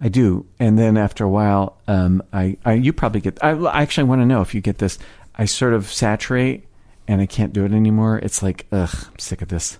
I 0.00 0.08
do, 0.08 0.46
and 0.58 0.78
then 0.78 0.96
after 0.96 1.24
a 1.24 1.28
while, 1.28 1.78
um, 1.88 2.22
I, 2.32 2.56
I 2.64 2.74
you 2.74 2.92
probably 2.92 3.20
get. 3.20 3.42
I, 3.42 3.50
I 3.50 3.82
actually 3.82 4.04
want 4.04 4.20
to 4.22 4.26
know 4.26 4.40
if 4.42 4.54
you 4.54 4.60
get 4.60 4.78
this. 4.78 4.98
I 5.36 5.46
sort 5.46 5.72
of 5.72 5.90
saturate, 5.90 6.66
and 7.08 7.20
I 7.20 7.26
can't 7.26 7.52
do 7.52 7.64
it 7.64 7.72
anymore. 7.72 8.18
It's 8.18 8.42
like, 8.42 8.66
ugh, 8.72 8.90
I'm 8.92 9.18
sick 9.18 9.40
of 9.40 9.48
this. 9.48 9.78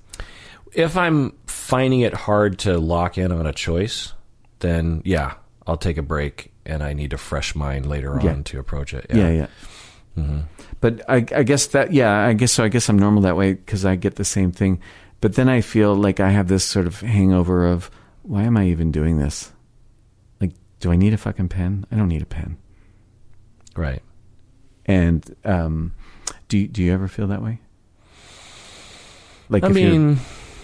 If 0.73 0.97
I'm 0.97 1.37
finding 1.47 2.01
it 2.01 2.15
hard 2.15 2.59
to 2.61 2.79
lock 2.79 3.19
in 3.19 3.31
on 3.33 3.47
a 3.47 3.53
choice, 3.53 4.12
then 4.61 5.03
yeah, 5.05 5.35
I'll 5.67 5.77
take 5.77 5.99
a 5.99 6.03
break 6.03 6.53
and 6.67 6.83
I 6.83 6.95
need 6.95 7.12
a 7.12 7.19
fresh 7.19 7.55
mind 7.55 7.87
later 7.87 8.19
Yeah. 8.23 8.31
on 8.33 8.45
to 8.45 8.59
approach 8.59 8.95
it. 8.95 9.07
Yeah, 9.11 9.31
yeah. 9.31 9.47
Mm-hmm. 10.19 10.41
But 10.85 11.01
I, 11.09 11.24
I 11.35 11.43
guess 11.45 11.68
that, 11.68 11.95
yeah, 11.95 12.26
I 12.26 12.35
guess 12.35 12.53
so. 12.53 12.62
I 12.62 12.68
guess 12.68 12.91
I'm 12.91 12.99
normal 12.99 13.22
that 13.22 13.39
way 13.39 13.55
because 13.55 13.87
I 13.87 13.97
get 13.97 14.16
the 14.16 14.24
same 14.24 14.53
thing. 14.53 14.80
But 15.22 15.35
then 15.35 15.49
I 15.49 15.62
feel 15.62 15.95
like 15.95 16.20
I 16.20 16.28
have 16.28 16.47
this 16.49 16.62
sort 16.62 16.87
of 16.87 17.01
hangover 17.01 17.66
of 17.66 17.91
why 18.20 18.43
am 18.43 18.59
I 18.59 18.66
even 18.66 18.93
doing 18.93 19.16
this? 19.16 19.51
Like, 20.43 20.51
do 20.80 20.93
I 20.93 20.97
need 20.97 21.14
a 21.14 21.16
fucking 21.16 21.49
pen? 21.49 21.87
I 21.91 21.97
don't 21.97 22.09
need 22.09 22.20
a 22.20 22.26
pen. 22.26 22.59
Right. 23.74 24.03
And 24.85 25.24
um, 25.47 25.95
do 26.49 26.59
you- 26.59 26.68
do 26.68 26.82
you 26.82 26.93
ever 26.93 27.09
feel 27.09 27.28
that 27.28 27.41
way? 27.43 27.61
Like, 29.49 29.64
I 29.64 29.68
if 29.68 29.74
mean, 29.74 30.18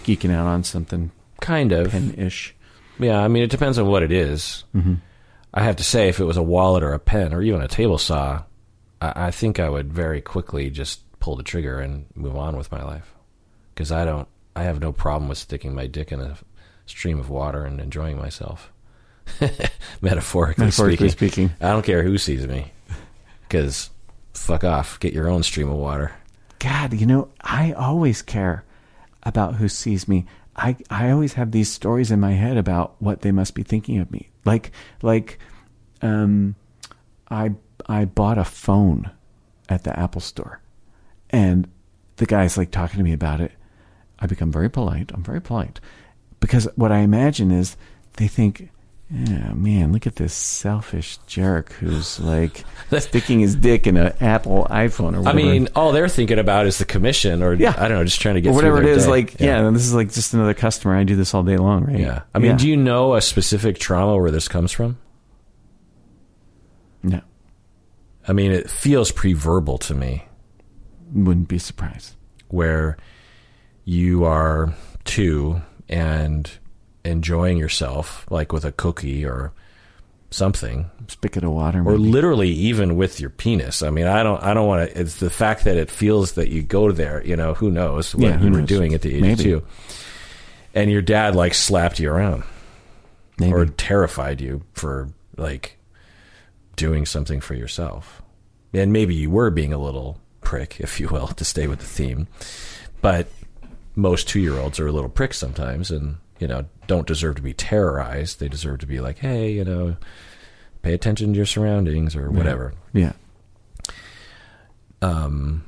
you're 0.05 0.17
geeking 0.17 0.31
out 0.31 0.45
on 0.45 0.63
something 0.63 1.09
kind 1.39 1.71
of. 1.71 1.89
pen-ish. 1.89 2.53
Yeah, 2.99 3.19
I 3.23 3.27
mean, 3.27 3.41
it 3.41 3.49
depends 3.49 3.79
on 3.79 3.87
what 3.87 4.03
it 4.03 4.11
is. 4.11 4.65
Mm-hmm. 4.75 4.95
I 5.51 5.63
have 5.63 5.77
to 5.77 5.83
say, 5.83 6.09
if 6.09 6.19
it 6.19 6.25
was 6.25 6.37
a 6.37 6.43
wallet 6.43 6.83
or 6.83 6.93
a 6.93 6.99
pen 6.99 7.33
or 7.33 7.41
even 7.41 7.61
a 7.63 7.67
table 7.67 7.97
saw, 7.97 8.43
I, 9.01 9.27
I 9.27 9.31
think 9.31 9.59
I 9.59 9.69
would 9.69 9.91
very 9.91 10.21
quickly 10.21 10.69
just 10.69 11.01
pull 11.19 11.35
the 11.35 11.43
trigger 11.43 11.79
and 11.79 12.05
move 12.15 12.35
on 12.37 12.55
with 12.55 12.71
my 12.71 12.83
life. 12.83 13.13
Because 13.73 13.91
I 13.91 14.05
don't, 14.05 14.27
I 14.55 14.63
have 14.63 14.79
no 14.79 14.91
problem 14.91 15.27
with 15.29 15.37
sticking 15.37 15.73
my 15.75 15.87
dick 15.87 16.11
in 16.11 16.21
a 16.21 16.37
stream 16.85 17.19
of 17.19 17.29
water 17.29 17.65
and 17.65 17.79
enjoying 17.79 18.17
myself. 18.17 18.71
Metaphorically, 20.01 20.65
Metaphorically 20.65 21.09
speaking. 21.09 21.49
speaking. 21.49 21.67
I 21.67 21.71
don't 21.71 21.85
care 21.85 22.03
who 22.03 22.17
sees 22.17 22.47
me. 22.47 22.71
Because 23.43 23.89
fuck 24.33 24.63
off, 24.63 24.99
get 24.99 25.13
your 25.13 25.29
own 25.29 25.43
stream 25.43 25.69
of 25.69 25.77
water. 25.77 26.11
God, 26.59 26.93
you 26.93 27.05
know, 27.05 27.29
I 27.41 27.71
always 27.73 28.21
care 28.21 28.63
about 29.23 29.55
who 29.55 29.67
sees 29.67 30.07
me. 30.07 30.25
I, 30.55 30.75
I 30.89 31.11
always 31.11 31.33
have 31.33 31.51
these 31.51 31.71
stories 31.71 32.11
in 32.11 32.19
my 32.19 32.33
head 32.33 32.57
about 32.57 32.95
what 32.99 33.21
they 33.21 33.31
must 33.31 33.55
be 33.55 33.63
thinking 33.63 33.99
of 33.99 34.11
me. 34.11 34.29
Like 34.45 34.71
like 35.01 35.39
um 36.01 36.55
I 37.29 37.51
I 37.87 38.05
bought 38.05 38.37
a 38.37 38.43
phone 38.45 39.11
at 39.69 39.83
the 39.83 39.97
Apple 39.97 40.21
store 40.21 40.59
and 41.29 41.67
the 42.17 42.25
guy's 42.25 42.57
like 42.57 42.71
talking 42.71 42.97
to 42.97 43.03
me 43.03 43.13
about 43.13 43.41
it. 43.41 43.51
I 44.19 44.27
become 44.27 44.51
very 44.51 44.69
polite. 44.69 45.11
I'm 45.13 45.23
very 45.23 45.41
polite. 45.41 45.79
Because 46.39 46.67
what 46.75 46.91
I 46.91 46.99
imagine 46.99 47.51
is 47.51 47.75
they 48.17 48.27
think, 48.27 48.69
yeah, 49.09 49.53
man, 49.53 49.91
look 49.91 50.05
at 50.07 50.15
this 50.15 50.33
selfish 50.33 51.17
jerk 51.27 51.71
who's 51.73 52.19
like 52.19 52.63
sticking 52.99 53.39
his 53.39 53.55
dick 53.55 53.87
in 53.87 53.97
an 53.97 54.13
Apple 54.21 54.67
iPhone 54.69 55.15
or 55.15 55.21
whatever. 55.21 55.29
I 55.29 55.33
mean, 55.33 55.69
all 55.75 55.91
they're 55.91 56.07
thinking 56.07 56.39
about 56.39 56.67
is 56.67 56.77
the 56.77 56.85
commission 56.85 57.41
or, 57.41 57.53
Yeah. 57.53 57.73
I 57.77 57.87
don't 57.87 57.97
know, 57.97 58.03
just 58.03 58.21
trying 58.21 58.35
to 58.35 58.41
get 58.41 58.49
or 58.49 58.53
whatever 58.53 58.81
it 58.81 58.89
is, 58.89 59.05
day. 59.05 59.09
like 59.09 59.39
yeah. 59.39 59.69
this 59.71 59.83
is 59.83 59.93
like 59.93 60.11
just 60.11 60.33
another 60.33 60.53
customer. 60.53 60.95
I 60.95 61.03
do 61.03 61.15
this 61.15 61.33
all 61.33 61.43
day 61.43 61.57
long, 61.57 61.85
right? 61.85 61.99
Yeah. 61.99 62.21
I 62.33 62.39
mean, 62.39 62.57
do 62.57 62.67
you 62.67 62.77
know 62.77 63.15
a 63.15 63.21
specific 63.21 63.79
trauma 63.79 64.15
where 64.17 64.31
this 64.31 64.47
comes 64.47 64.71
from? 64.71 64.97
No, 67.03 67.21
I 68.27 68.33
mean, 68.33 68.51
it 68.51 68.69
feels 68.69 69.11
pre-verbal 69.11 69.77
to 69.79 69.93
me, 69.95 70.25
wouldn't 71.13 71.47
be 71.47 71.57
surprised. 71.59 72.15
where 72.49 72.97
you 73.85 74.23
are 74.25 74.73
two 75.05 75.61
and 75.89 76.49
enjoying 77.03 77.57
yourself, 77.57 78.25
like 78.29 78.53
with 78.53 78.63
a 78.63 78.71
cookie 78.71 79.25
or 79.25 79.51
something, 80.29 80.89
Spigot 81.07 81.43
of 81.43 81.51
water, 81.51 81.79
or 81.79 81.97
maybe. 81.97 82.09
literally 82.09 82.49
even 82.49 82.95
with 82.95 83.19
your 83.19 83.29
penis. 83.31 83.81
I 83.81 83.89
mean, 83.89 84.05
I 84.07 84.21
don't, 84.23 84.41
I 84.43 84.53
don't 84.53 84.67
want 84.67 84.89
to. 84.91 84.99
It's 85.01 85.15
the 85.15 85.29
fact 85.31 85.63
that 85.65 85.77
it 85.77 85.89
feels 85.89 86.33
that 86.33 86.49
you 86.49 86.61
go 86.61 86.91
there. 86.91 87.25
You 87.25 87.35
know, 87.35 87.53
who 87.55 87.71
knows 87.71 88.13
what 88.15 88.23
Yeah, 88.29 88.37
who 88.37 88.47
you 88.47 88.53
were 88.53 88.61
doing 88.61 88.93
at 88.93 89.01
the 89.01 89.15
age 89.15 89.21
Maybe. 89.21 89.51
of 89.51 89.61
two, 89.61 89.67
and 90.75 90.91
your 90.91 91.01
dad 91.01 91.35
like 91.35 91.53
slapped 91.53 91.99
you 91.99 92.09
around 92.11 92.43
maybe. 93.39 93.51
or 93.51 93.65
terrified 93.65 94.39
you 94.39 94.61
for 94.73 95.09
like 95.37 95.77
doing 96.75 97.05
something 97.05 97.39
for 97.41 97.53
yourself. 97.53 98.21
And 98.73 98.93
maybe 98.93 99.13
you 99.13 99.29
were 99.29 99.49
being 99.49 99.73
a 99.73 99.77
little 99.77 100.19
prick, 100.41 100.79
if 100.79 100.99
you 100.99 101.07
will, 101.09 101.27
to 101.39 101.45
stay 101.45 101.67
with 101.67 101.79
the 101.79 101.85
theme. 101.85 102.27
But 103.01 103.27
most 103.95 104.27
two 104.27 104.39
year 104.39 104.57
olds 104.57 104.79
are 104.79 104.87
a 104.87 104.91
little 104.91 105.09
prick 105.09 105.33
sometimes 105.33 105.91
and, 105.91 106.17
you 106.39 106.47
know, 106.47 106.65
don't 106.87 107.05
deserve 107.07 107.35
to 107.35 107.41
be 107.41 107.53
terrorized. 107.53 108.39
They 108.39 108.47
deserve 108.47 108.79
to 108.79 108.85
be 108.87 108.99
like, 108.99 109.19
hey, 109.19 109.51
you 109.51 109.63
know, 109.65 109.97
pay 110.81 110.93
attention 110.93 111.33
to 111.33 111.37
your 111.37 111.45
surroundings 111.45 112.15
or 112.15 112.31
whatever. 112.31 112.73
yeah, 112.93 113.13
Um, 115.01 115.65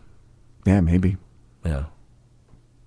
yeah, 0.66 0.80
maybe. 0.82 1.18
yeah. 1.66 1.86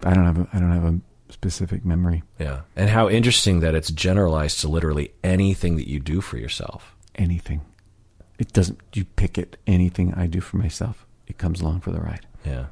I 0.02 0.14
don't 0.14 0.24
have 0.24 0.38
a, 0.38 0.48
I 0.52 0.58
don't 0.60 0.72
have 0.72 0.84
a 0.84 1.00
specific 1.32 1.84
memory. 1.84 2.22
Yeah. 2.38 2.60
And 2.76 2.88
how 2.90 3.08
interesting 3.08 3.60
that 3.60 3.74
it's 3.74 3.90
generalized 3.90 4.60
to 4.60 4.68
literally 4.68 5.12
anything 5.24 5.76
that 5.76 5.88
you 5.88 5.98
do 6.00 6.20
for 6.20 6.36
yourself. 6.38 6.94
Anything. 7.14 7.62
It 8.38 8.52
doesn't. 8.52 8.78
You 8.92 9.04
pick 9.04 9.38
it. 9.38 9.56
Anything 9.66 10.14
I 10.14 10.26
do 10.26 10.40
for 10.40 10.56
myself, 10.58 11.06
it 11.26 11.38
comes 11.38 11.60
along 11.60 11.80
for 11.80 11.90
the 11.90 12.00
ride. 12.00 12.26
Yeah. 12.44 12.66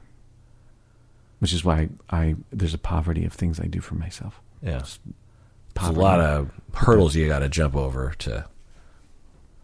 Which 1.38 1.52
is 1.52 1.64
why 1.64 1.88
I 2.10 2.36
there's 2.52 2.74
a 2.74 2.78
poverty 2.78 3.24
of 3.24 3.32
things 3.32 3.60
I 3.60 3.66
do 3.66 3.80
for 3.80 3.94
myself. 3.94 4.40
Yeah. 4.62 4.84
There's 5.74 5.88
a 5.88 5.92
lot 5.92 6.20
of 6.20 6.50
hurdles 6.74 7.14
you 7.16 7.26
got 7.26 7.40
to 7.40 7.48
jump 7.48 7.74
over 7.76 8.14
to 8.20 8.46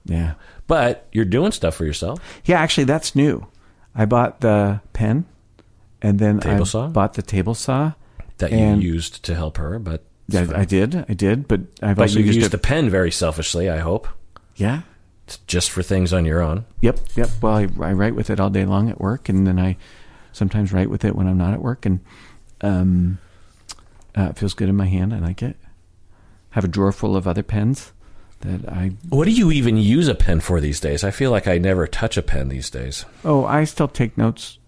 yeah. 0.05 0.35
But 0.67 1.07
you're 1.13 1.25
doing 1.25 1.53
stuff 1.53 1.75
for 1.75 1.85
yourself. 1.85 2.19
Yeah, 2.45 2.59
actually, 2.61 2.85
that's 2.85 3.15
new. 3.15 3.47
I 3.95 4.07
bought 4.07 4.41
the 4.41 4.81
pen, 4.93 5.27
and 6.01 6.19
then 6.19 6.41
Table 6.41 6.63
I 6.63 6.65
saw? 6.65 6.89
bought 6.89 7.15
the 7.15 7.23
table 7.23 7.55
saw. 7.55 7.93
that 8.39 8.51
you 8.53 8.77
used 8.77 9.23
to 9.25 9.35
help 9.35 9.59
her, 9.59 9.79
but 9.79 10.05
Yeah. 10.29 10.47
I 10.55 10.65
did, 10.65 11.05
I 11.09 11.13
did, 11.15 11.47
but 11.49 11.61
I've 11.83 11.97
but 11.97 12.03
also 12.03 12.19
you 12.21 12.27
used 12.27 12.39
used 12.39 12.51
the 12.51 12.59
pen 12.59 12.89
very 12.89 13.11
selfishly. 13.11 13.69
I 13.69 13.79
hope. 13.79 14.09
yeah, 14.57 14.83
just 15.47 15.71
for 15.71 15.83
things 15.83 16.13
on 16.13 16.25
your 16.25 16.41
own. 16.43 16.65
Yep, 16.81 16.99
yep. 17.17 17.29
Well, 17.43 17.55
I, 17.55 17.63
I 17.81 17.93
write 17.93 18.15
with 18.15 18.31
it 18.31 18.41
all 18.41 18.51
day 18.51 18.65
long 18.65 18.89
at 18.91 19.01
work, 19.01 19.29
and 19.29 19.47
then 19.47 19.59
I 19.59 19.77
sometimes 20.33 20.73
write 20.73 20.91
with 20.91 21.05
it 21.05 21.15
when 21.17 21.27
I'm 21.27 21.39
not 21.39 21.53
at 21.55 21.63
work, 21.63 21.85
and 21.87 22.01
um, 22.61 23.19
uh, 24.17 24.29
it 24.31 24.39
feels 24.39 24.55
good 24.55 24.69
in 24.69 24.77
my 24.77 24.87
hand. 24.87 25.15
I 25.15 25.19
like 25.19 25.43
it. 25.43 25.57
Have 26.51 26.65
a 26.65 26.69
drawer 26.69 26.93
full 26.93 27.17
of 27.17 27.27
other 27.29 27.43
pens 27.43 27.93
that 28.41 28.69
I. 28.69 28.93
What 29.09 29.27
do 29.27 29.31
you 29.33 29.51
even 29.53 29.77
use 29.77 30.09
a 30.09 30.15
pen 30.15 30.41
for 30.41 30.61
these 30.61 30.81
days? 30.81 31.05
I 31.05 31.11
feel 31.11 31.31
like 31.31 31.47
I 31.47 31.59
never 31.59 31.87
touch 31.87 32.17
a 32.17 32.23
pen 32.23 32.49
these 32.49 32.71
days 32.71 33.05
Oh, 33.25 33.45
I 33.45 33.65
still 33.65 33.89
take 33.89 34.19
notes 34.19 34.59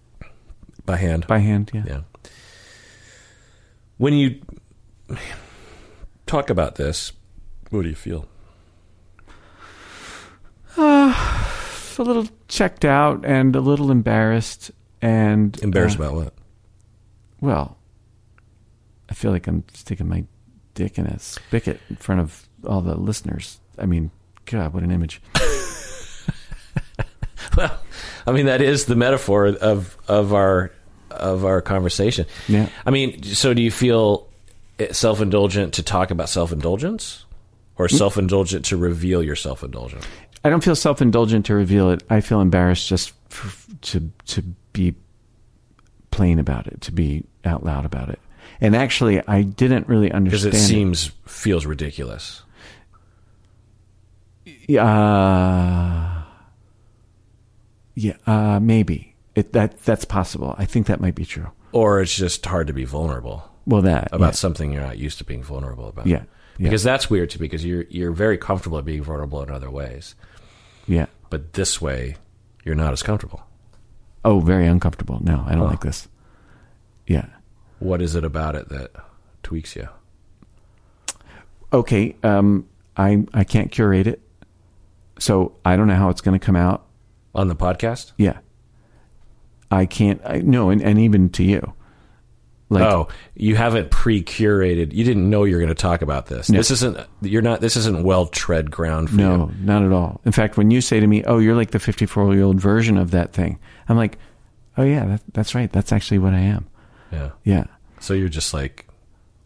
by 0.85 0.97
hand. 0.97 1.27
by 1.27 1.39
hand. 1.39 1.71
Yeah. 1.73 1.83
Yeah. 1.85 1.99
When 3.97 4.13
you 4.13 4.39
talk 6.25 6.49
about 6.49 6.75
this, 6.75 7.11
what 7.69 7.83
do 7.83 7.89
you 7.89 7.95
feel? 7.95 8.27
a 10.77 12.03
little 12.03 12.27
checked 12.47 12.85
out 12.85 13.25
and 13.25 13.55
a 13.55 13.61
little 13.61 13.91
embarrassed 13.91 14.71
and 15.01 15.61
Embarrassed 15.61 15.99
uh, 15.99 16.03
about 16.03 16.15
what? 16.15 16.33
Well, 17.41 17.77
I 19.09 19.13
feel 19.13 19.31
like 19.31 19.47
I'm 19.47 19.63
sticking 19.73 20.07
my 20.07 20.23
dick 20.73 20.97
in 20.97 21.05
a 21.05 21.19
spigot 21.19 21.79
in 21.89 21.97
front 21.97 22.21
of 22.21 22.47
all 22.65 22.81
the 22.81 22.95
listeners. 22.95 23.59
I 23.77 23.85
mean, 23.85 24.11
God, 24.45 24.73
what 24.73 24.83
an 24.83 24.91
image. 24.91 25.21
Well, 27.55 27.77
I 28.25 28.31
mean 28.31 28.47
that 28.47 28.61
is 28.61 28.85
the 28.85 28.95
metaphor 28.95 29.45
of 29.45 29.97
of 30.07 30.33
our 30.33 30.71
of 31.11 31.45
our 31.45 31.61
conversation. 31.61 32.25
Yeah. 32.47 32.69
I 32.85 32.89
mean, 32.89 33.21
so 33.23 33.53
do 33.53 33.61
you 33.61 33.69
feel 33.69 34.27
self 34.91 35.21
indulgent 35.21 35.73
to 35.75 35.83
talk 35.83 36.09
about 36.09 36.29
self 36.29 36.51
indulgence, 36.51 37.25
or 37.77 37.87
self 37.87 38.17
indulgent 38.17 38.65
to 38.65 38.77
reveal 38.77 39.21
your 39.21 39.35
self 39.35 39.63
indulgence? 39.63 40.05
I 40.43 40.49
don't 40.49 40.63
feel 40.63 40.75
self 40.75 41.01
indulgent 41.01 41.45
to 41.47 41.55
reveal 41.55 41.89
it. 41.91 42.03
I 42.09 42.21
feel 42.21 42.41
embarrassed 42.41 42.87
just 42.87 43.13
f 43.31 43.67
to 43.81 44.11
to 44.25 44.41
be 44.73 44.95
plain 46.11 46.39
about 46.39 46.67
it, 46.67 46.81
to 46.81 46.91
be 46.91 47.23
out 47.45 47.63
loud 47.63 47.85
about 47.85 48.09
it. 48.09 48.19
And 48.61 48.75
actually, 48.75 49.25
I 49.27 49.41
didn't 49.43 49.87
really 49.87 50.11
understand 50.11 50.51
Because 50.51 50.63
it 50.63 50.67
seems 50.67 51.11
feels 51.25 51.65
ridiculous. 51.65 52.43
Uh, 54.77 56.23
yeah, 57.95 58.13
uh, 58.25 58.59
maybe 58.61 59.15
it, 59.35 59.53
that 59.53 59.79
that's 59.83 60.05
possible. 60.05 60.55
I 60.57 60.65
think 60.65 60.87
that 60.87 60.99
might 60.99 61.15
be 61.15 61.25
true. 61.25 61.47
Or 61.71 62.01
it's 62.01 62.15
just 62.15 62.45
hard 62.45 62.67
to 62.67 62.73
be 62.73 62.85
vulnerable 62.85 63.49
Well, 63.65 63.81
that 63.81 64.09
about 64.11 64.35
something 64.35 64.71
you're 64.71 64.83
not 64.83 64.97
used 64.97 65.17
to 65.19 65.23
being 65.23 65.41
vulnerable 65.43 65.87
about. 65.87 66.05
yeah, 66.07 66.23
yeah, 66.57 66.69
Because 66.69 66.83
that's 66.83 67.09
weird 67.09 67.29
to 67.31 67.39
me 67.41 67.45
because 67.45 67.65
you're 67.65 67.85
you're 67.89 68.11
very 68.11 68.37
comfortable 68.37 68.77
at 68.77 68.85
being 68.85 69.03
vulnerable 69.03 69.41
in 69.41 69.49
other 69.49 69.71
ways. 69.71 70.15
Yeah. 70.87 71.05
But 71.29 71.53
this 71.53 71.81
way 71.81 72.15
you're 72.63 72.75
not 72.75 72.93
as 72.93 73.03
comfortable. 73.03 73.43
Oh, 74.25 74.39
very 74.39 74.67
uncomfortable. 74.67 75.19
No, 75.21 75.43
I 75.45 75.51
don't 75.51 75.59
Huh. 75.63 75.71
like 75.71 75.81
this. 75.81 76.07
Yeah. 77.07 77.25
What 77.79 78.01
is 78.01 78.15
it 78.15 78.23
about 78.23 78.55
it 78.55 78.69
that 78.69 78.91
tweaks 79.43 79.75
you? 79.75 79.89
Okay. 81.71 82.15
Um, 82.23 82.67
I 82.95 83.25
I 83.33 83.43
can't 83.43 83.71
curate 83.71 84.07
it, 84.07 84.21
so 85.19 85.55
I 85.65 85.75
don't 85.75 85.87
know 85.87 85.95
how 85.95 86.09
it's 86.09 86.21
going 86.21 86.39
to 86.39 86.45
come 86.45 86.55
out. 86.55 86.85
On 87.35 87.47
the 87.47 87.55
podcast? 87.55 88.11
Yeah. 88.17 88.37
I 89.71 89.85
can't. 89.87 90.21
I, 90.23 90.37
no, 90.39 90.69
and, 90.69 90.81
and 90.81 90.99
even 90.99 91.29
to 91.31 91.43
you. 91.43 91.73
Like, 92.73 92.83
oh, 92.83 93.07
you 93.35 93.55
haven't 93.55 93.91
pre-curated. 93.91 94.93
You 94.93 95.03
didn't 95.03 95.29
know 95.29 95.43
you 95.43 95.55
were 95.55 95.61
going 95.61 95.69
to 95.69 95.75
talk 95.75 96.01
about 96.01 96.27
this. 96.27 96.49
No. 96.49 96.57
This 96.57 96.71
isn't. 96.71 96.97
You're 97.21 97.41
not. 97.41 97.61
This 97.61 97.75
isn't 97.75 98.03
well 98.03 98.27
tread 98.27 98.71
ground 98.71 99.09
for 99.09 99.15
no, 99.15 99.49
you. 99.49 99.65
not 99.65 99.83
at 99.83 99.91
all. 99.91 100.21
In 100.25 100.31
fact, 100.31 100.57
when 100.57 100.71
you 100.71 100.81
say 100.81 100.99
to 100.99 101.07
me, 101.07 101.23
"Oh, 101.23 101.39
you're 101.39 101.55
like 101.55 101.71
the 101.71 101.79
54 101.79 102.33
year 102.33 102.43
old 102.43 102.59
version 102.59 102.97
of 102.97 103.11
that 103.11 103.33
thing," 103.33 103.59
I'm 103.87 103.97
like, 103.97 104.17
"Oh 104.77 104.83
yeah, 104.83 105.05
that, 105.05 105.21
that's 105.33 105.55
right. 105.55 105.71
That's 105.71 105.91
actually 105.91 106.19
what 106.19 106.33
I 106.33 106.39
am." 106.39 106.67
Yeah. 107.11 107.31
Yeah. 107.43 107.65
So 107.99 108.13
you're 108.13 108.29
just 108.29 108.53
like, 108.53 108.87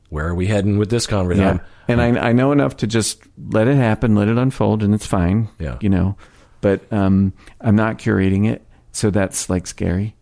where 0.10 0.28
are 0.28 0.36
we 0.36 0.48
heading 0.48 0.78
with 0.78 0.90
this 0.90 1.06
conversation? 1.06 1.58
Yeah. 1.58 1.64
And 1.88 2.02
I 2.02 2.30
I 2.30 2.32
know 2.34 2.52
enough 2.52 2.78
to 2.78 2.88
just 2.88 3.22
let 3.50 3.68
it 3.68 3.76
happen, 3.76 4.16
let 4.16 4.28
it 4.28 4.38
unfold, 4.38 4.84
and 4.84 4.94
it's 4.94 5.06
fine. 5.06 5.50
Yeah. 5.60 5.78
You 5.82 5.90
know, 5.90 6.18
but 6.62 6.82
um, 6.92 7.34
I'm 7.62 7.76
not 7.76 7.98
curating 7.98 8.50
it, 8.50 8.66
so 8.92 9.10
that's 9.10 9.50
like 9.50 9.68
scary. 9.68 10.16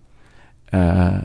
Uh, 0.73 1.21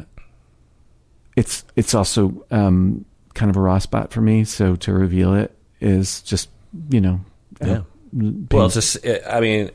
it's 1.36 1.64
it's 1.76 1.94
also 1.94 2.44
um, 2.50 3.04
kind 3.34 3.50
of 3.50 3.56
a 3.56 3.60
raw 3.60 3.78
spot 3.78 4.12
for 4.12 4.20
me. 4.20 4.44
So 4.44 4.76
to 4.76 4.92
reveal 4.92 5.34
it 5.34 5.56
is 5.80 6.22
just 6.22 6.48
you 6.90 7.00
know, 7.00 7.20
Yeah. 7.60 7.78
uh, 7.78 7.82
Well, 8.50 8.66
it's 8.66 8.74
just. 8.74 8.98
I 9.28 9.40
mean, 9.40 9.70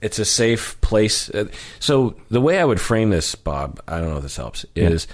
it's 0.00 0.18
a 0.18 0.24
safe 0.24 0.80
place. 0.80 1.28
Uh, 1.30 1.46
So 1.80 2.14
the 2.30 2.40
way 2.40 2.58
I 2.58 2.64
would 2.64 2.80
frame 2.80 3.10
this, 3.10 3.34
Bob, 3.34 3.80
I 3.88 4.00
don't 4.00 4.10
know 4.10 4.16
if 4.16 4.22
this 4.22 4.36
helps, 4.36 4.64
is 4.74 5.06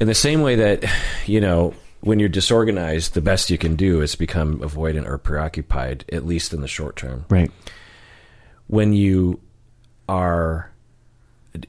in 0.00 0.06
the 0.08 0.14
same 0.14 0.42
way 0.42 0.56
that 0.56 0.84
you 1.26 1.40
know 1.40 1.74
when 2.00 2.18
you're 2.18 2.28
disorganized, 2.28 3.14
the 3.14 3.22
best 3.22 3.50
you 3.50 3.56
can 3.58 3.76
do 3.76 4.02
is 4.02 4.14
become 4.14 4.58
avoidant 4.60 5.06
or 5.08 5.16
preoccupied, 5.16 6.04
at 6.12 6.26
least 6.26 6.52
in 6.52 6.60
the 6.60 6.68
short 6.68 6.96
term. 6.96 7.24
right. 7.30 7.50
when 8.66 8.92
you 8.92 9.40
are 10.08 10.70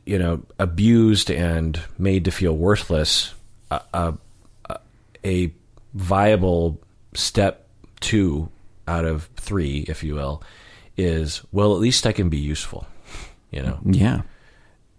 you 0.05 0.17
know 0.19 0.41
abused 0.59 1.29
and 1.31 1.79
made 1.97 2.25
to 2.25 2.31
feel 2.31 2.55
worthless 2.55 3.33
a, 3.71 3.81
a, 3.93 4.13
a 5.23 5.51
viable 5.93 6.79
step 7.13 7.67
two 7.99 8.49
out 8.87 9.05
of 9.05 9.29
three 9.37 9.85
if 9.87 10.03
you 10.03 10.15
will 10.15 10.41
is 10.97 11.41
well 11.51 11.73
at 11.73 11.79
least 11.79 12.05
i 12.07 12.11
can 12.11 12.29
be 12.29 12.37
useful 12.37 12.85
you 13.51 13.61
know 13.61 13.79
Yeah. 13.85 14.21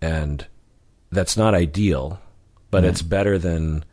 and 0.00 0.46
that's 1.10 1.36
not 1.36 1.54
ideal 1.54 2.20
but 2.70 2.84
it's 2.84 3.02
better 3.02 3.38
than 3.38 3.84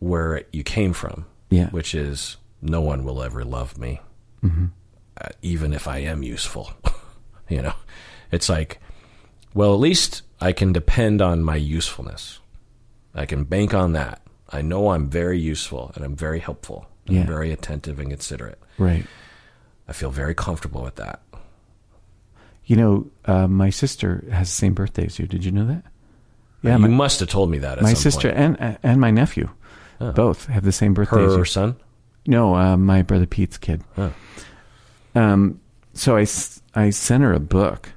where 0.00 0.42
you 0.52 0.62
came 0.62 0.92
from 0.92 1.24
Yeah. 1.50 1.70
which 1.70 1.94
is 1.94 2.36
no 2.60 2.80
one 2.80 3.04
will 3.04 3.22
ever 3.22 3.44
love 3.44 3.78
me 3.78 4.00
uh, 4.44 5.28
even 5.42 5.72
if 5.72 5.88
i 5.88 5.98
am 5.98 6.22
useful 6.22 6.70
you 7.48 7.62
know 7.62 7.74
it's 8.30 8.48
like 8.48 8.80
well 9.54 9.72
at 9.72 9.80
least 9.80 10.22
i 10.40 10.52
can 10.52 10.72
depend 10.72 11.22
on 11.22 11.42
my 11.42 11.56
usefulness 11.56 12.40
i 13.14 13.24
can 13.26 13.44
bank 13.44 13.72
on 13.72 13.92
that 13.92 14.20
i 14.50 14.60
know 14.60 14.90
i'm 14.90 15.08
very 15.08 15.38
useful 15.38 15.92
and 15.94 16.04
i'm 16.04 16.16
very 16.16 16.40
helpful 16.40 16.86
and 17.06 17.14
Yeah. 17.16 17.22
i'm 17.22 17.26
very 17.28 17.52
attentive 17.52 17.98
and 17.98 18.10
considerate 18.10 18.58
Right. 18.78 19.06
i 19.88 19.92
feel 19.92 20.10
very 20.10 20.34
comfortable 20.34 20.82
with 20.82 20.96
that 20.96 21.20
You 22.66 22.76
know, 22.76 23.06
uh, 23.26 23.46
my 23.46 23.68
sister 23.70 24.24
has 24.32 24.48
the 24.48 24.54
same 24.56 24.72
birthday 24.72 25.04
as 25.04 25.18
you. 25.18 25.26
Did 25.26 25.44
you 25.44 25.52
know 25.52 25.66
that? 25.66 25.84
Yeah, 26.62 26.76
you 26.76 26.88
my, 26.88 26.88
must 26.88 27.20
have 27.20 27.28
told 27.28 27.50
me 27.50 27.58
that 27.60 27.76
at 27.76 27.84
my 27.84 27.92
sister 27.92 28.32
point. 28.32 28.56
and 28.58 28.78
and 28.82 29.00
my 29.00 29.10
nephew 29.10 29.50
Oh. 30.00 30.12
both 30.12 30.46
have 30.48 30.64
the 30.64 30.72
same 30.72 30.94
birthday 30.94 31.24
as 31.26 31.32
her 31.34 31.44
you. 31.44 31.44
son 31.44 31.76
No, 32.26 32.56
uh, 32.56 32.76
my 32.78 33.02
brother 33.02 33.26
Pete's 33.26 33.58
kid. 33.58 33.82
Oh. 33.98 34.12
Um, 35.14 35.60
so 35.92 36.16
I, 36.16 36.24
I 36.74 36.88
sent 36.90 37.22
her 37.22 37.34
a 37.34 37.38
book, 37.38 37.92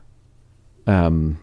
um, 0.85 1.39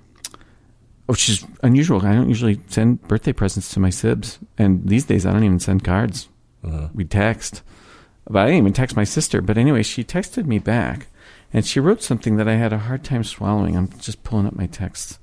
which 1.07 1.29
is 1.29 1.47
unusual. 1.63 2.05
I 2.05 2.15
don't 2.15 2.29
usually 2.29 2.61
send 2.69 3.03
birthday 3.09 3.33
presents 3.33 3.73
to 3.75 3.81
my 3.81 3.91
sibs, 3.91 4.39
and 4.59 4.89
these 4.89 5.05
days 5.05 5.27
I 5.27 5.33
don't 5.33 5.45
even 5.45 5.61
send 5.61 5.85
cards. 5.85 6.29
Mhm. 6.65 6.95
We 6.95 7.05
text, 7.05 7.63
but 8.29 8.41
I 8.41 8.47
didn't 8.47 8.59
even 8.59 8.73
text 8.73 8.97
my 8.97 9.05
sister. 9.05 9.41
But 9.41 9.59
anyway, 9.59 9.83
she 9.83 10.03
texted 10.05 10.47
me 10.47 10.59
back, 10.59 11.09
and 11.53 11.65
she 11.65 11.81
wrote 11.81 12.03
something 12.03 12.37
that 12.37 12.49
I 12.49 12.55
had 12.55 12.73
a 12.73 12.79
hard 12.79 13.05
time 13.05 13.25
swallowing. 13.25 13.77
I'm 13.77 13.89
just 13.99 14.25
pulling 14.25 14.47
up 14.47 14.57
my 14.57 14.67
texts. 14.67 15.19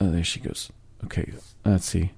Oh, 0.00 0.10
there 0.10 0.24
she 0.24 0.40
goes. 0.40 0.70
Okay, 1.04 1.32
let's 1.64 1.86
see 1.86 2.12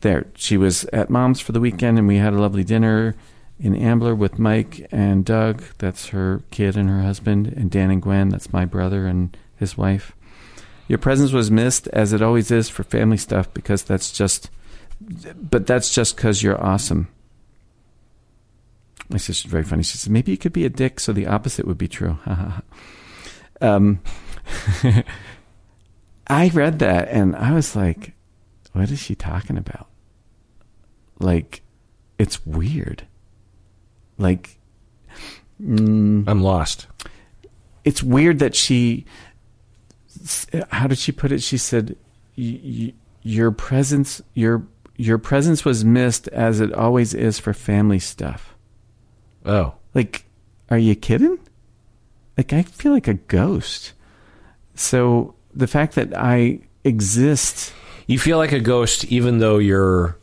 there. 0.00 0.26
She 0.34 0.56
was 0.56 0.84
at 0.86 1.10
mom's 1.10 1.40
for 1.40 1.52
the 1.52 1.60
weekend, 1.60 1.98
and 1.98 2.06
we 2.06 2.16
had 2.16 2.32
a 2.32 2.40
lovely 2.40 2.64
dinner 2.64 3.14
in 3.58 3.74
Ambler 3.74 4.14
with 4.14 4.38
Mike 4.38 4.86
and 4.92 5.24
Doug. 5.24 5.62
That's 5.78 6.08
her 6.08 6.42
kid 6.50 6.76
and 6.76 6.88
her 6.88 7.02
husband, 7.02 7.48
and 7.48 7.70
Dan 7.70 7.90
and 7.90 8.02
Gwen. 8.02 8.28
That's 8.28 8.52
my 8.52 8.64
brother 8.64 9.06
and 9.06 9.36
his 9.58 9.76
wife. 9.76 10.12
Your 10.86 10.98
presence 10.98 11.32
was 11.32 11.50
missed, 11.50 11.86
as 11.88 12.12
it 12.12 12.22
always 12.22 12.50
is 12.50 12.68
for 12.68 12.82
family 12.82 13.18
stuff, 13.18 13.52
because 13.52 13.82
that's 13.82 14.12
just. 14.12 14.50
But 15.00 15.66
that's 15.66 15.94
just 15.94 16.16
because 16.16 16.42
you're 16.42 16.62
awesome. 16.62 17.08
My 19.10 19.18
sister's 19.18 19.50
very 19.50 19.64
funny. 19.64 19.82
She 19.82 19.96
says, 19.96 20.08
maybe 20.08 20.32
you 20.32 20.38
could 20.38 20.52
be 20.52 20.64
a 20.64 20.70
dick 20.70 20.98
so 21.00 21.12
the 21.12 21.26
opposite 21.26 21.66
would 21.66 21.78
be 21.78 21.88
true. 21.88 22.18
um, 23.60 24.00
I 26.26 26.48
read 26.48 26.80
that 26.80 27.08
and 27.08 27.36
I 27.36 27.52
was 27.52 27.76
like, 27.76 28.12
what 28.72 28.90
is 28.90 28.98
she 28.98 29.14
talking 29.14 29.56
about? 29.56 29.86
Like, 31.20 31.62
it's 32.18 32.44
weird. 32.44 33.06
Like, 34.18 34.58
mm, 35.62 36.28
i'm 36.28 36.42
lost 36.42 36.88
it's 37.88 38.02
weird 38.02 38.38
that 38.40 38.54
she. 38.54 39.06
How 40.70 40.86
did 40.86 40.98
she 40.98 41.12
put 41.12 41.32
it? 41.32 41.42
She 41.42 41.58
said, 41.58 41.96
"Your 42.34 43.50
presence, 43.50 44.22
your 44.34 44.66
your 44.96 45.18
presence 45.18 45.64
was 45.64 45.84
missed, 45.84 46.28
as 46.28 46.60
it 46.60 46.72
always 46.72 47.14
is 47.14 47.38
for 47.38 47.52
family 47.54 47.98
stuff." 47.98 48.54
oh 49.46 49.74
Like, 49.94 50.24
are 50.70 50.78
you 50.78 50.94
kidding? 50.94 51.38
Like, 52.36 52.52
I 52.52 52.62
feel 52.62 52.92
like 52.92 53.08
a 53.08 53.14
ghost. 53.14 53.94
So 54.74 55.34
the 55.54 55.66
fact 55.66 55.94
that 55.96 56.16
I 56.16 56.60
exist, 56.84 57.72
You 58.06 58.18
feel 58.18 58.38
like 58.38 58.52
a 58.52 58.60
ghost 58.60 59.04
even 59.06 59.38
though 59.38 59.58
you're 59.58 60.16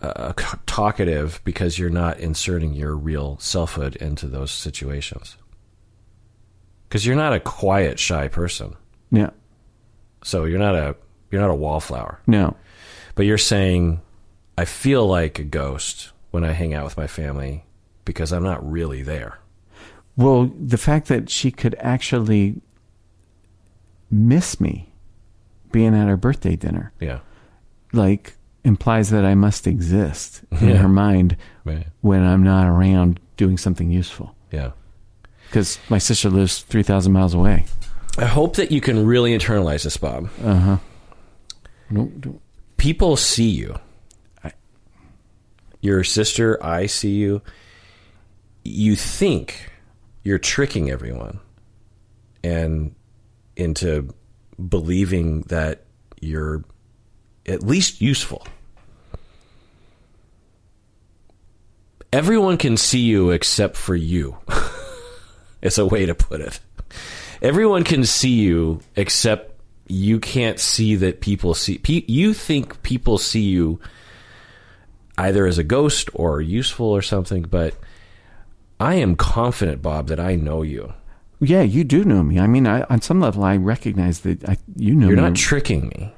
uh, 0.00 0.32
talkative 0.66 1.40
because 1.44 1.78
you're 1.78 1.90
not 1.90 2.18
inserting 2.20 2.72
your 2.72 2.96
real 2.96 3.36
selfhood 3.40 3.96
into 3.96 4.26
those 4.26 4.50
situations. 4.50 5.36
Because 6.88 7.04
you're 7.04 7.16
not 7.16 7.34
a 7.34 7.40
quiet, 7.40 7.98
shy 7.98 8.28
person. 8.28 8.76
No, 9.10 9.32
So 10.22 10.44
you're 10.44 10.58
not 10.58 10.74
a 10.74 10.96
you're 11.30 11.40
not 11.40 11.50
a 11.50 11.54
wallflower. 11.54 12.20
no. 12.26 12.56
But 13.14 13.26
you're 13.26 13.38
saying 13.38 14.00
I 14.56 14.64
feel 14.64 15.06
like 15.06 15.38
a 15.38 15.44
ghost 15.44 16.12
when 16.30 16.44
I 16.44 16.52
hang 16.52 16.74
out 16.74 16.84
with 16.84 16.96
my 16.96 17.06
family 17.06 17.64
because 18.04 18.32
I'm 18.32 18.42
not 18.44 18.68
really 18.68 19.02
there. 19.02 19.38
Well, 20.16 20.50
the 20.58 20.78
fact 20.78 21.08
that 21.08 21.30
she 21.30 21.50
could 21.50 21.74
actually 21.78 22.60
miss 24.10 24.60
me 24.60 24.92
being 25.70 25.94
at 25.94 26.08
her 26.08 26.16
birthday 26.16 26.56
dinner, 26.56 26.92
Yeah. 27.00 27.20
like, 27.92 28.34
implies 28.64 29.10
that 29.10 29.24
I 29.24 29.34
must 29.34 29.66
exist 29.66 30.42
in 30.60 30.68
Yeah. 30.70 30.76
her 30.76 30.88
mind 30.88 31.36
Right. 31.64 31.86
when 32.00 32.22
I'm 32.24 32.42
not 32.42 32.66
around 32.66 33.20
doing 33.36 33.58
something 33.58 33.90
useful. 33.90 34.34
Yeah. 34.50 34.70
Because 35.48 35.78
my 35.88 35.98
sister 35.98 36.30
lives 36.30 36.62
3,000 36.62 37.12
miles 37.12 37.34
away. 37.34 37.66
I 38.18 38.24
hope 38.26 38.56
that 38.56 38.72
you 38.72 38.80
can 38.80 39.06
really 39.06 39.36
internalize 39.36 39.84
this, 39.84 39.96
Bob. 39.96 40.28
Uh 40.44 40.54
huh. 40.56 40.76
No, 41.90 42.06
don't- 42.18 42.40
People 42.76 43.16
see 43.16 43.48
you. 43.48 43.76
Your 45.80 46.02
sister, 46.04 46.62
I 46.64 46.86
see 46.86 47.12
you. 47.14 47.40
You 48.64 48.96
think 48.96 49.70
you're 50.24 50.38
tricking 50.38 50.90
everyone 50.90 51.38
and 52.42 52.94
into 53.56 54.12
believing 54.68 55.42
that 55.42 55.84
you're 56.20 56.64
at 57.46 57.62
least 57.62 58.00
useful. 58.00 58.44
Everyone 62.12 62.56
can 62.58 62.76
see 62.76 63.00
you 63.00 63.30
except 63.30 63.76
for 63.76 63.94
you. 63.94 64.36
it's 65.62 65.78
a 65.78 65.86
way 65.86 66.06
to 66.06 66.14
put 66.14 66.40
it. 66.40 66.60
Everyone 67.42 67.84
can 67.84 68.04
see 68.04 68.30
you 68.40 68.80
except 68.96 69.54
you 69.86 70.20
can't 70.20 70.58
see 70.60 70.96
that 70.96 71.20
people 71.20 71.54
see 71.54 71.78
pe- 71.78 72.04
you 72.06 72.34
think 72.34 72.82
people 72.82 73.16
see 73.18 73.42
you 73.42 73.80
either 75.16 75.46
as 75.46 75.56
a 75.58 75.64
ghost 75.64 76.10
or 76.14 76.40
useful 76.42 76.86
or 76.86 77.00
something 77.02 77.42
but 77.42 77.74
I 78.80 78.94
am 78.94 79.16
confident 79.16 79.80
Bob 79.82 80.08
that 80.08 80.20
I 80.20 80.36
know 80.36 80.62
you. 80.62 80.92
Yeah, 81.40 81.62
you 81.62 81.84
do 81.84 82.04
know 82.04 82.22
me. 82.22 82.38
I 82.38 82.46
mean, 82.46 82.66
I, 82.66 82.82
on 82.82 83.00
some 83.00 83.20
level, 83.20 83.42
I 83.44 83.56
recognize 83.56 84.20
that 84.20 84.48
I, 84.48 84.56
you 84.76 84.94
know 84.94 85.06
You're 85.08 85.16
me. 85.16 85.22
not 85.22 85.34
tricking 85.36 85.88
me. 85.88 86.12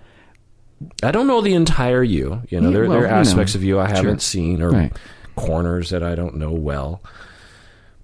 I 1.03 1.11
don't 1.11 1.27
know 1.27 1.41
the 1.43 1.55
entire 1.55 2.03
you. 2.03 2.43
You 2.49 2.61
know, 2.61 2.69
Yeah, 2.69 2.73
there, 2.75 2.83
well, 2.89 3.01
there 3.01 3.05
are 3.05 3.15
aspects 3.21 3.55
know, 3.55 3.59
of 3.59 3.65
you 3.65 3.79
I 3.79 3.89
haven't 3.89 4.21
seen 4.23 4.61
or 4.63 4.71
Right. 4.71 4.93
corners 5.37 5.91
that 5.91 6.03
I 6.03 6.15
don't 6.15 6.37
know 6.37 6.53
well. 6.53 7.03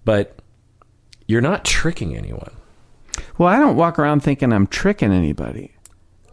But 0.04 0.38
you're 1.26 1.40
not 1.42 1.64
tricking 1.64 2.16
anyone. 2.16 2.52
Well, 3.38 3.48
I 3.48 3.58
don't 3.58 3.76
walk 3.76 3.98
around 3.98 4.20
thinking 4.20 4.52
I'm 4.52 4.66
tricking 4.66 5.12
anybody. 5.12 5.72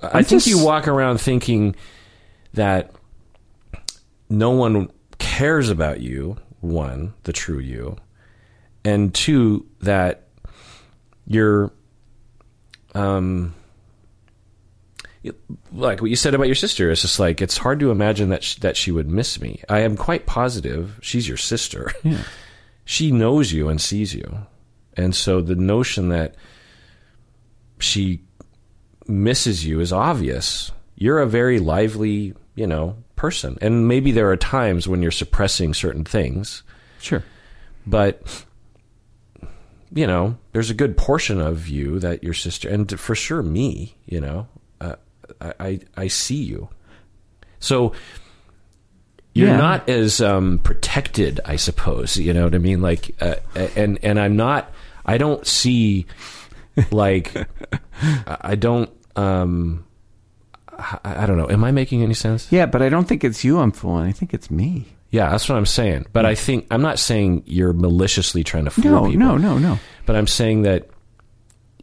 I 0.01 0.07
I'm 0.19 0.23
think 0.23 0.43
just- 0.43 0.47
you 0.47 0.63
walk 0.63 0.87
around 0.87 1.19
thinking 1.19 1.75
that 2.53 2.91
no 4.29 4.51
one 4.51 4.89
cares 5.19 5.69
about 5.69 5.99
you, 6.01 6.37
one, 6.61 7.13
the 7.23 7.33
true 7.33 7.59
you, 7.59 7.97
and 8.85 9.13
two, 9.13 9.65
that 9.81 10.27
you're 11.25 11.71
um 12.95 13.53
like 15.71 16.01
what 16.01 16.09
you 16.09 16.15
said 16.17 16.35
about 16.35 16.47
your 16.47 16.53
sister 16.55 16.91
it's 16.91 17.01
just 17.01 17.17
like 17.19 17.41
it's 17.41 17.57
hard 17.57 17.79
to 17.79 17.91
imagine 17.91 18.27
that 18.29 18.43
sh- 18.43 18.55
that 18.55 18.75
she 18.75 18.91
would 18.91 19.07
miss 19.07 19.39
me 19.39 19.61
i 19.69 19.79
am 19.79 19.95
quite 19.95 20.25
positive 20.25 20.99
she's 21.01 21.27
your 21.27 21.37
sister 21.37 21.91
Yeah. 22.03 22.17
she 22.85 23.09
knows 23.09 23.53
you 23.53 23.69
and 23.69 23.79
sees 23.79 24.13
you 24.13 24.37
and 24.97 25.15
so 25.15 25.39
the 25.41 25.55
notion 25.55 26.09
that 26.09 26.35
she 27.83 28.21
misses 29.07 29.65
you 29.65 29.79
is 29.79 29.91
obvious. 29.93 30.71
You're 30.95 31.19
a 31.19 31.27
very 31.27 31.59
lively 31.59 32.33
you 32.55 32.67
know 32.67 32.95
person. 33.15 33.57
And 33.61 33.87
maybe 33.87 34.11
there 34.11 34.29
are 34.29 34.37
times 34.37 34.87
when 34.87 35.01
you're 35.01 35.11
suppressing 35.11 35.73
certain 35.73 36.03
things. 36.05 36.63
Sure. 36.99 37.23
but 37.85 38.45
you 39.93 40.07
know 40.07 40.37
there's 40.53 40.69
a 40.69 40.73
good 40.73 40.95
portion 40.97 41.39
of 41.41 41.67
you 41.67 41.99
that 41.99 42.23
your 42.23 42.33
sister 42.33 42.69
and 42.69 42.97
for 42.99 43.13
sure 43.13 43.43
me 43.43 43.95
you 44.05 44.19
know 44.21 44.47
uh, 44.81 44.95
I, 45.41 45.53
I 45.59 45.79
i 45.97 46.07
see 46.07 46.41
you. 46.43 46.69
So 47.59 47.91
you're 49.33 49.49
Yeah. 49.49 49.57
not 49.57 49.89
as 49.89 50.21
um 50.21 50.59
protected 50.59 51.39
i 51.45 51.57
suppose 51.57 52.17
you 52.17 52.33
know 52.33 52.45
what 52.45 52.55
i 52.55 52.59
mean? 52.59 52.81
Like 52.81 53.15
uh, 53.21 53.35
and 53.75 53.99
and 54.03 54.19
i'm 54.19 54.35
not 54.37 54.71
i 55.05 55.17
don't 55.17 55.45
see 55.45 56.05
like 56.91 57.47
I- 58.41 58.55
don't 58.55 58.89
um 59.15 59.85
I, 60.69 61.23
I 61.23 61.25
don't 61.27 61.37
know 61.37 61.49
am 61.49 61.63
i 61.63 61.71
making 61.71 62.01
any 62.01 62.13
sense 62.15 62.51
Yeah, 62.51 62.65
but 62.65 62.81
I 62.81 62.89
don't 62.89 63.07
think 63.07 63.23
it's 63.23 63.43
you 63.43 63.59
I'm 63.59 63.71
fooling. 63.71 64.07
I 64.07 64.11
think 64.11 64.33
it's 64.33 64.49
me. 64.49 64.87
yeah 65.11 65.29
that's 65.29 65.47
what 65.47 65.55
i'm 65.55 65.67
saying 65.67 66.07
but 66.13 66.25
i 66.25 66.33
think 66.33 66.65
i'm 66.71 66.81
not 66.81 66.97
saying 66.97 67.43
you're 67.45 67.73
maliciously 67.73 68.43
trying 68.43 68.65
to 68.65 68.71
fool 68.71 68.83
No, 68.91 69.05
people 69.05 69.19
no, 69.19 69.37
no, 69.37 69.57
no. 69.59 69.73
No. 69.73 69.79
But 70.07 70.15
I'm 70.15 70.25
saying 70.27 70.63
that 70.63 70.89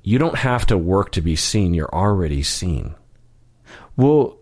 you 0.02 0.18
don't 0.18 0.36
have 0.36 0.66
to 0.66 0.76
work 0.78 1.12
to 1.12 1.20
be 1.20 1.36
seen. 1.36 1.74
You're 1.74 1.94
already 1.94 2.42
seen. 2.42 2.94
Well, 3.96 4.38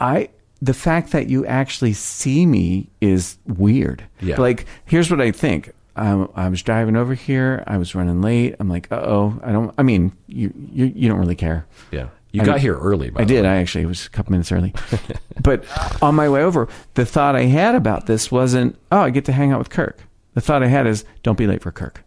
I 0.00 0.30
the 0.62 0.74
fact 0.74 1.10
that 1.12 1.28
you 1.28 1.44
actually 1.44 1.92
see 1.92 2.46
me 2.46 2.88
is 3.00 3.36
weird. 3.46 4.04
Yeah. 4.20 4.40
Like, 4.40 4.66
here's 4.86 5.10
what 5.10 5.20
I 5.20 5.30
think. 5.32 5.72
Um, 5.96 6.30
I 6.34 6.48
was 6.48 6.62
driving 6.62 6.96
over 6.96 7.14
here. 7.14 7.62
I 7.66 7.78
was 7.78 7.94
running 7.94 8.20
late. 8.20 8.56
I'm 8.58 8.68
like, 8.68 8.90
uh 8.90 8.96
oh. 8.96 9.40
I 9.44 9.52
don't. 9.52 9.72
I 9.78 9.82
mean, 9.82 10.12
you 10.26 10.52
you 10.72 10.86
you 10.94 11.08
don't 11.08 11.18
really 11.18 11.36
care. 11.36 11.66
Yeah. 11.92 12.08
You 12.32 12.42
I 12.42 12.44
got 12.46 12.52
mean, 12.56 12.62
here 12.62 12.76
early. 12.76 13.10
By 13.10 13.20
I 13.20 13.24
the 13.24 13.34
did. 13.34 13.42
way. 13.44 13.48
I 13.50 13.56
actually 13.58 13.86
was 13.86 14.06
a 14.06 14.10
couple 14.10 14.32
minutes 14.32 14.50
early. 14.50 14.74
but 15.42 15.64
on 16.02 16.16
my 16.16 16.28
way 16.28 16.42
over, 16.42 16.68
the 16.94 17.06
thought 17.06 17.36
I 17.36 17.42
had 17.42 17.76
about 17.76 18.06
this 18.06 18.32
wasn't, 18.32 18.76
oh, 18.90 18.98
I 19.02 19.10
get 19.10 19.24
to 19.26 19.32
hang 19.32 19.52
out 19.52 19.60
with 19.60 19.70
Kirk. 19.70 20.00
The 20.32 20.40
thought 20.40 20.64
I 20.64 20.66
had 20.66 20.84
is, 20.88 21.04
don't 21.22 21.38
be 21.38 21.46
late 21.46 21.62
for 21.62 21.70
Kirk. 21.70 22.02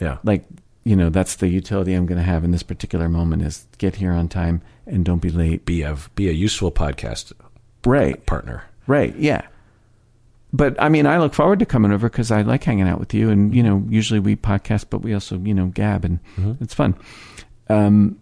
Yeah. 0.00 0.16
Like, 0.24 0.46
you 0.84 0.96
know, 0.96 1.10
that's 1.10 1.36
the 1.36 1.48
utility 1.48 1.92
I'm 1.92 2.06
going 2.06 2.16
to 2.16 2.24
have 2.24 2.42
in 2.42 2.52
this 2.52 2.62
particular 2.62 3.06
moment 3.10 3.42
is 3.42 3.66
get 3.76 3.96
here 3.96 4.12
on 4.12 4.28
time 4.30 4.62
and 4.86 5.04
don't 5.04 5.20
be 5.20 5.28
late. 5.30 5.66
Be 5.66 5.82
a 5.82 5.94
be 6.14 6.30
a 6.30 6.32
useful 6.32 6.72
podcast 6.72 7.34
Right. 7.84 8.24
partner. 8.24 8.64
Right. 8.86 9.14
Yeah. 9.16 9.42
But 10.52 10.80
I 10.80 10.88
mean, 10.88 11.06
I 11.06 11.18
look 11.18 11.34
forward 11.34 11.58
to 11.58 11.66
coming 11.66 11.92
over 11.92 12.08
because 12.08 12.30
I 12.30 12.42
like 12.42 12.64
hanging 12.64 12.88
out 12.88 12.98
with 13.00 13.12
you, 13.12 13.30
and 13.30 13.54
you 13.54 13.62
know, 13.62 13.84
usually 13.88 14.20
we 14.20 14.36
podcast, 14.36 14.86
but 14.90 14.98
we 15.02 15.12
also 15.12 15.38
you 15.38 15.54
know 15.54 15.66
gab, 15.66 16.04
and 16.04 16.20
it's 16.60 16.72
fun. 16.74 16.94
Um, 17.68 18.18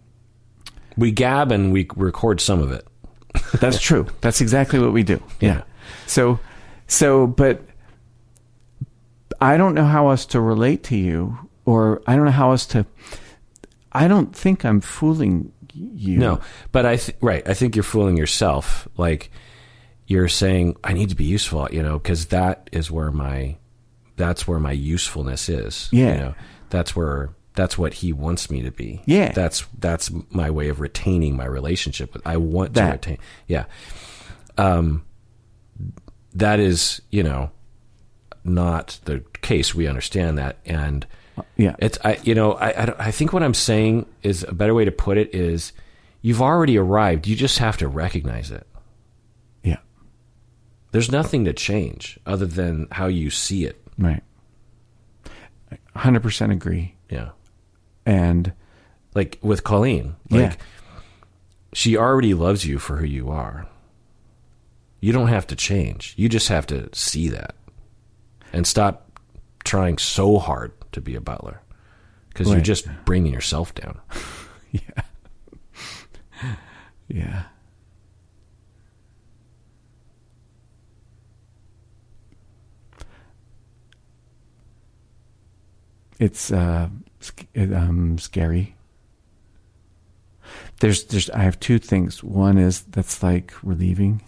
We 0.97 1.11
gab 1.11 1.51
and 1.51 1.71
we 1.71 1.87
record 1.95 2.41
some 2.41 2.61
of 2.61 2.71
it. 2.71 2.87
that's 3.59 3.79
true. 3.79 4.07
That's 4.21 4.41
exactly 4.41 4.79
what 4.79 4.91
we 4.93 5.03
do. 5.03 5.21
Yeah. 5.39 5.63
So, 6.07 6.39
so, 6.87 7.27
but 7.27 7.61
I 9.41 9.57
don't 9.57 9.75
know 9.75 9.85
how 9.85 10.09
else 10.09 10.25
to 10.27 10.41
relate 10.41 10.83
to 10.85 10.95
you, 10.97 11.37
or 11.65 12.01
I 12.07 12.15
don't 12.15 12.25
know 12.25 12.31
how 12.31 12.51
else 12.51 12.65
to. 12.67 12.85
I 13.91 14.07
don't 14.07 14.35
think 14.35 14.65
I'm 14.65 14.81
fooling 14.81 15.51
you. 15.73 16.17
No, 16.17 16.39
but 16.71 16.85
I 16.85 16.95
th- 16.97 17.17
right. 17.21 17.47
I 17.47 17.53
think 17.53 17.75
you're 17.75 17.83
fooling 17.83 18.17
yourself. 18.17 18.87
Like 18.97 19.31
you're 20.07 20.27
saying, 20.27 20.77
I 20.83 20.93
need 20.93 21.09
to 21.09 21.15
be 21.15 21.25
useful. 21.25 21.67
You 21.71 21.81
know, 21.83 21.97
because 21.99 22.27
that 22.27 22.69
is 22.71 22.91
where 22.91 23.11
my 23.11 23.57
that's 24.17 24.47
where 24.47 24.59
my 24.59 24.71
usefulness 24.71 25.49
is. 25.49 25.89
Yeah. 25.91 26.13
You 26.13 26.19
know, 26.19 26.35
that's 26.69 26.95
where 26.95 27.29
that's 27.55 27.77
what 27.77 27.93
he 27.95 28.11
wants 28.13 28.49
me 28.49 28.61
to 28.63 28.71
be. 28.71 29.01
Yeah. 29.05 29.31
That's 29.31 29.65
that's 29.79 30.11
my 30.29 30.49
way 30.51 30.69
of 30.69 30.79
retaining 30.79 31.35
my 31.37 31.45
relationship 31.45 32.13
with. 32.13 32.21
I 32.25 32.37
want 32.37 32.73
That. 32.75 33.01
to 33.03 33.09
retain. 33.11 33.17
Yeah. 33.47 33.65
Um. 34.57 35.03
That 36.33 36.59
is, 36.59 37.01
you 37.11 37.23
know, 37.23 37.51
not 38.43 38.99
the 39.05 39.23
case. 39.41 39.73
We 39.73 39.87
understand 39.87 40.37
that, 40.37 40.57
and 40.65 41.07
Yeah. 41.55 41.75
it's 41.79 41.97
I 42.03 42.19
you 42.23 42.35
know 42.35 42.53
I, 42.53 42.69
I 42.71 43.07
I 43.07 43.11
think 43.11 43.31
what 43.31 43.41
I'm 43.41 43.53
saying 43.53 44.05
is 44.21 44.43
a 44.43 44.53
better 44.53 44.73
way 44.73 44.83
to 44.85 44.91
put 44.91 45.17
it 45.17 45.33
is 45.33 45.71
you've 46.21 46.41
already 46.41 46.77
arrived. 46.77 47.25
You 47.27 47.35
just 47.37 47.59
have 47.59 47.77
to 47.77 47.87
recognize 47.87 48.51
it. 48.51 48.67
There's 50.95 51.11
nothing 51.11 51.43
to 51.43 51.51
change 51.51 52.17
other 52.25 52.45
than 52.45 52.87
how 52.89 53.07
you 53.07 53.29
see 53.29 53.65
it. 53.65 53.81
Right. 53.99 54.23
Hundred 55.93 56.23
percent 56.23 56.53
agree. 56.53 56.95
Yeah. 57.09 57.31
And 58.05 58.53
Like 59.13 59.37
with 59.41 59.65
Colleen, 59.65 60.15
like 60.29 60.51
Yeah. 60.53 60.55
she 61.73 61.97
already 61.97 62.33
loves 62.33 62.65
you 62.65 62.79
for 62.79 62.95
who 62.95 63.05
you 63.05 63.29
are. 63.29 63.67
You 65.01 65.11
don't 65.11 65.27
have 65.27 65.47
to 65.47 65.55
change. 65.57 66.13
You 66.15 66.29
just 66.29 66.47
have 66.47 66.65
to 66.67 66.87
see 66.93 67.27
that 67.27 67.55
and 68.53 68.65
stop 68.65 69.19
trying 69.65 69.97
so 69.97 70.37
hard 70.39 70.71
to 70.93 71.01
be 71.01 71.15
a 71.15 71.21
butler 71.21 71.59
because 72.29 72.49
you're 72.49 72.61
just 72.61 72.87
bringing 73.03 73.33
yourself 73.33 73.75
down. 73.75 73.99
yeah. 74.71 75.01
Yeah. 77.09 77.43
It's 86.19 86.51
uh, 86.51 86.89
sc- 87.19 87.45
um, 87.57 88.17
scary. 88.17 88.75
There's, 90.79 91.05
there's. 91.05 91.29
I 91.29 91.39
have 91.39 91.59
two 91.59 91.79
things. 91.79 92.23
One 92.23 92.57
is 92.57 92.81
that's 92.83 93.23
like 93.23 93.53
relieving. 93.63 94.21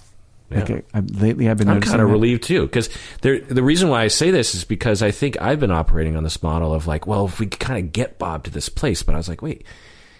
Like 0.49 0.69
I, 0.71 0.83
I, 0.93 0.99
lately, 1.01 1.49
I've 1.49 1.57
been. 1.57 1.67
I'm 1.67 1.81
kind 1.81 2.01
of 2.01 2.09
relieved 2.09 2.43
too 2.43 2.63
because 2.65 2.89
the 3.21 3.61
reason 3.61 3.89
why 3.89 4.03
I 4.03 4.07
say 4.07 4.31
this 4.31 4.55
is 4.55 4.63
because 4.63 5.03
I 5.03 5.11
think 5.11 5.39
I've 5.41 5.59
been 5.59 5.71
operating 5.71 6.15
on 6.15 6.23
this 6.23 6.41
model 6.41 6.73
of 6.73 6.87
like, 6.87 7.05
well, 7.05 7.25
if 7.25 7.39
we 7.39 7.47
could 7.47 7.59
kind 7.59 7.83
of 7.85 7.91
get 7.91 8.17
Bob 8.17 8.45
to 8.45 8.49
this 8.51 8.69
place, 8.69 9.03
but 9.03 9.13
I 9.13 9.17
was 9.17 9.27
like, 9.27 9.41
wait, 9.41 9.65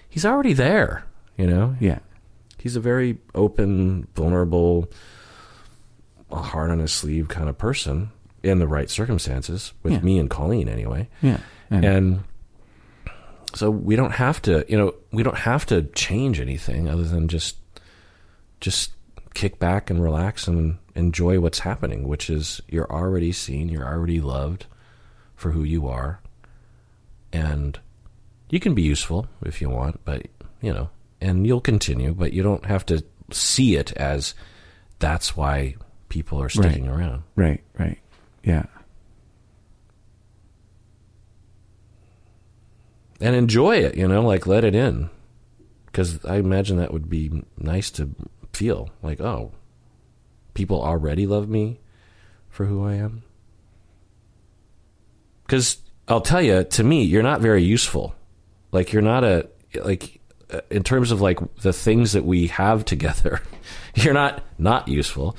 he's 0.09 0.26
already 0.26 0.51
there. 0.53 1.05
You 1.38 1.47
know, 1.47 1.76
Yeah. 1.80 1.99
he's 2.57 2.76
a 2.76 2.80
very 2.82 3.20
open, 3.36 4.07
vulnerable, 4.15 4.91
heart 6.32 6.72
on 6.72 6.80
his 6.80 6.91
sleeve 6.91 7.28
kind 7.30 7.47
of 7.47 7.57
person 7.57 8.09
in 8.43 8.59
the 8.59 8.68
right 8.68 8.89
circumstances 8.89 9.72
with 9.84 9.93
Yeah. 9.93 9.99
me 10.01 10.20
and 10.20 10.30
Colleen 10.30 10.68
anyway. 10.68 11.07
Yeah. 11.22 11.38
And, 11.70 11.86
And 11.86 12.24
so 13.53 13.70
we 13.72 13.95
don't 13.95 14.11
have 14.11 14.41
to, 14.43 14.65
you 14.68 14.78
know, 14.78 14.93
we 15.11 15.24
don't 15.24 15.38
have 15.38 15.65
to 15.68 15.84
change 15.95 16.39
anything 16.39 16.88
other 16.89 17.03
than 17.03 17.28
just 17.28 17.57
just 18.59 18.91
kick 19.34 19.59
back 19.59 19.89
and 19.89 20.01
relax 20.01 20.47
and 20.47 20.78
enjoy 20.95 21.39
what's 21.39 21.59
happening, 21.59 22.07
which 22.07 22.30
is 22.30 22.59
you're 22.68 22.91
already 22.91 23.32
seen, 23.32 23.70
you're 23.70 23.86
already 23.88 24.20
loved 24.20 24.65
for 25.36 25.51
who 25.51 25.63
you 25.63 25.88
are. 25.88 26.20
And 27.32 27.80
you 28.49 28.59
can 28.59 28.74
be 28.74 28.82
useful 28.82 29.28
if 29.45 29.61
you 29.61 29.70
want, 29.70 29.99
but 30.05 30.26
you 30.61 30.74
know, 30.74 30.89
and 31.22 31.45
you'll 31.45 31.61
continue, 31.61 32.13
but 32.13 32.34
you 32.34 32.41
don't 32.41 32.65
have 32.65 32.86
to 32.88 33.03
see 33.32 33.76
it 33.76 33.91
as 33.93 34.34
that's 34.99 35.36
why 35.38 35.76
people 36.09 36.41
are 36.41 36.49
sticking 36.49 36.88
around. 36.88 37.24
right. 37.36 37.61
Right. 37.78 37.99
Yeah. 38.43 38.65
And 43.20 43.36
enjoy 43.36 43.78
it, 43.78 43.95
you 43.95 44.07
know, 44.07 44.22
like 44.22 44.47
let 44.47 44.63
it 44.63 44.76
in. 44.76 45.09
Because 45.86 46.24
I 46.26 46.36
imagine 46.36 46.78
that 46.78 46.93
would 46.93 47.09
be 47.09 47.43
nice 47.57 47.89
to 47.91 48.09
feel 48.53 48.89
like, 49.01 49.20
oh, 49.20 49.51
people 50.53 50.82
already 50.82 51.26
love 51.26 51.49
me 51.49 51.80
for 52.49 52.65
who 52.65 52.86
I 52.86 52.95
am. 52.95 53.24
Because 55.45 55.78
I'll 56.07 56.22
tell 56.22 56.41
you, 56.41 56.63
to 56.63 56.84
me, 56.84 57.03
you're 57.03 57.24
not 57.24 57.41
very 57.41 57.63
useful. 57.63 58.15
Like, 58.72 58.91
you're 58.91 59.01
not 59.01 59.24
a, 59.24 59.49
like, 59.84 60.20
uh, 60.51 60.61
in 60.70 60.84
terms 60.84 61.11
of 61.11 61.22
like 61.22 61.39
the 61.57 61.74
things 61.74 62.13
that 62.13 62.26
we 62.26 62.47
have 62.47 62.86
together, 62.86 63.41
you're 63.95 64.13
not 64.13 64.43
not 64.57 64.88
useful. 64.88 65.36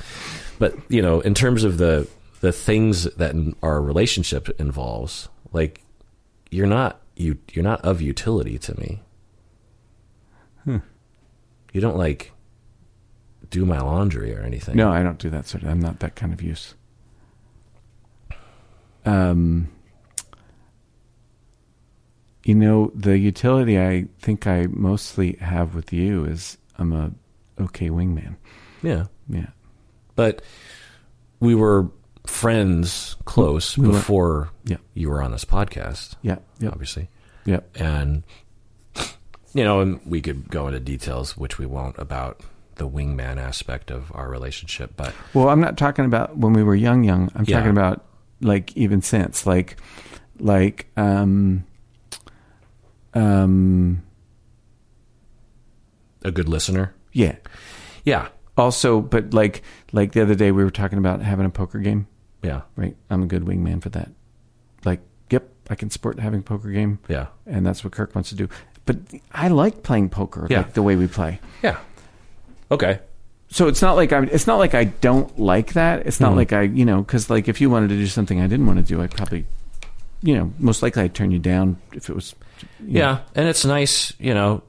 But, 0.58 0.74
you 0.88 1.02
know, 1.02 1.20
in 1.20 1.34
terms 1.34 1.64
of 1.64 1.78
the, 1.78 2.08
the 2.40 2.52
things 2.52 3.04
that 3.04 3.34
our 3.62 3.80
relationship 3.80 4.48
involves, 4.60 5.28
like, 5.52 5.82
you're 6.50 6.66
not 6.66 7.00
you 7.18 7.38
you're 7.52 7.64
not 7.64 7.80
of 7.84 8.00
utility 8.00 8.58
to 8.58 8.78
me. 8.80 9.02
You 11.72 11.80
don't 11.80 11.96
like 11.96 12.32
do 13.50 13.64
my 13.64 13.80
laundry 13.80 14.34
or 14.34 14.40
anything. 14.40 14.76
No, 14.76 14.90
I 14.90 15.02
don't 15.02 15.18
do 15.18 15.30
that 15.30 15.46
sort 15.46 15.62
of. 15.62 15.70
I'm 15.70 15.80
not 15.80 16.00
that 16.00 16.14
kind 16.14 16.32
of 16.32 16.42
use. 16.42 16.74
Um, 19.06 19.68
you 22.44 22.54
know, 22.54 22.90
the 22.94 23.18
utility 23.18 23.78
I 23.78 24.06
think 24.18 24.46
I 24.46 24.66
mostly 24.70 25.34
have 25.40 25.74
with 25.74 25.92
you 25.92 26.24
is 26.24 26.58
I'm 26.76 26.92
a 26.92 27.12
okay 27.60 27.88
wingman. 27.88 28.36
Yeah. 28.82 29.06
Yeah, 29.30 29.48
But 30.16 30.40
we 31.40 31.54
were 31.54 31.90
friends 32.28 33.16
close 33.24 33.76
We 33.78 33.88
before 33.88 34.50
Yeah. 34.64 34.76
you 34.94 35.08
were 35.08 35.22
on 35.22 35.32
this 35.32 35.44
podcast, 35.44 36.14
yeah, 36.22 36.36
yep, 36.60 36.72
obviously. 36.72 37.08
yep. 37.44 37.68
And 37.76 38.22
you 39.54 39.64
know, 39.64 39.80
and 39.80 39.98
we 40.06 40.20
could 40.20 40.50
go 40.50 40.66
into 40.68 40.78
details 40.78 41.36
which 41.36 41.58
we 41.58 41.64
won't 41.66 41.98
about 41.98 42.40
the 42.76 42.88
wingman 42.88 43.38
aspect 43.38 43.90
of 43.90 44.12
our 44.14 44.28
relationship, 44.28 44.92
but 44.96 45.14
Well, 45.34 45.48
I'm 45.48 45.60
not 45.60 45.76
talking 45.78 46.04
about 46.04 46.36
when 46.36 46.52
we 46.52 46.62
were 46.62 46.74
young, 46.74 47.02
young. 47.02 47.30
I'm 47.34 47.44
Yeah. 47.46 47.56
talking 47.56 47.70
about 47.72 48.04
like 48.40 48.76
even 48.76 49.02
since, 49.02 49.46
like, 49.46 49.76
like, 50.38 50.86
um, 50.96 51.64
um, 53.14 54.02
a 56.22 56.30
good 56.30 56.48
listener. 56.48 56.94
yeah. 57.12 57.36
Yeah. 58.04 58.28
Also, 58.56 59.00
but 59.00 59.32
like, 59.34 59.62
like 59.92 60.12
the 60.12 60.20
other 60.22 60.34
day 60.34 60.52
we 60.52 60.62
were 60.62 60.70
talking 60.70 60.98
about 60.98 61.22
having 61.22 61.46
a 61.46 61.50
poker 61.50 61.78
game. 61.78 62.06
Yeah. 62.42 62.62
Right. 62.76 62.96
I'm 63.10 63.22
a 63.22 63.26
good 63.26 63.44
wingman 63.44 63.82
for 63.82 63.88
that. 63.90 64.10
Like, 64.84 65.00
yep, 65.30 65.48
I 65.70 65.74
can 65.74 65.90
support 65.90 66.18
having 66.20 66.40
a 66.40 66.42
poker 66.42 66.70
game, 66.70 66.98
Yeah. 67.08 67.26
and 67.46 67.66
that's 67.66 67.82
what 67.82 67.92
Kirk 67.92 68.14
wants 68.14 68.28
to 68.30 68.36
do. 68.36 68.48
But 68.86 68.96
I 69.32 69.48
like 69.48 69.82
playing 69.82 70.08
poker, 70.10 70.46
Yeah. 70.48 70.58
like 70.58 70.72
the 70.74 70.82
way 70.82 70.96
we 70.96 71.06
play. 71.08 71.40
Yeah. 71.62 71.76
Okay. 72.70 73.00
So 73.50 73.66
it's 73.66 73.80
not 73.82 73.96
like 73.96 74.12
I. 74.12 74.22
It's 74.24 74.46
not 74.46 74.56
like 74.58 74.74
I 74.74 74.84
don't 74.84 75.38
like 75.38 75.72
that. 75.72 76.06
It's 76.06 76.20
not 76.20 76.32
Mhm. 76.32 76.36
like 76.36 76.52
I, 76.52 76.62
you 76.62 76.84
know, 76.84 77.00
because 77.02 77.30
like 77.30 77.48
if 77.48 77.60
you 77.60 77.70
wanted 77.70 77.88
to 77.88 77.96
do 77.96 78.06
something 78.06 78.40
I 78.40 78.46
didn't 78.46 78.66
want 78.66 78.78
to 78.78 78.84
do, 78.84 79.00
I'd 79.02 79.10
probably, 79.10 79.46
you 80.22 80.34
know, 80.36 80.52
most 80.58 80.82
likely 80.82 81.02
I'd 81.04 81.14
turn 81.14 81.30
you 81.30 81.38
down 81.38 81.78
if 81.92 82.08
it 82.10 82.14
was. 82.14 82.34
you 82.80 82.94
know. 82.94 83.00
Yeah, 83.00 83.18
and 83.34 83.48
it's 83.48 83.64
nice, 83.64 84.12
you 84.18 84.34
know, 84.34 84.62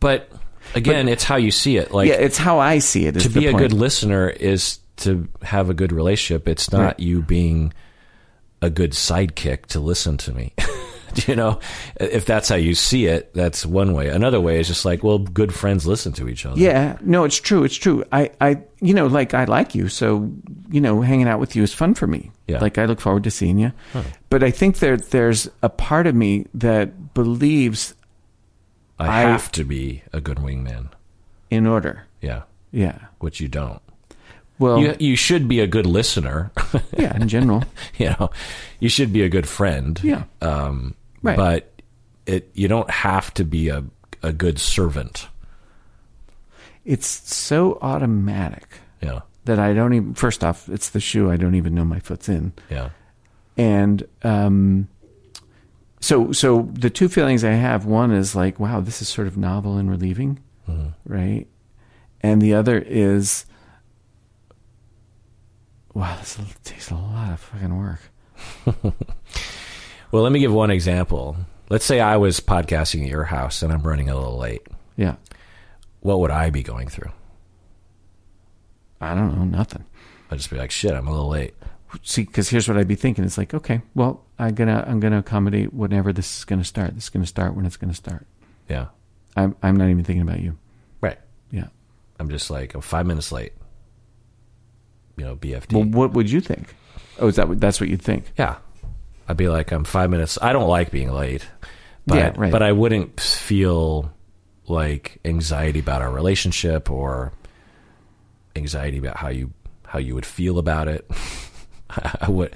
but 0.00 0.30
again, 0.74 1.08
it's 1.08 1.24
how 1.24 1.36
you 1.36 1.50
see 1.50 1.76
it. 1.76 1.92
Like 1.92 2.08
yeah, 2.08 2.14
it's 2.14 2.38
how 2.38 2.58
I 2.60 2.78
see 2.78 3.06
it. 3.06 3.18
to 3.20 3.28
be 3.28 3.46
a 3.46 3.52
good 3.52 3.72
listener 3.72 4.28
is 4.28 4.78
to 4.98 5.28
have 5.42 5.70
a 5.70 5.74
good 5.74 5.92
relationship. 5.92 6.46
It's 6.48 6.70
not 6.72 6.80
Right. 6.82 7.00
you 7.00 7.22
being 7.22 7.72
a 8.60 8.70
good 8.70 8.92
sidekick 8.92 9.66
to 9.66 9.80
listen 9.80 10.16
to 10.18 10.32
me. 10.32 10.52
you 11.26 11.34
know, 11.36 11.58
if 12.00 12.24
that's 12.24 12.48
how 12.48 12.54
you 12.54 12.74
see 12.74 13.06
it, 13.06 13.34
that's 13.34 13.66
one 13.66 13.92
way. 13.92 14.08
Another 14.08 14.40
way 14.40 14.60
is 14.60 14.68
just 14.68 14.84
like, 14.84 15.02
well, 15.02 15.18
good 15.18 15.52
friends 15.52 15.86
listen 15.86 16.12
to 16.14 16.28
each 16.28 16.46
other. 16.46 16.58
Yeah, 16.58 16.96
no, 17.02 17.24
it's 17.24 17.36
true. 17.40 17.64
It's 17.64 17.74
true. 17.76 18.04
I, 18.12 18.30
I, 18.40 18.62
you 18.80 18.94
know, 18.94 19.08
like 19.08 19.34
I 19.34 19.44
like 19.44 19.74
you, 19.74 19.88
so 19.88 20.30
you 20.70 20.80
know, 20.80 21.00
hanging 21.02 21.28
out 21.28 21.40
with 21.40 21.54
you 21.56 21.62
is 21.62 21.74
fun 21.74 21.94
for 21.94 22.06
me. 22.06 22.30
Yeah. 22.48 22.60
Like 22.60 22.78
I 22.78 22.84
look 22.86 23.00
forward 23.00 23.24
to 23.24 23.30
seeing 23.30 23.58
you. 23.58 23.72
But 24.30 24.42
I 24.42 24.50
think 24.50 24.78
there, 24.78 24.96
there's 24.96 25.48
a 25.62 25.68
part 25.68 26.06
of 26.06 26.14
me 26.14 26.46
that 26.54 27.12
believes 27.14 27.94
I, 28.98 29.08
I- 29.08 29.20
have 29.22 29.50
to 29.52 29.64
be 29.64 30.02
a 30.12 30.20
good 30.20 30.38
wingman. 30.38 30.90
in 31.50 31.66
order. 31.66 32.06
Yeah, 32.22 32.42
Yeah. 32.70 32.98
which 33.18 33.40
you 33.40 33.48
don't. 33.48 33.82
Well, 34.62 34.78
You 34.80 34.96
you 34.98 35.16
should 35.16 35.48
be 35.48 35.60
a 35.60 35.66
good 35.66 35.86
listener. 35.86 36.50
yeah, 36.96 37.16
in 37.16 37.26
general. 37.28 37.64
you 37.98 38.10
know, 38.10 38.30
you 38.80 38.88
should 38.88 39.12
be 39.12 39.22
a 39.22 39.28
good 39.28 39.48
friend. 39.48 40.00
Yeah. 40.02 40.24
Um, 40.40 40.94
Right. 41.24 41.36
But 41.36 41.80
it 42.26 42.50
you 42.54 42.68
don't 42.68 42.90
have 42.90 43.32
to 43.34 43.44
be 43.44 43.68
a 43.68 43.84
a 44.22 44.32
good 44.32 44.58
servant. 44.58 45.28
It's 46.84 47.06
so 47.34 47.78
automatic 47.80 48.66
Yeah. 49.00 49.20
that 49.44 49.58
I 49.58 49.72
don't 49.72 49.92
even. 49.94 50.14
First 50.14 50.42
off, 50.44 50.68
it's 50.68 50.90
the 50.90 51.00
shoe 51.00 51.30
I 51.30 51.36
don't 51.36 51.54
even 51.54 51.74
know 51.74 51.84
my 51.84 52.00
foot's 52.00 52.28
in, 52.28 52.52
Yeah. 52.70 52.90
and 53.56 54.02
um, 54.22 54.88
so 56.00 56.32
so 56.32 56.68
the 56.72 56.90
two 56.90 57.08
feelings 57.08 57.44
I 57.44 57.52
have. 57.52 57.84
One 57.86 58.10
is 58.12 58.34
like, 58.34 58.58
wow, 58.58 58.80
this 58.80 59.00
is 59.02 59.08
sort 59.08 59.28
of 59.28 59.36
novel 59.36 59.76
and 59.76 59.88
relieving, 59.90 60.40
right? 61.06 61.46
And 62.20 62.40
the 62.42 62.54
other 62.54 62.78
is, 62.78 63.46
wow, 65.94 66.16
this 66.18 66.38
takes 66.64 66.90
a 66.90 66.94
lot 66.94 67.32
of 67.32 67.40
fucking 67.40 67.76
work. 67.76 68.00
Well, 70.10 70.22
let 70.24 70.30
me 70.32 70.40
give 70.40 70.52
one 70.52 70.70
example. 70.70 71.38
Let's 71.70 71.86
say 71.86 71.98
I 71.98 72.18
was 72.18 72.38
podcasting 72.38 73.02
at 73.04 73.08
your 73.08 73.24
house 73.24 73.62
and 73.62 73.72
I'm 73.72 73.80
running 73.82 74.10
a 74.10 74.14
little 74.14 74.36
late. 74.36 74.60
Yeah, 74.94 75.14
What 76.00 76.20
would 76.20 76.30
I 76.30 76.50
be 76.50 76.62
going 76.62 76.88
through? 76.88 77.10
I 79.00 79.14
don't 79.14 79.34
know, 79.34 79.44
nothing. 79.44 79.86
I'd 80.30 80.36
just 80.36 80.50
be 80.50 80.58
like, 80.58 80.70
shit, 80.70 80.92
I'm 80.92 81.08
a 81.08 81.10
little 81.10 81.30
late. 81.30 81.54
See, 82.02 82.24
because 82.24 82.50
here's 82.50 82.68
what 82.68 82.76
I'd 82.76 82.88
be 82.88 82.94
thinking. 82.94 83.24
It's 83.24 83.38
like, 83.38 83.54
okay, 83.54 83.80
well, 83.94 84.22
I'm 84.38 84.54
gonna 84.54 84.84
I'm 84.86 85.00
gonna 85.00 85.18
accommodate 85.20 85.72
whenever 85.72 86.12
this 86.12 86.38
is 86.38 86.44
gonna 86.44 86.62
start. 86.64 86.94
This 86.94 87.04
is 87.04 87.10
gonna 87.10 87.24
start 87.26 87.54
when 87.54 87.64
it's 87.64 87.78
gonna 87.78 87.94
start. 87.94 88.26
Yeah. 88.68 88.88
I'm 89.34 89.56
I'm 89.62 89.76
not 89.76 89.88
even 89.88 90.04
thinking 90.04 90.22
about 90.22 90.40
you. 90.40 90.58
Right. 91.00 91.18
Yeah. 91.50 91.68
I'm 92.20 92.28
just 92.28 92.50
like, 92.50 92.74
I'm 92.74 92.82
five 92.82 93.06
minutes 93.06 93.32
late. 93.32 93.52
You 95.16 95.24
know, 95.24 95.36
BFD. 95.36 95.72
Well, 95.72 95.84
what 95.84 96.12
would 96.14 96.30
you 96.30 96.40
think? 96.40 96.74
Oh, 97.18 97.28
is 97.28 97.36
that 97.36 97.48
what, 97.48 97.60
that's 97.60 97.80
what 97.80 97.88
you'd 97.90 98.02
think? 98.02 98.32
yeah. 98.38 98.56
I'd 99.28 99.36
be 99.36 99.48
like, 99.48 99.70
I'm 99.70 99.84
five 99.84 100.10
minutes. 100.10 100.36
I 100.42 100.52
don't 100.52 100.68
like 100.68 100.90
being 100.90 101.12
late. 101.12 101.46
But, 102.06 102.16
Yeah, 102.16 102.32
right. 102.36 102.50
but 102.50 102.60
I 102.62 102.72
wouldn't 102.72 103.20
feel 103.20 104.12
like 104.66 105.18
anxiety 105.24 105.78
about 105.78 106.02
our 106.02 106.10
relationship 106.10 106.90
or 106.90 107.32
anxiety 108.56 108.98
about 108.98 109.16
how 109.16 109.28
you 109.28 109.52
how 109.86 109.98
you 109.98 110.14
would 110.14 110.26
feel 110.26 110.58
about 110.58 110.88
it. 110.88 111.08
I 112.20 112.28
would 112.30 112.54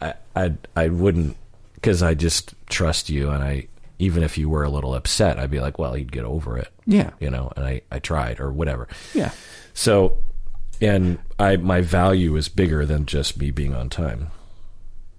I 0.00 0.14
I 0.34 0.54
I 0.76 0.88
wouldn't 0.88 1.36
because 1.74 2.02
I 2.02 2.14
just 2.14 2.54
trust 2.68 3.08
you, 3.08 3.30
and 3.30 3.42
I 3.42 3.68
even 4.00 4.22
if 4.22 4.36
you 4.38 4.48
were 4.48 4.64
a 4.64 4.70
little 4.70 4.94
upset, 4.94 5.38
I'd 5.38 5.50
be 5.50 5.60
like, 5.60 5.78
well, 5.78 5.94
he'd 5.94 6.10
get 6.12 6.24
over 6.24 6.56
it, 6.58 6.68
Yeah. 6.86 7.10
you 7.20 7.30
know. 7.30 7.52
And 7.56 7.64
I 7.64 7.82
I 7.92 7.98
tried 8.00 8.40
or 8.40 8.50
whatever. 8.52 8.88
Yeah. 9.14 9.30
So, 9.74 10.16
and 10.80 11.18
I 11.38 11.56
my 11.56 11.80
value 11.80 12.36
is 12.36 12.48
bigger 12.48 12.84
than 12.86 13.06
just 13.06 13.38
me 13.38 13.50
being 13.50 13.74
on 13.74 13.88
time. 13.88 14.30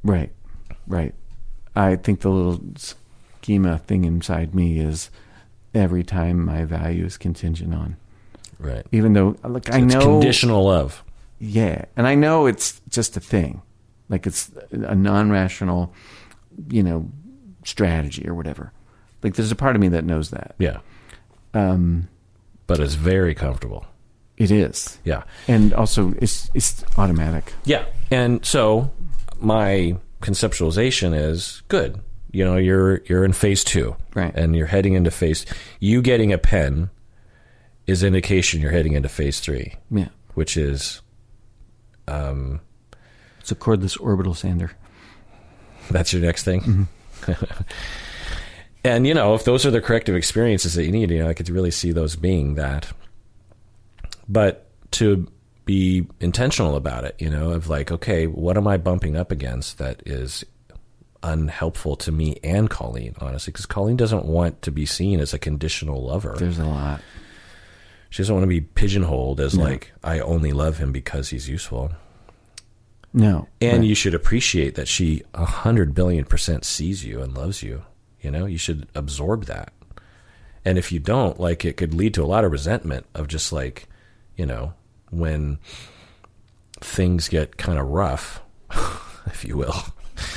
Right. 0.04 0.32
Right. 0.88 1.14
I 1.76 1.96
think 1.96 2.22
the 2.22 2.30
little 2.30 2.62
schema 2.78 3.78
thing 3.78 4.06
inside 4.06 4.56
me 4.56 4.80
is 4.80 5.10
every 5.74 6.04
time 6.04 6.46
my 6.46 6.66
value 6.66 7.06
is 7.06 7.18
contingent 7.18 7.74
on. 7.74 7.96
Right. 8.58 8.86
Even 8.92 9.14
though, 9.14 9.38
like, 9.44 9.72
I 9.72 9.80
it's 9.80 9.94
know. 9.94 10.02
conditional 10.02 10.66
love. 10.66 11.04
Yeah. 11.40 11.86
And 11.96 12.06
I 12.08 12.16
know 12.16 12.48
it's 12.48 12.82
just 12.90 13.16
a 13.16 13.20
thing. 13.22 13.62
Like, 14.10 14.28
it's 14.28 14.52
a 14.72 14.96
non 14.96 15.30
rational, 15.32 15.94
you 16.70 16.84
know, 16.84 17.10
strategy 17.64 18.28
or 18.28 18.34
whatever. 18.34 18.74
Like, 19.24 19.36
there's 19.36 19.52
a 19.52 19.56
part 19.56 19.76
of 19.76 19.82
me 19.82 19.90
that 19.90 20.04
knows 20.04 20.32
that. 20.32 20.56
Yeah. 20.58 20.80
Um, 21.54 22.10
But 22.68 22.80
it's 22.80 22.96
very 22.96 23.34
comfortable. 23.36 23.86
It 24.40 24.50
is. 24.52 24.98
Yeah. 25.04 25.24
And 25.48 25.74
also, 25.74 26.14
it's, 26.20 26.50
it's 26.56 26.84
automatic. 26.98 27.54
Yeah. 27.66 27.86
And 28.10 28.44
so 28.46 28.90
my 29.40 29.98
conceptualization 30.22 31.14
is 31.14 31.62
good. 31.68 32.00
You 32.32 32.46
know, 32.46 32.58
you're 32.58 33.02
you're 33.06 33.24
in 33.26 33.34
phase 33.34 33.64
two. 33.64 33.96
Right. 34.14 34.34
And 34.36 34.56
you're 34.56 34.68
heading 34.68 34.94
into 34.94 35.12
phase 35.12 35.46
you 35.80 36.02
getting 36.02 36.32
a 36.34 36.38
pen 36.38 36.90
is 37.88 38.04
indication 38.04 38.62
you're 38.62 38.72
heading 38.72 38.94
into 38.94 39.10
phase 39.10 39.40
three, 39.40 39.74
Yeah. 39.90 40.10
which 40.36 40.56
is 40.56 41.02
um 42.08 42.60
It's 43.40 43.52
a 43.52 43.56
cordless 43.56 44.00
orbital 44.00 44.36
sander. 44.36 44.72
that's 45.90 46.14
your 46.14 46.22
next 46.22 46.44
thing. 46.44 46.88
and 48.84 49.08
you 49.08 49.14
know, 49.14 49.34
if 49.36 49.44
those 49.44 49.66
are 49.66 49.72
the 49.72 49.82
corrective 49.82 50.16
experiences 50.16 50.76
that 50.76 50.86
you 50.86 50.92
need, 50.92 51.10
you 51.10 51.20
know, 51.24 51.30
I 51.30 51.34
could 51.34 51.50
really 51.50 51.72
see 51.72 51.92
those 51.92 52.16
being 52.16 52.56
that. 52.56 52.92
But 54.30 54.68
to 54.92 55.28
be 55.66 56.08
intentional 56.20 56.76
about 56.76 57.04
it, 57.04 57.16
you 57.20 57.30
know, 57.30 57.52
of 57.52 57.68
like, 57.68 57.92
okay, 57.92 58.28
what 58.28 58.58
am 58.58 58.68
I 58.68 58.78
bumping 58.78 59.16
up 59.18 59.32
against 59.32 59.78
that 59.80 60.04
is 60.06 60.46
unhelpful 61.22 61.96
to 61.98 62.12
me 62.12 62.38
and 62.44 62.70
Colleen, 62.70 63.16
honestly, 63.20 63.52
because 63.52 63.66
Colleen 63.66 63.98
doesn't 63.98 64.26
want 64.26 64.62
to 64.62 64.72
be 64.72 64.86
seen 64.86 65.20
as 65.20 65.34
a 65.34 65.40
conditional 65.40 66.06
lover. 66.06 66.36
There's 66.38 66.60
a 66.60 66.66
lot. 66.66 67.02
She 68.10 68.22
doesn't 68.24 68.34
want 68.34 68.44
to 68.44 68.48
be 68.48 68.62
pigeonholed 68.62 69.40
as 69.40 69.56
like, 69.58 69.92
I 70.04 70.20
only 70.20 70.54
love 70.54 70.78
him 70.78 70.92
because 70.92 71.30
he's 71.30 71.50
useful. 71.50 71.92
No. 73.14 73.48
And 73.62 73.80
Right. 73.80 73.88
you 73.88 73.96
should 73.96 74.16
appreciate 74.16 74.76
that 74.76 74.88
she 74.88 75.24
a 75.34 75.46
hundred 75.46 75.94
billion 75.94 76.26
percent 76.26 76.64
sees 76.66 77.04
you 77.06 77.22
and 77.22 77.36
loves 77.36 77.62
you. 77.62 77.84
You 78.22 78.32
know, 78.32 78.46
you 78.46 78.58
should 78.58 78.88
absorb 78.96 79.46
that. 79.46 79.74
And 80.66 80.78
if 80.78 80.92
you 80.92 81.00
don't, 81.00 81.40
like, 81.40 81.64
it 81.66 81.78
could 81.78 81.94
lead 81.94 82.14
to 82.16 82.24
a 82.24 82.28
lot 82.28 82.44
of 82.44 82.52
resentment 82.52 83.06
of 83.14 83.28
just 83.28 83.52
like, 83.54 83.88
you 84.40 84.46
know, 84.46 84.74
when 85.12 85.60
things 86.80 87.28
get 87.28 87.58
kind 87.58 87.78
of 87.78 87.90
rough, 87.90 88.42
if 89.26 89.44
you 89.44 89.58
will. 89.58 89.76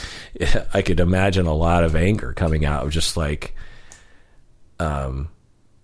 I 0.75 0.83
could 0.83 0.99
imagine 0.99 1.47
a 1.47 1.55
lot 1.55 1.85
of 1.85 1.95
anger 1.95 2.33
coming 2.33 2.65
out 2.65 2.85
of 2.85 2.91
just 2.91 3.17
like 3.17 3.55
um, 4.81 5.29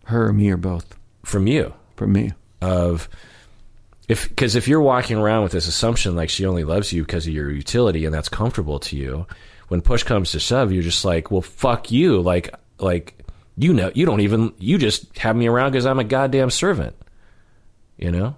her 0.07 0.27
or 0.27 0.33
me 0.33 0.51
or 0.51 0.57
both. 0.57 0.97
from 1.25 1.47
you 1.47 1.73
from 1.95 2.12
me. 2.12 2.33
of 2.61 3.09
if 4.09 4.29
because 4.29 4.57
if 4.57 4.66
you're 4.66 4.81
walking 4.81 5.16
around 5.16 5.45
with 5.45 5.53
this 5.53 5.69
assumption 5.69 6.16
like 6.16 6.29
she 6.31 6.45
only 6.45 6.64
loves 6.64 6.93
you 6.93 7.03
because 7.05 7.27
of 7.27 7.33
your 7.33 7.51
utility 7.51 8.05
and 8.05 8.12
that's 8.12 8.29
comfortable 8.29 8.81
to 8.81 8.97
you 8.97 9.27
when 9.69 9.81
push 9.81 10.03
comes 10.03 10.33
to 10.33 10.41
shove 10.41 10.73
you're 10.73 10.83
just 10.83 11.05
like 11.05 11.31
well 11.31 11.43
fuck 11.43 11.91
you 11.93 12.21
like 12.21 12.53
like 12.79 13.23
you 13.57 13.75
know 13.75 13.93
you 13.95 14.07
don't 14.07 14.21
even 14.21 14.53
you 14.59 14.79
just 14.79 15.16
have 15.19 15.37
me 15.37 15.47
around 15.47 15.73
because 15.73 15.85
i'm 15.87 15.99
a 15.99 16.05
goddamn 16.05 16.51
servant 16.51 16.97
you 17.99 18.11
know 18.11 18.37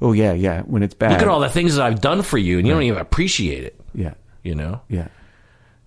Oh 0.00 0.12
yeah, 0.12 0.32
yeah. 0.32 0.62
When 0.62 0.82
it's 0.82 0.94
bad. 0.94 1.12
look 1.12 1.22
at 1.22 1.28
all 1.28 1.38
the 1.40 1.48
things 1.48 1.76
that 1.76 1.84
i've 1.86 2.00
done 2.00 2.22
for 2.22 2.36
you 2.38 2.58
and 2.58 2.66
you 2.66 2.72
don't 2.74 2.82
even 2.82 3.00
appreciate 3.00 3.64
it 3.64 3.80
Yeah, 3.94 4.14
you 4.42 4.54
know 4.54 4.80
yeah, 4.88 5.08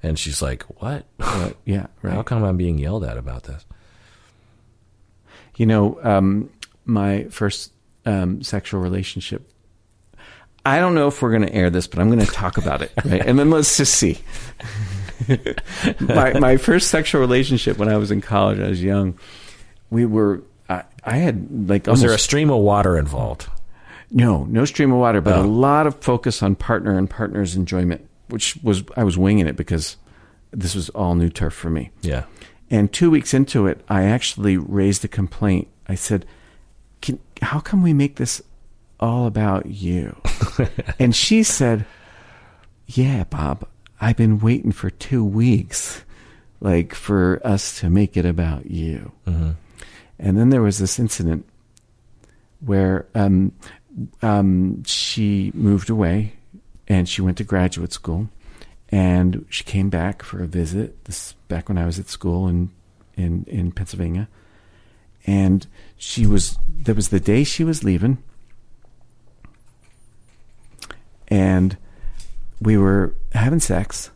and 0.03 0.17
she's 0.17 0.41
like 0.41 0.63
what 0.81 1.05
uh, 1.19 1.49
yeah. 1.65 1.87
how 2.01 2.23
come 2.23 2.43
i'm 2.43 2.57
being 2.57 2.77
yelled 2.77 3.03
at 3.03 3.17
about 3.17 3.43
this 3.43 3.65
You 5.57 5.65
know, 5.65 5.99
um, 6.03 6.49
my 6.85 7.25
first 7.25 7.71
um, 8.05 8.41
sexual 8.43 8.81
relationship. 8.81 9.49
I 10.65 10.79
don't 10.79 10.95
know 10.95 11.07
if 11.07 11.21
we're 11.21 11.31
going 11.31 11.45
to 11.47 11.53
air 11.53 11.69
this, 11.69 11.87
but 11.87 11.99
I'm 11.99 12.09
going 12.11 12.25
to 12.25 12.31
talk 12.31 12.57
about 12.57 12.81
it, 12.81 12.91
right? 13.05 13.21
And 13.25 13.37
then 13.39 13.49
let's 13.51 13.77
just 13.77 13.93
see. 13.95 14.17
my 15.99 16.33
my 16.39 16.57
first 16.57 16.89
sexual 16.89 17.21
relationship 17.21 17.77
when 17.77 17.87
I 17.89 17.97
was 17.97 18.11
in 18.11 18.19
college, 18.21 18.59
I 18.59 18.67
was 18.69 18.83
young. 18.83 19.17
We 19.89 20.05
were. 20.05 20.41
I, 20.69 20.83
I 21.03 21.17
had 21.17 21.69
like 21.69 21.83
was 21.87 21.99
almost 21.99 22.01
there 22.03 22.13
a 22.15 22.19
stream 22.19 22.49
of 22.49 22.57
water 22.59 22.97
involved 22.97 23.47
No, 24.11 24.45
no 24.45 24.65
stream 24.65 24.91
of 24.91 24.99
water, 24.99 25.21
but 25.21 25.35
Oh. 25.35 25.43
a 25.43 25.45
lot 25.47 25.87
of 25.87 25.95
focus 26.01 26.41
on 26.43 26.55
partner 26.55 26.97
and 26.97 27.09
partner's 27.09 27.55
enjoyment, 27.55 28.07
which 28.29 28.57
was 28.63 28.83
I 28.97 29.03
was 29.03 29.17
winging 29.17 29.47
it 29.47 29.55
because 29.55 29.97
this 30.51 30.73
was 30.75 30.89
all 30.89 31.15
new 31.15 31.29
turf 31.29 31.53
for 31.53 31.69
me. 31.69 31.91
yeah 32.01 32.23
And 32.71 32.91
two 32.91 33.11
weeks 33.11 33.33
into 33.33 33.67
it, 33.67 33.81
I 33.89 34.03
actually 34.05 34.57
raised 34.57 35.03
a 35.05 35.07
complaint. 35.07 35.67
I 35.87 35.95
said, 35.95 36.25
Can, 37.01 37.19
"How 37.41 37.59
come 37.59 37.83
we 37.83 37.93
make 37.93 38.15
this 38.15 38.41
all 38.99 39.27
about 39.27 39.65
you?" 39.67 40.15
and 40.99 41.15
she 41.15 41.43
said, 41.43 41.85
"Yeah, 42.87 43.23
Bob, 43.25 43.67
I've 44.01 44.17
been 44.17 44.39
waiting 44.39 44.71
for 44.71 44.89
two 44.89 45.23
weeks, 45.23 46.03
like 46.59 46.95
for 46.95 47.39
us 47.43 47.79
to 47.81 47.89
make 47.89 48.17
it 48.17 48.25
about 48.25 48.71
you." 48.71 49.11
Mm-hmm. 49.27 49.51
And 50.19 50.37
then 50.37 50.49
there 50.49 50.61
was 50.61 50.79
this 50.79 50.99
incident 50.99 51.45
where 52.59 53.05
um, 53.15 53.51
um, 54.21 54.83
she 54.83 55.51
moved 55.53 55.89
away 55.89 56.33
and 56.87 57.07
she 57.07 57.21
went 57.21 57.37
to 57.37 57.43
graduate 57.43 57.91
school 57.91 58.29
and 58.89 59.45
she 59.49 59.63
came 59.63 59.89
back 59.89 60.23
for 60.23 60.41
a 60.41 60.47
visit 60.47 61.05
this 61.05 61.33
back 61.47 61.67
when 61.67 61.77
I 61.77 61.85
was 61.85 61.99
at 61.99 62.07
school 62.07 62.47
in 62.47 62.71
in 63.15 63.45
in 63.47 63.71
Pennsylvania. 63.71 64.27
And 65.27 65.65
she 65.97 66.25
was 66.25 66.57
there 66.67 66.95
was 66.95 67.09
the 67.09 67.19
day 67.19 67.43
she 67.43 67.63
was 67.63 67.83
leaving. 67.83 68.23
And 71.27 71.77
we 72.61 72.77
were 72.77 73.15
having 73.33 73.59
sex. 73.59 74.11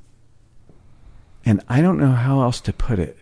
And 1.46 1.62
I 1.68 1.82
don't 1.82 2.00
know 2.00 2.12
how 2.12 2.42
else 2.42 2.62
to 2.62 2.74
put 2.74 3.00
it 3.00 3.18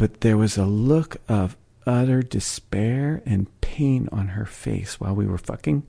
but 0.00 0.22
there 0.22 0.38
was 0.38 0.56
a 0.56 0.64
look 0.64 1.18
of 1.28 1.58
utter 1.90 2.22
despair 2.22 3.20
and 3.26 3.60
pain 3.60 4.08
on 4.12 4.28
her 4.28 4.46
face 4.46 5.00
while 5.00 5.14
we 5.14 5.26
were 5.26 5.38
fucking 5.38 5.84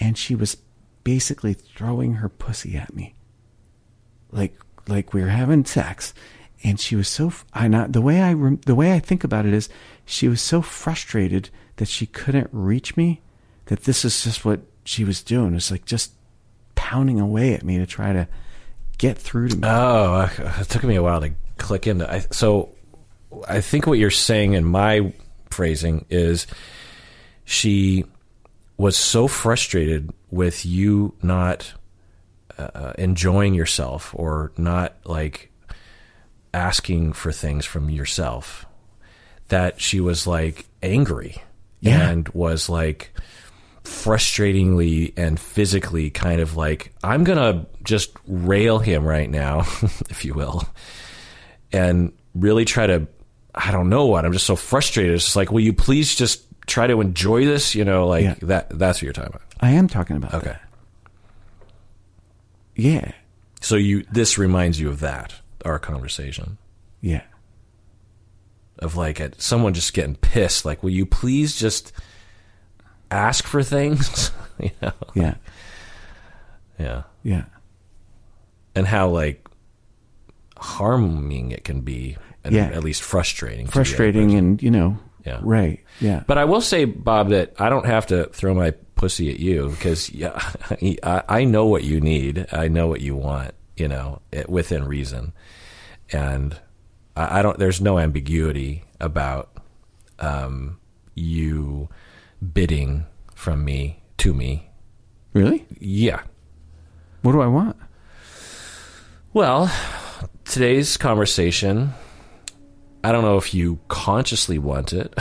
and 0.00 0.16
she 0.16 0.34
was 0.34 0.56
basically 1.04 1.52
throwing 1.52 2.14
her 2.14 2.28
pussy 2.28 2.76
at 2.76 2.94
me 2.94 3.14
like 4.30 4.58
like 4.88 5.12
we 5.12 5.20
were 5.20 5.28
having 5.28 5.64
sex 5.64 6.14
and 6.64 6.80
she 6.80 6.96
was 6.96 7.08
so 7.08 7.30
I 7.52 7.68
not 7.68 7.92
the 7.92 8.00
way 8.00 8.22
I 8.22 8.34
the 8.64 8.74
way 8.74 8.94
I 8.94 9.00
think 9.00 9.22
about 9.22 9.44
it 9.44 9.52
is 9.52 9.68
she 10.06 10.28
was 10.28 10.40
so 10.40 10.62
frustrated 10.62 11.50
that 11.76 11.88
she 11.88 12.06
couldn't 12.06 12.48
reach 12.50 12.96
me 12.96 13.20
that 13.66 13.84
this 13.84 14.04
is 14.04 14.24
just 14.24 14.44
what 14.44 14.60
she 14.84 15.04
was 15.04 15.22
doing 15.22 15.54
it's 15.54 15.70
like 15.70 15.84
just 15.84 16.12
pounding 16.74 17.20
away 17.20 17.52
at 17.52 17.64
me 17.64 17.76
to 17.78 17.86
try 17.86 18.12
to 18.12 18.26
get 18.96 19.18
through 19.18 19.48
to 19.48 19.56
me 19.56 19.62
Oh, 19.66 20.30
it 20.60 20.68
took 20.68 20.84
me 20.84 20.94
a 20.96 21.02
while 21.02 21.20
to 21.20 21.32
click 21.62 21.86
into. 21.86 22.10
I, 22.10 22.20
so, 22.30 22.70
I 23.48 23.60
think 23.60 23.86
what 23.86 23.98
you're 23.98 24.10
saying 24.10 24.54
in 24.54 24.64
my 24.64 25.12
phrasing 25.50 26.06
is 26.10 26.46
she 27.44 28.04
was 28.76 28.96
so 28.96 29.28
frustrated 29.28 30.10
with 30.30 30.64
you 30.64 31.14
not 31.22 31.72
uh, 32.58 32.92
enjoying 32.98 33.54
yourself 33.54 34.14
or 34.16 34.52
not 34.56 34.96
like 35.04 35.50
asking 36.54 37.12
for 37.12 37.32
things 37.32 37.64
from 37.64 37.90
yourself 37.90 38.66
that 39.48 39.80
she 39.80 40.00
was 40.00 40.26
like 40.26 40.66
angry 40.82 41.42
Yeah. 41.80 42.08
and 42.10 42.28
was 42.30 42.68
like 42.68 43.12
frustratingly 43.84 45.12
and 45.16 45.38
physically 45.38 46.10
kind 46.10 46.40
of 46.40 46.56
like 46.56 46.92
I'm 47.02 47.24
gonna 47.24 47.66
just 47.82 48.12
rail 48.26 48.78
him 48.78 49.04
right 49.04 49.28
now, 49.28 49.60
if 50.10 50.24
you 50.24 50.34
will, 50.34 50.62
and 51.72 52.12
really 52.34 52.64
try 52.64 52.86
to 52.86 53.06
I 53.54 53.70
don't 53.70 53.88
know 53.90 54.06
what 54.06 54.24
I'm 54.24 54.32
just 54.32 54.46
so 54.46 54.56
frustrated. 54.56 55.14
It's 55.14 55.24
just 55.24 55.36
like, 55.36 55.52
will 55.52 55.60
you 55.60 55.72
please 55.74 56.14
just 56.14 56.44
try 56.66 56.86
to 56.86 57.00
enjoy 57.00 57.44
this? 57.44 57.74
You 57.74 57.84
know, 57.84 58.06
like 58.06 58.24
Yeah. 58.24 58.34
that. 58.42 58.70
That's 58.78 58.98
what 58.98 59.02
you're 59.02 59.12
talking 59.12 59.30
about. 59.30 59.42
I 59.60 59.70
am 59.72 59.88
talking 59.88 60.16
about 60.16 60.34
Okay, 60.34 60.46
that. 60.48 60.62
yeah 62.74 63.12
so 63.60 63.76
you 63.76 64.02
this 64.10 64.38
reminds 64.38 64.80
you 64.80 64.88
of 64.88 64.98
that 65.00 65.34
our 65.64 65.78
conversation 65.78 66.58
yeah 67.00 67.22
of 68.78 68.96
like 68.96 69.20
at 69.20 69.40
someone 69.40 69.72
just 69.74 69.92
getting 69.94 70.16
pissed. 70.16 70.64
Like, 70.64 70.82
will 70.82 70.90
you 70.90 71.06
please 71.06 71.54
just 71.54 71.92
ask 73.12 73.44
for 73.46 73.62
things? 73.62 74.32
you 74.58 74.70
know? 74.80 74.92
yeah 75.14 75.34
Yeah. 76.80 77.02
yeah 77.22 77.44
and 78.74 78.86
how 78.88 79.08
like 79.08 79.46
harming 80.56 81.52
it 81.52 81.62
can 81.62 81.82
be, 81.82 82.16
and 82.44 82.54
Yeah. 82.54 82.66
at 82.66 82.82
least 82.84 83.02
frustrating. 83.02 83.66
to 83.66 83.72
the 83.72 83.78
other 83.80 83.84
Frustrating 83.84 84.34
and, 84.34 84.62
you 84.62 84.70
know, 84.70 84.98
Yeah. 85.24 85.38
right. 85.42 85.80
Yeah. 86.00 86.22
But 86.26 86.38
I 86.38 86.44
will 86.44 86.60
say, 86.60 86.84
Bob, 86.84 87.30
that 87.30 87.54
I 87.58 87.68
don't 87.68 87.86
have 87.86 88.06
to 88.08 88.24
throw 88.32 88.54
my 88.54 88.72
pussy 88.96 89.30
at 89.30 89.38
you 89.40 89.70
because 89.70 90.10
yeah, 90.12 90.38
I, 91.02 91.22
I 91.28 91.44
know 91.44 91.66
what 91.66 91.84
you 91.84 92.00
need. 92.00 92.46
I 92.52 92.68
know 92.68 92.86
what 92.88 93.00
you 93.00 93.16
want. 93.16 93.54
You 93.76 93.88
know, 93.88 94.20
it, 94.30 94.48
within 94.50 94.84
reason, 94.84 95.32
and 96.12 96.58
I, 97.16 97.38
I 97.38 97.42
don't. 97.42 97.58
There's 97.58 97.80
no 97.80 97.98
ambiguity 97.98 98.84
about 99.00 99.50
um, 100.18 100.78
you 101.14 101.88
bidding 102.52 103.06
from 103.34 103.64
me 103.64 104.02
to 104.18 104.34
me. 104.34 104.68
Really? 105.32 105.64
Yeah. 105.80 106.20
What 107.22 107.32
do 107.32 107.40
I 107.40 107.46
want? 107.46 107.76
Well, 109.32 109.72
today's 110.44 110.98
conversation. 110.98 111.94
I 113.04 113.12
don't 113.12 113.22
know 113.22 113.36
if 113.36 113.52
you 113.52 113.78
consciously 113.88 114.58
want 114.58 114.92
it, 114.92 115.12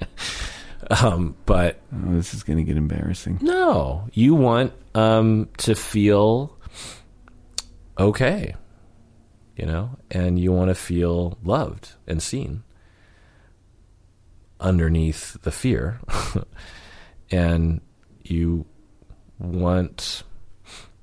um, 0.90 1.36
but 1.46 1.80
Oh, 1.94 2.14
this 2.14 2.34
is 2.34 2.42
going 2.42 2.58
to 2.58 2.64
get 2.64 2.76
embarrassing. 2.76 3.38
No, 3.40 4.08
you 4.12 4.34
want 4.34 4.72
um, 4.94 5.48
to 5.58 5.74
feel 5.74 6.56
okay, 7.98 8.54
you 9.56 9.66
know, 9.66 9.96
and 10.10 10.38
you 10.38 10.52
want 10.52 10.68
to 10.68 10.74
feel 10.74 11.38
loved 11.42 11.92
and 12.06 12.22
seen 12.22 12.62
underneath 14.60 15.40
the 15.42 15.50
fear, 15.50 16.00
and 17.30 17.80
you 18.22 18.66
want 19.38 20.22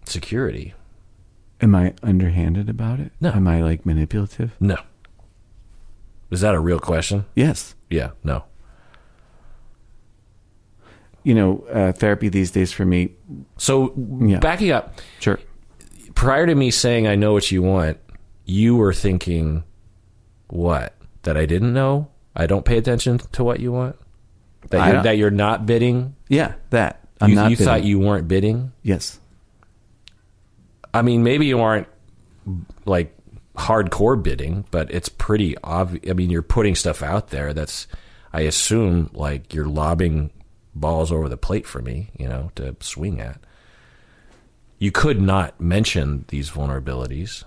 security. 0.05 0.73
Am 1.61 1.73
I 1.73 1.93
underhanded 2.03 2.69
about 2.69 2.99
it? 2.99 3.11
No. 3.19 3.31
Am 3.31 3.47
I 3.47 3.61
like 3.61 3.85
manipulative? 3.85 4.55
No, 4.59 4.77
is 6.31 6.41
that 6.41 6.53
a 6.55 6.59
real 6.59 6.79
question? 6.79 7.25
Yes. 7.35 7.75
Yeah, 7.89 8.11
no. 8.23 8.43
You 11.23 11.33
know, 11.33 11.65
uh, 11.71 11.91
therapy 11.91 12.29
these 12.29 12.51
days 12.51 12.71
for 12.71 12.85
me, 12.85 13.11
So 13.57 13.93
Yeah. 14.21 14.37
backing 14.39 14.71
up, 14.71 14.99
sure. 15.19 15.39
prior 16.13 16.45
to 16.45 16.53
me 16.53 16.69
saying 16.71 17.07
I 17.07 17.15
know 17.15 17.33
what 17.33 17.51
you 17.51 17.63
want, 17.63 17.97
you 18.45 18.75
were 18.75 18.93
thinking 18.93 19.63
what? 20.47 20.93
That 21.23 21.35
I 21.37 21.45
didn't 21.47 21.73
know? 21.73 22.09
I 22.35 22.45
don't 22.45 22.63
pay 22.65 22.77
attention 22.77 23.17
to 23.17 23.43
what 23.43 23.59
you 23.59 23.71
want? 23.71 23.95
That 24.69 24.93
you're, 24.93 25.03
that 25.03 25.17
you're 25.17 25.31
not 25.31 25.65
bidding? 25.65 26.15
Yeah, 26.29 26.53
that. 26.69 27.01
I'm 27.21 27.29
you 27.31 27.35
not 27.35 27.49
you 27.49 27.55
thought 27.55 27.83
you 27.83 27.97
weren't 27.99 28.27
bidding? 28.27 28.71
Yes. 28.83 29.19
I 30.93 31.01
mean, 31.01 31.23
maybe 31.23 31.45
you 31.47 31.59
aren't 31.59 31.87
like 32.85 33.15
hardcore 33.55 34.21
bidding, 34.21 34.65
but 34.71 34.91
it's 34.91 35.09
pretty 35.09 35.57
obvious. 35.63 36.09
I 36.09 36.13
mean, 36.13 36.29
you're 36.29 36.41
putting 36.41 36.75
stuff 36.75 37.01
out 37.01 37.29
there 37.29 37.53
that's, 37.53 37.87
I 38.33 38.41
assume, 38.41 39.09
like 39.13 39.53
you're 39.53 39.67
lobbing 39.67 40.31
balls 40.73 41.11
over 41.11 41.29
the 41.29 41.37
plate 41.37 41.65
for 41.65 41.81
me, 41.81 42.09
you 42.17 42.27
know, 42.27 42.51
to 42.55 42.75
swing 42.81 43.21
at. 43.21 43.39
You 44.77 44.91
could 44.91 45.21
not 45.21 45.59
mention 45.59 46.25
these 46.27 46.51
vulnerabilities. 46.51 47.45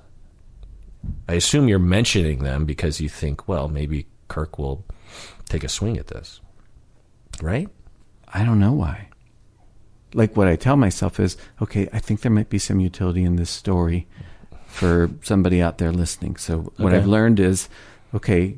I 1.29 1.35
assume 1.35 1.69
you're 1.69 1.79
mentioning 1.79 2.43
them 2.43 2.65
because 2.65 3.01
you 3.01 3.09
think, 3.09 3.47
well, 3.47 3.69
maybe 3.69 4.07
Kirk 4.29 4.59
will 4.59 4.85
take 5.49 5.63
a 5.63 5.69
swing 5.69 5.99
at 5.99 6.09
this. 6.09 6.41
Right? 7.43 7.69
I 8.33 8.45
don't 8.45 8.59
know 8.59 8.73
why. 8.73 9.09
Like 10.15 10.37
what 10.37 10.49
I 10.49 10.57
tell 10.57 10.77
myself 10.77 11.21
is, 11.21 11.37
okay, 11.61 11.89
I 11.93 11.99
think 11.99 12.23
there 12.23 12.33
might 12.33 12.49
be 12.49 12.59
some 12.59 12.81
utility 12.81 13.25
in 13.25 13.37
this 13.37 13.51
story 13.51 14.07
for 14.69 15.11
somebody 15.23 15.61
out 15.61 15.79
there 15.79 15.91
listening. 15.93 16.37
So 16.37 16.73
what 16.77 16.93
Okay. 16.93 16.97
I've 16.99 17.07
learned 17.07 17.41
is, 17.41 17.69
okay, 18.15 18.57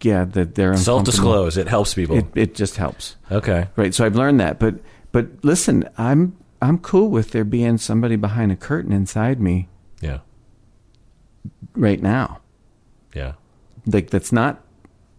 yeah, 0.00 0.24
that 0.24 0.54
they're 0.54 0.76
Self 0.78 1.04
disclose. 1.04 1.56
It 1.58 1.68
helps 1.68 1.92
people. 1.92 2.16
It 2.16 2.26
it 2.34 2.54
just 2.54 2.76
helps, 2.78 3.16
okay. 3.30 3.68
right? 3.76 3.94
So 3.94 4.06
I've 4.06 4.16
learned 4.16 4.40
that. 4.40 4.58
But 4.58 4.76
but 5.12 5.26
listen, 5.42 5.86
I'm 5.98 6.36
I'm 6.62 6.78
cool 6.78 7.10
with 7.10 7.32
there 7.32 7.44
being 7.44 7.76
somebody 7.78 8.16
behind 8.16 8.50
a 8.52 8.56
curtain 8.56 8.92
inside 8.92 9.40
me 9.40 9.68
Yeah. 10.00 10.20
right 11.74 12.00
now. 12.00 12.40
Yeah. 13.14 13.32
Like 13.86 14.08
that's 14.10 14.32
not 14.32 14.62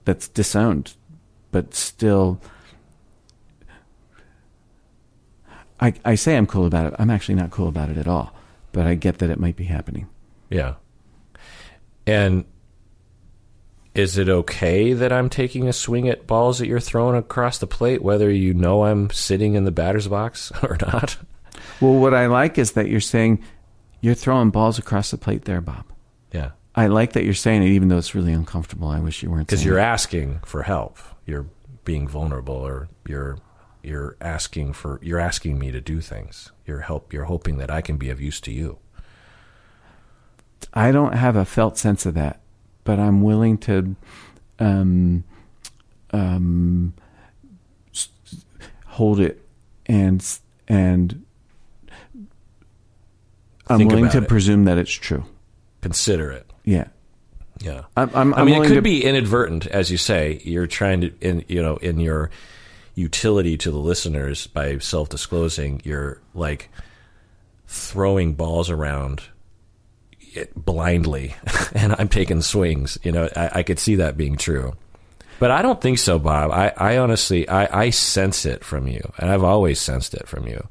that's 0.05 0.27
disowned, 0.27 0.95
but 1.51 1.75
still. 1.75 2.39
I, 5.79 5.93
I 6.05 6.15
say 6.15 6.37
I'm 6.37 6.45
cool 6.45 6.65
about 6.67 6.87
it. 6.87 6.93
I'm 6.99 7.09
actually 7.09 7.35
not 7.35 7.49
cool 7.49 7.67
about 7.67 7.89
it 7.89 7.97
at 7.97 8.07
all, 8.07 8.33
but 8.71 8.85
I 8.85 8.93
get 8.95 9.17
that 9.17 9.29
it 9.31 9.39
might 9.39 9.55
be 9.55 9.63
happening. 9.65 10.07
Yeah. 10.51 10.75
And 12.05 12.45
is 13.95 14.17
it 14.17 14.29
okay 14.29 14.93
that 14.93 15.11
I'm 15.11 15.29
taking 15.29 15.67
a 15.67 15.73
swing 15.73 16.07
at 16.07 16.27
balls 16.27 16.59
that 16.59 16.67
you're 16.67 16.79
throwing 16.79 17.17
across 17.17 17.57
the 17.57 17.67
plate, 17.67 18.03
whether 18.03 18.29
you 18.29 18.53
know 18.53 18.83
I'm 18.85 19.09
sitting 19.09 19.55
in 19.55 19.63
the 19.63 19.71
batter's 19.71 20.07
box 20.07 20.51
or 20.63 20.77
not? 20.79 21.17
Well, 21.79 21.95
what 21.95 22.13
I 22.13 22.27
like 22.27 22.57
is 22.57 22.73
that 22.73 22.87
you're 22.89 23.01
saying 23.01 23.43
you're 24.01 24.13
throwing 24.13 24.49
balls 24.49 24.77
across 24.77 25.11
the 25.11 25.17
plate 25.17 25.45
there, 25.45 25.61
Bob. 25.61 25.85
Yeah. 26.31 26.51
I 26.73 26.87
like 26.87 27.13
that 27.13 27.23
you're 27.23 27.33
saying 27.33 27.63
it, 27.63 27.69
even 27.69 27.89
though 27.89 27.97
it's 27.97 28.15
really 28.15 28.33
uncomfortable. 28.33 28.87
I 28.87 28.99
wish 28.99 29.23
you 29.23 29.29
weren't. 29.29 29.47
Because 29.47 29.65
you're 29.65 29.77
it. 29.77 29.83
asking 29.83 30.39
for 30.45 30.63
help. 30.63 30.97
You're 31.25 31.47
being 31.83 32.07
vulnerable 32.07 32.55
or 32.55 32.89
you're 33.07 33.37
you're 33.83 34.15
asking 34.21 34.73
for 34.73 34.99
you're 35.01 35.19
asking 35.19 35.59
me 35.59 35.71
to 35.71 35.81
do 35.81 35.99
things. 36.01 36.51
You're 36.65 36.81
help 36.81 37.13
you're 37.13 37.25
hoping 37.25 37.57
that 37.57 37.69
I 37.69 37.81
can 37.81 37.97
be 37.97 38.09
of 38.09 38.21
use 38.21 38.39
to 38.41 38.51
you. 38.51 38.79
I 40.73 40.91
don't 40.91 41.13
have 41.13 41.35
a 41.35 41.45
felt 41.45 41.77
sense 41.77 42.05
of 42.05 42.13
that, 42.15 42.39
but 42.83 42.99
I'm 42.99 43.21
willing 43.21 43.57
to 43.59 43.95
um, 44.59 45.23
um, 46.11 46.93
hold 48.85 49.19
it 49.19 49.43
and 49.85 50.25
and 50.67 51.25
I'm 53.67 53.77
Think 53.77 53.91
willing 53.91 54.09
to 54.11 54.19
it. 54.19 54.27
presume 54.27 54.65
that 54.65 54.77
it's 54.77 54.91
true. 54.91 55.23
Consider 55.81 56.31
it. 56.31 56.45
Yeah, 56.65 56.87
Yeah. 57.61 57.83
I'm. 57.95 58.09
I'm, 58.13 58.33
I 58.33 58.43
mean, 58.43 58.61
it 58.61 58.67
could 58.67 58.75
to, 58.75 58.81
be 58.81 59.03
inadvertent, 59.03 59.65
as 59.67 59.89
you 59.89 59.97
say. 59.97 60.41
You're 60.43 60.67
trying 60.67 61.01
to, 61.01 61.13
in 61.21 61.45
you 61.47 61.61
know, 61.61 61.77
in 61.77 61.99
your 61.99 62.29
utility 62.95 63.57
to 63.57 63.71
the 63.71 63.77
listeners 63.77 64.47
by 64.47 64.77
self-disclosing, 64.77 65.81
you're 65.85 66.21
like 66.33 66.69
throwing 67.67 68.33
balls 68.33 68.69
around 68.69 69.23
it 70.33 70.53
blindly, 70.55 71.35
and 71.73 71.95
I'm 71.97 72.07
taking 72.07 72.41
swings. 72.41 72.97
You 73.03 73.11
know, 73.11 73.29
I, 73.35 73.49
I 73.55 73.63
could 73.63 73.79
see 73.79 73.95
that 73.95 74.17
being 74.17 74.37
true, 74.37 74.73
but 75.39 75.51
I 75.51 75.61
don't 75.61 75.81
think 75.81 75.99
so, 75.99 76.19
Bob. 76.19 76.51
I, 76.51 76.73
I 76.77 76.97
honestly, 76.97 77.47
I, 77.47 77.83
I 77.85 77.89
sense 77.89 78.45
it 78.45 78.63
from 78.63 78.87
you, 78.87 79.01
and 79.17 79.29
I've 79.29 79.43
always 79.43 79.79
sensed 79.79 80.13
it 80.13 80.27
from 80.27 80.47
you, 80.47 80.67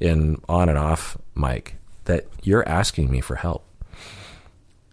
in 0.00 0.40
on 0.48 0.68
and 0.68 0.78
off 0.78 1.16
mic, 1.34 1.76
that 2.04 2.26
you're 2.42 2.68
asking 2.68 3.10
me 3.10 3.20
for 3.20 3.36
help, 3.36 3.64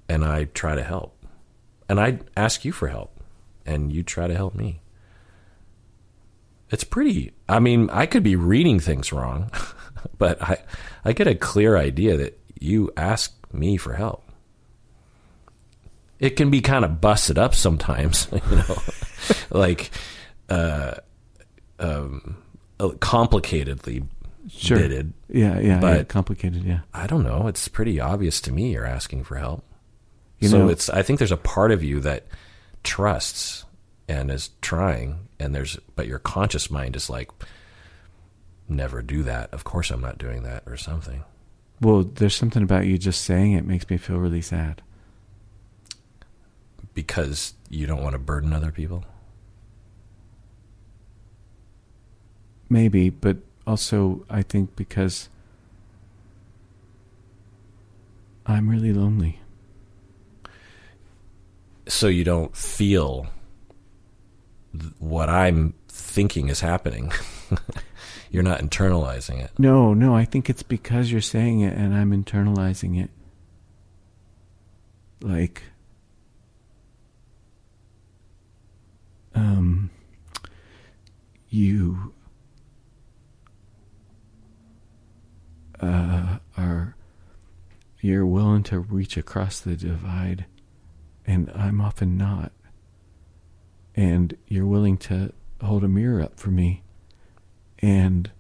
and 0.08 0.24
I 0.24 0.46
try 0.46 0.76
to 0.76 0.84
help 0.84 1.16
and 1.88 2.00
I 2.00 2.20
ask 2.36 2.66
you 2.66 2.72
for 2.72 2.88
help, 2.88 3.12
and 3.66 3.92
you 3.94 4.04
try 4.04 4.28
to 4.28 4.36
help 4.36 4.56
me. 4.56 4.82
It's 6.72 6.84
pretty. 6.84 7.34
I 7.48 7.60
mean, 7.60 7.90
I 7.92 8.06
could 8.06 8.24
be 8.24 8.36
reading 8.36 8.80
things 8.80 9.14
wrong, 9.14 9.52
but 10.18 10.42
I 10.42 10.58
I 11.04 11.14
get 11.14 11.28
a 11.28 11.36
clear 11.36 11.78
idea 11.78 12.18
that 12.18 12.40
you 12.60 12.92
ask 12.98 13.35
me 13.54 13.78
for 13.78 13.94
help. 13.94 14.24
It 16.20 16.32
can 16.32 16.50
be 16.50 16.62
kind 16.62 16.86
of 16.86 17.02
busted 17.02 17.38
up 17.38 17.54
sometimes, 17.54 18.28
you 18.50 18.56
know, 18.56 18.78
like 19.50 19.92
uh, 20.50 20.96
um, 21.80 22.38
uh, 22.80 22.90
complicatedly 23.00 24.08
sure. 24.50 24.78
bidded. 24.78 25.14
Yeah, 25.30 25.60
yeah, 25.60 25.80
But- 25.80 25.98
yeah, 25.98 26.04
complicated. 26.04 26.64
Yeah, 26.64 26.80
I 26.94 27.08
don't 27.08 27.24
know. 27.24 27.48
It's 27.48 27.68
pretty 27.68 28.00
obvious 28.00 28.40
to 28.42 28.52
me 28.54 28.72
you're 28.72 28.86
asking 28.86 29.24
for 29.26 29.36
help. 29.36 29.64
You 30.40 30.48
so 30.50 30.60
know- 30.60 30.70
it's 30.70 30.90
I 30.90 31.02
think 31.02 31.20
there's 31.20 31.32
a 31.32 31.38
part 31.38 31.72
of 31.72 31.84
you 31.84 32.00
that 32.02 32.28
trusts 32.84 33.66
and 34.08 34.30
is 34.30 34.52
trying 34.62 35.28
and 35.40 35.54
there's 35.56 35.78
but 35.96 36.08
your 36.08 36.20
conscious 36.20 36.70
mind 36.70 36.96
is 36.96 37.10
like 37.10 37.30
never 38.70 39.02
do 39.02 39.24
that. 39.24 39.54
Of 39.54 39.64
course 39.64 39.92
I'm 39.92 40.02
not 40.02 40.18
doing 40.18 40.44
that 40.44 40.64
or 40.68 40.78
something. 40.78 41.24
Well, 41.82 42.04
there's 42.04 42.36
something 42.36 42.64
about 42.64 42.86
you 42.86 42.98
just 42.98 43.24
saying 43.24 43.54
it 43.54 43.66
makes 43.66 43.90
me 43.90 43.98
feel 43.98 44.18
really 44.18 44.42
sad. 44.42 44.82
Because 46.94 47.54
you 47.70 47.86
don't 47.86 48.02
want 48.02 48.14
to 48.14 48.20
burden 48.20 48.54
other 48.54 48.72
people. 48.72 49.04
Maybe, 52.70 53.10
but 53.10 53.38
also 53.68 54.26
I 54.30 54.42
think 54.42 54.76
because 54.76 55.30
I'm 58.46 58.70
really 58.70 58.94
lonely. 58.94 59.40
So 61.88 62.08
you 62.08 62.24
don't 62.24 62.56
feel 62.56 63.28
th- 64.74 64.94
what 65.00 65.30
I'm 65.30 65.74
thinking 65.88 66.50
is 66.50 66.62
happening. 66.62 67.12
you're 68.36 68.44
not 68.44 68.60
internalizing 68.60 69.42
it. 69.44 69.52
No, 69.58 69.94
no, 69.94 70.16
I 70.16 70.26
think 70.26 70.50
it's 70.50 70.64
because 70.64 71.12
you're 71.12 71.22
saying 71.22 71.62
it 71.62 71.76
and 71.76 71.96
I'm 71.96 72.12
internalizing 72.12 73.02
it. 73.02 73.10
like 75.22 75.64
um 79.34 79.90
you 81.50 82.14
uh, 85.82 86.38
are 86.58 86.96
you're 88.02 88.26
willing 88.26 88.64
to 88.64 88.80
reach 88.80 89.18
across 89.18 89.60
the 89.60 89.76
divide 89.76 90.46
and 91.26 91.52
I'm 91.56 91.82
often 91.82 92.18
not 92.18 92.52
and 93.96 94.36
you're 94.48 94.66
willing 94.66 94.98
to 94.98 95.34
hold 95.62 95.84
a 95.84 95.88
mirror 95.88 96.22
up 96.22 96.40
for 96.40 96.50
me 96.50 96.84
and 97.86 98.32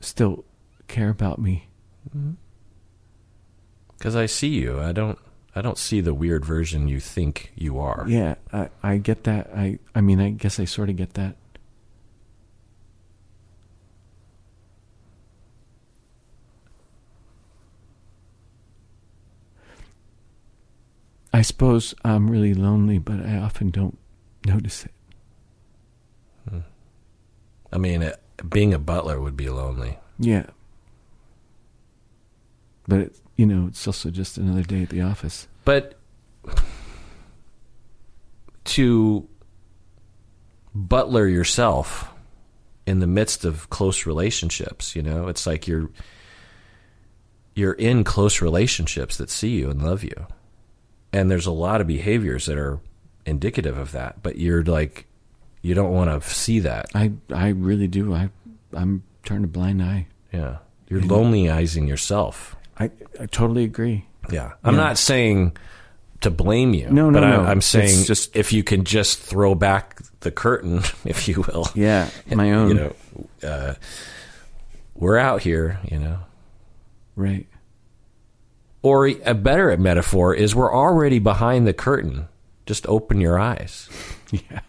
still 0.00 0.44
care 0.88 1.08
about 1.08 1.38
me 1.38 1.68
mm-hmm. 2.08 2.32
Because 4.04 4.16
I 4.16 4.26
see 4.26 4.48
you. 4.48 4.80
I 4.80 4.92
don't. 4.92 5.18
I 5.54 5.62
don't 5.62 5.78
see 5.78 6.02
the 6.02 6.12
weird 6.12 6.44
version 6.44 6.88
you 6.88 7.00
think 7.00 7.52
you 7.54 7.78
are. 7.78 8.04
Yeah, 8.06 8.34
I, 8.52 8.68
I 8.82 8.98
get 8.98 9.24
that. 9.24 9.48
I 9.56 9.78
I 9.94 10.02
mean, 10.02 10.20
I 10.20 10.28
guess 10.28 10.60
I 10.60 10.66
sort 10.66 10.90
of 10.90 10.96
get 10.96 11.14
that. 11.14 11.36
I 21.32 21.40
suppose 21.40 21.94
I'm 22.04 22.30
really 22.30 22.52
lonely, 22.52 22.98
but 22.98 23.20
I 23.24 23.38
often 23.38 23.70
don't 23.70 23.96
notice 24.44 24.84
it. 24.84 24.92
I 27.74 27.78
mean, 27.78 28.10
being 28.48 28.72
a 28.72 28.78
butler 28.78 29.20
would 29.20 29.36
be 29.36 29.50
lonely. 29.50 29.98
Yeah. 30.18 30.46
But 32.86 33.00
it, 33.00 33.16
you 33.36 33.46
know, 33.46 33.66
it's 33.66 33.84
also 33.86 34.10
just 34.10 34.38
another 34.38 34.62
day 34.62 34.82
at 34.82 34.90
the 34.90 35.02
office. 35.02 35.48
But 35.64 35.98
to 38.64 39.28
butler 40.72 41.26
yourself 41.26 42.10
in 42.86 43.00
the 43.00 43.06
midst 43.08 43.44
of 43.44 43.68
close 43.70 44.06
relationships, 44.06 44.94
you 44.94 45.02
know, 45.02 45.26
it's 45.26 45.46
like 45.46 45.66
you're 45.66 45.90
you're 47.56 47.72
in 47.72 48.04
close 48.04 48.40
relationships 48.40 49.16
that 49.16 49.30
see 49.30 49.56
you 49.56 49.70
and 49.70 49.82
love 49.82 50.04
you. 50.04 50.26
And 51.12 51.30
there's 51.30 51.46
a 51.46 51.52
lot 51.52 51.80
of 51.80 51.86
behaviors 51.86 52.46
that 52.46 52.58
are 52.58 52.80
indicative 53.26 53.78
of 53.78 53.92
that, 53.92 54.22
but 54.22 54.38
you're 54.38 54.62
like 54.64 55.06
you 55.64 55.72
don't 55.74 55.92
want 55.92 56.10
to 56.22 56.28
see 56.28 56.60
that. 56.60 56.86
I 56.94 57.12
I 57.32 57.48
really 57.48 57.88
do. 57.88 58.12
I 58.14 58.28
I'm 58.74 59.02
turning 59.24 59.44
a 59.44 59.48
blind 59.48 59.82
eye. 59.82 60.06
Yeah. 60.30 60.58
You're 60.88 61.00
lonelyizing 61.00 61.88
yourself. 61.88 62.54
I 62.78 62.90
I 63.18 63.26
totally 63.26 63.64
agree. 63.64 64.04
Yeah. 64.30 64.52
I'm 64.62 64.74
Yeah. 64.74 64.80
not 64.82 64.98
saying 64.98 65.56
to 66.20 66.30
blame 66.30 66.74
you. 66.74 66.90
No, 66.90 67.08
no, 67.08 67.18
but 67.20 67.24
I, 67.24 67.30
no. 67.36 67.42
I'm 67.44 67.60
saying 67.62 67.84
It's 67.88 68.06
just 68.06 68.32
just- 68.32 68.36
if 68.36 68.52
you 68.52 68.62
can 68.62 68.84
just 68.84 69.18
throw 69.18 69.54
back 69.54 70.00
the 70.20 70.30
curtain, 70.30 70.82
if 71.06 71.28
you 71.28 71.42
will. 71.48 71.68
Yeah, 71.74 72.08
my 72.34 72.52
own. 72.52 72.68
You 72.68 72.74
know, 72.74 72.96
uh, 73.48 73.74
we're 74.94 75.18
out 75.18 75.40
here, 75.42 75.80
you 75.90 75.98
know. 75.98 76.18
Right. 77.16 77.46
Or 78.82 79.06
a 79.06 79.34
better 79.34 79.74
metaphor 79.78 80.34
is 80.34 80.54
we're 80.54 80.74
already 80.74 81.18
behind 81.20 81.66
the 81.66 81.72
curtain. 81.72 82.28
Just 82.66 82.86
open 82.86 83.20
your 83.20 83.38
eyes. 83.38 83.88
Yeah. 84.30 84.60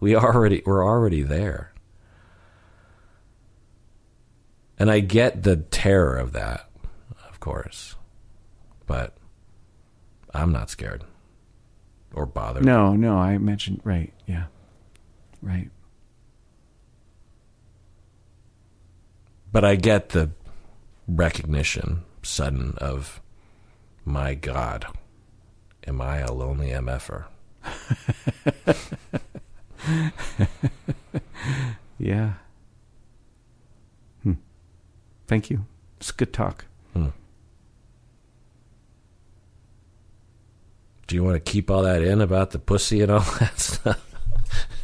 We 0.00 0.16
already 0.16 0.62
we're 0.64 0.84
already 0.84 1.22
there. 1.22 1.72
And 4.78 4.90
I 4.90 5.00
get 5.00 5.42
the 5.42 5.56
terror 5.56 6.16
of 6.16 6.32
that, 6.32 6.70
of 7.28 7.38
course. 7.38 7.96
But 8.86 9.14
I'm 10.32 10.52
not 10.52 10.70
scared 10.70 11.04
or 12.14 12.24
bothered. 12.24 12.64
No, 12.64 12.94
no, 12.94 13.18
I 13.18 13.36
mentioned 13.36 13.82
right. 13.84 14.12
Yeah. 14.26 14.44
Right. 15.42 15.70
But 19.52 19.64
I 19.64 19.74
get 19.76 20.10
the 20.10 20.30
recognition 21.06 22.04
sudden 22.22 22.74
of 22.78 23.20
my 24.04 24.34
God, 24.34 24.86
am 25.86 26.00
I 26.00 26.18
a 26.18 26.32
lonely 26.32 26.70
MFer? 26.70 27.24
Yeah. 31.98 32.34
Hmm. 34.22 34.34
Thank 35.26 35.50
you. 35.50 35.66
It's 35.98 36.12
good 36.12 36.32
talk. 36.32 36.64
Do 41.06 41.16
you 41.16 41.24
want 41.24 41.34
to 41.34 41.40
keep 41.40 41.70
all 41.72 41.82
that 41.82 42.02
in 42.02 42.20
about 42.20 42.52
the 42.52 42.60
pussy 42.60 43.00
and 43.02 43.10
all 43.10 43.20
that 43.40 43.58
stuff? 43.58 44.06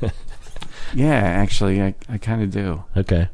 Yeah, 0.95 1.15
actually, 1.15 1.83
I 1.83 1.95
I 2.09 2.19
kind 2.19 2.43
of 2.43 2.51
do. 2.53 2.85
Okay. 2.97 3.29
I 3.29 3.31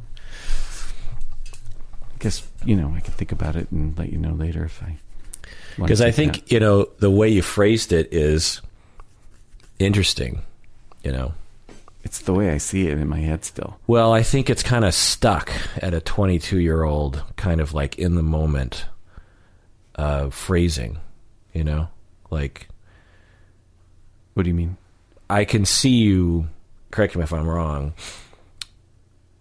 guess 2.18 2.42
you 2.64 2.74
know 2.76 2.92
I 2.96 3.00
can 3.00 3.12
think 3.12 3.30
about 3.30 3.56
it 3.56 3.70
and 3.70 3.96
let 3.98 4.10
you 4.10 4.16
know 4.18 4.32
later 4.32 4.64
if 4.64 4.82
I. 4.82 4.96
Because 5.76 6.00
I 6.00 6.10
think, 6.10 6.34
that. 6.34 6.52
you 6.52 6.60
know, 6.60 6.88
the 6.98 7.10
way 7.10 7.28
you 7.28 7.42
phrased 7.42 7.92
it 7.92 8.12
is 8.12 8.60
interesting, 9.78 10.42
you 11.02 11.12
know. 11.12 11.34
It's 12.04 12.20
the 12.20 12.34
way 12.34 12.50
I 12.50 12.58
see 12.58 12.88
it 12.88 12.98
in 12.98 13.08
my 13.08 13.20
head 13.20 13.44
still. 13.44 13.78
Well, 13.86 14.12
I 14.12 14.22
think 14.22 14.50
it's 14.50 14.62
kind 14.62 14.84
of 14.84 14.94
stuck 14.94 15.52
at 15.76 15.94
a 15.94 16.00
22 16.00 16.58
year 16.58 16.82
old, 16.82 17.22
kind 17.36 17.60
of 17.60 17.74
like 17.74 17.98
in 17.98 18.16
the 18.16 18.22
moment 18.22 18.86
uh, 19.94 20.30
phrasing, 20.30 20.98
you 21.52 21.64
know? 21.64 21.88
Like, 22.30 22.68
What 24.34 24.44
do 24.44 24.48
you 24.48 24.54
mean? 24.54 24.76
I 25.30 25.44
can 25.44 25.64
see 25.64 25.90
you, 25.90 26.48
correct 26.90 27.16
me 27.16 27.22
if 27.22 27.32
I'm 27.32 27.46
wrong, 27.46 27.94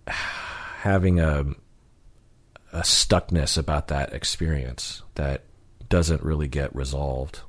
having 0.08 1.20
a, 1.20 1.46
a 2.74 2.82
stuckness 2.82 3.58
about 3.58 3.88
that 3.88 4.14
experience 4.14 5.02
that 5.16 5.44
doesn't 5.90 6.24
really 6.24 6.48
get 6.48 6.76
resolved. 6.76 7.42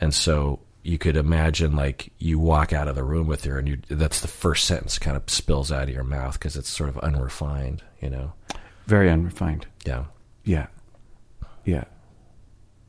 And 0.00 0.12
so 0.12 0.60
you 0.84 0.98
could 0.98 1.16
imagine 1.16 1.74
like 1.74 2.12
you 2.18 2.38
walk 2.38 2.72
out 2.72 2.86
of 2.88 2.94
the 2.94 3.02
room 3.02 3.26
with 3.26 3.42
her 3.44 3.58
and 3.58 3.66
you 3.66 3.78
that's 3.88 4.20
the 4.20 4.28
first 4.28 4.66
sentence 4.66 4.98
kind 4.98 5.16
of 5.16 5.22
spills 5.28 5.72
out 5.72 5.84
of 5.88 5.94
your 5.94 6.04
mouth 6.04 6.34
because 6.34 6.56
it's 6.56 6.68
sort 6.68 6.90
of 6.90 6.98
unrefined, 6.98 7.82
you 8.00 8.10
know. 8.10 8.32
Very 8.86 9.08
unrefined. 9.10 9.66
Yeah. 9.86 10.04
Yeah. 10.44 10.66
Yeah. 11.64 11.84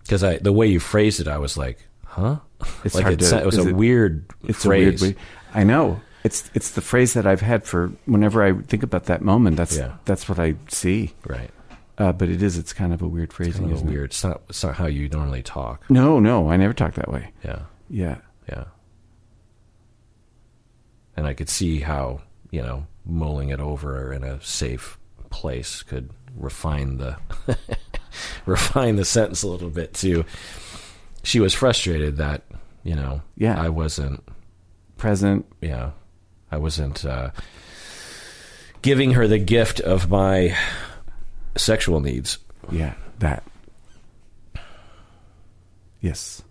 Cuz 0.07 0.23
I 0.23 0.37
the 0.37 0.51
way 0.53 0.67
you 0.67 0.79
phrased 0.79 1.19
it 1.21 1.27
I 1.27 1.37
was 1.37 1.57
like, 1.57 1.79
"Huh?" 2.05 2.39
It's 2.83 2.95
like 2.95 3.03
hard 3.03 3.21
it, 3.21 3.25
to- 3.29 3.39
it 3.39 3.45
was 3.45 3.57
a 3.57 3.69
it- 3.69 3.75
weird 3.75 4.25
It's 4.43 4.63
phrase. 4.63 5.01
a 5.01 5.05
weird. 5.05 5.17
I 5.53 5.63
know. 5.63 6.01
It's 6.23 6.49
it's 6.53 6.71
the 6.71 6.81
phrase 6.81 7.13
that 7.13 7.25
I've 7.25 7.41
had 7.41 7.63
for 7.65 7.91
whenever 8.05 8.43
I 8.43 8.53
think 8.53 8.83
about 8.83 9.05
that 9.05 9.21
moment. 9.21 9.57
That's 9.57 9.77
Yeah. 9.77 9.93
that's 10.05 10.27
what 10.27 10.37
I 10.39 10.55
see. 10.67 11.13
Right. 11.25 11.49
Uh, 11.97 12.11
but 12.11 12.27
it 12.27 12.41
is. 12.43 12.57
It's 12.57 12.73
kind 12.73 12.93
of 12.93 13.01
a 13.01 13.07
weird 13.07 13.29
It's 13.29 13.35
phrasing. 13.35 13.53
kind 13.61 13.65
of 13.71 13.77
isn't 13.77 13.87
it? 13.87 13.91
weird. 13.91 14.05
It's 14.11 14.23
not 14.23 14.41
it's 14.49 14.63
not 14.63 14.75
how 14.75 14.87
you 14.87 15.07
normally 15.07 15.41
talk. 15.43 15.83
No, 15.89 16.19
no, 16.19 16.49
I 16.49 16.57
never 16.57 16.73
talk 16.73 16.95
that 16.95 17.09
way. 17.09 17.31
Yeah. 17.43 17.59
Yeah. 17.89 18.17
Yeah. 18.49 18.65
And 21.17 21.25
I 21.27 21.33
could 21.33 21.49
see 21.49 21.79
how, 21.79 22.21
you 22.51 22.61
know, 22.61 22.87
mulling 23.05 23.49
it 23.49 23.59
over 23.59 24.11
in 24.11 24.23
a 24.23 24.41
safe 24.41 24.97
place 25.29 25.83
could 25.83 26.09
refine 26.35 26.97
the 26.97 27.17
refine 28.45 28.95
the 28.95 29.05
sentence 29.05 29.43
a 29.43 29.47
little 29.47 29.69
bit 29.69 29.93
too. 29.93 30.25
She 31.23 31.39
was 31.39 31.53
frustrated 31.53 32.17
that, 32.17 32.43
you 32.83 32.95
know, 32.95 33.21
Yeah. 33.37 33.59
I 33.59 33.69
wasn't 33.69 34.23
Present. 34.97 35.45
yeah, 35.61 35.91
I 36.51 36.57
wasn't 36.57 37.03
uh 37.05 37.31
giving 38.81 39.11
her 39.13 39.27
the 39.27 39.39
gift 39.39 39.79
of 39.79 40.09
my 40.09 40.55
sexual 41.57 41.99
needs. 41.99 42.37
Yeah. 42.71 42.93
That. 43.19 43.43
Yes. 46.01 46.41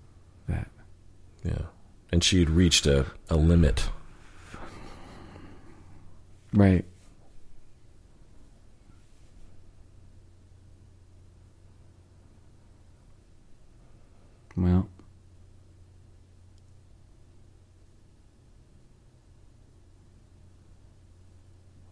Yeah. 1.45 1.63
And 2.11 2.25
she 2.25 2.41
had 2.41 2.51
reached 2.51 2.87
a, 2.87 3.07
a 3.29 3.37
limit. 3.37 3.89
Right. 6.53 6.85
Well, 14.57 14.89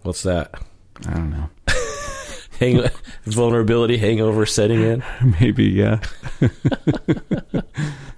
What's 0.03 0.23
that? 0.25 0.53
I 1.07 1.15
don't 1.15 1.31
know. 1.31 1.49
Hang 2.59 2.89
vulnerability 3.25 3.97
hangover 3.97 4.47
setting 4.47 4.83
in? 4.83 5.03
Maybe, 5.41 5.65
yeah. 5.65 6.01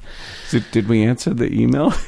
did, 0.55 0.71
did 0.71 0.89
we 0.89 1.03
answer 1.03 1.35
the 1.35 1.53
email? 1.53 1.93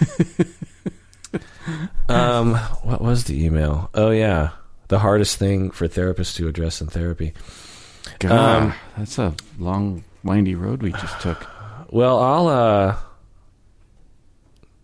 Um, 2.09 2.55
what 2.85 3.03
was 3.03 3.25
the 3.25 3.45
email? 3.45 3.91
Oh 3.93 4.11
yeah, 4.11 4.51
the 4.87 5.01
hardest 5.01 5.37
thing 5.39 5.73
for 5.73 5.89
therapists 5.89 6.37
to 6.37 6.47
address 6.47 6.81
in 6.81 6.87
therapy. 6.87 7.35
God, 8.21 8.31
Um, 8.31 8.75
that's 8.97 9.19
a 9.19 9.35
long, 9.59 10.05
windy 10.23 10.55
road 10.55 10.81
we 10.83 10.93
just 10.93 11.21
took. 11.21 11.45
Well, 11.91 12.21
I'll 12.21 12.47
uh, 12.49 12.97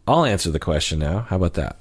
I'll 0.09 0.25
answer 0.25 0.51
the 0.51 0.59
question 0.59 0.99
now. 0.99 1.21
How 1.21 1.37
about 1.37 1.55
that? 1.55 1.79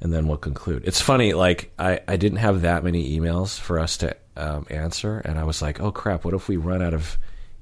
And 0.00 0.12
then 0.12 0.26
we'll 0.26 0.36
conclude. 0.36 0.82
It's 0.84 1.00
funny, 1.00 1.32
like 1.32 1.70
I, 1.78 2.00
I 2.08 2.16
didn't 2.16 2.38
have 2.38 2.62
that 2.62 2.82
many 2.82 3.16
emails 3.18 3.58
for 3.58 3.78
us 3.78 3.96
to 3.98 4.16
um, 4.36 4.66
answer, 4.68 5.20
and 5.20 5.38
I 5.38 5.44
was 5.44 5.62
like, 5.62 5.80
oh 5.80 5.92
crap, 5.92 6.24
what 6.24 6.34
if 6.34 6.48
we 6.48 6.56
run 6.56 6.82
out 6.82 6.92
of 6.94 7.16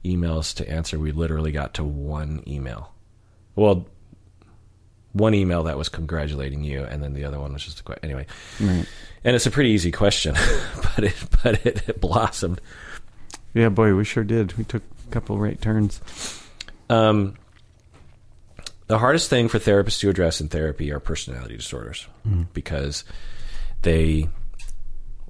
emails 0.05 0.55
to 0.57 0.69
answer? 0.69 0.99
We 0.99 1.13
literally 1.13 1.53
got 1.53 1.75
to 1.75 1.85
one 1.85 2.43
email. 2.47 2.94
Well, 3.57 3.87
one 5.13 5.35
email 5.35 5.63
that 5.65 5.79
was 5.79 5.89
congratulating 5.89 6.65
you, 6.65 6.83
and 6.83 7.03
then 7.03 7.13
the 7.15 7.25
other 7.25 7.39
one 7.39 7.53
was 7.53 7.65
just 7.65 7.81
a 7.81 7.83
question. 7.85 8.05
Anyway, 8.05 8.27
Right. 8.61 8.87
and 9.23 9.37
it's 9.37 9.47
a 9.47 9.51
pretty 9.51 9.71
easy 9.71 9.93
question, 9.93 10.35
but 10.97 11.05
it 11.05 11.15
but 11.43 11.65
it, 11.67 11.89
it 11.89 12.01
blossomed. 12.01 12.61
Yeah, 13.55 13.69
boy, 13.69 13.95
we 13.95 14.05
sure 14.05 14.25
did. 14.25 14.55
We 14.59 14.65
took 14.65 14.83
a 15.07 15.11
couple 15.13 15.39
right 15.39 15.61
turns. 15.61 16.01
Um, 16.91 17.35
the 18.89 18.99
hardest 18.99 19.31
thing 19.31 19.49
for 19.49 19.59
therapists 19.59 20.01
to 20.01 20.11
address 20.11 20.41
in 20.41 20.49
therapy 20.49 20.91
are 20.93 20.99
personality 21.01 21.57
disorders 21.57 22.07
because 22.53 23.05
they, 23.83 24.29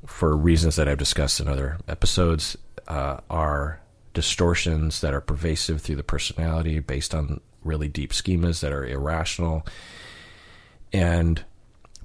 for 0.06 0.34
reasons 0.36 0.76
that 0.76 0.88
I've 0.88 0.98
discussed 0.98 1.38
in 1.40 1.46
other 1.46 1.76
episodes, 1.86 2.56
uh, 2.88 3.18
are 3.30 3.80
distortions 4.14 5.00
that 5.02 5.12
are 5.14 5.20
pervasive 5.20 5.82
through 5.82 5.96
the 5.96 6.02
personality 6.02 6.78
based 6.80 7.14
on 7.14 7.40
really 7.64 7.88
deep 7.88 8.12
schemas 8.12 8.60
that 8.60 8.72
are 8.72 8.86
irrational 8.86 9.66
and 10.92 11.44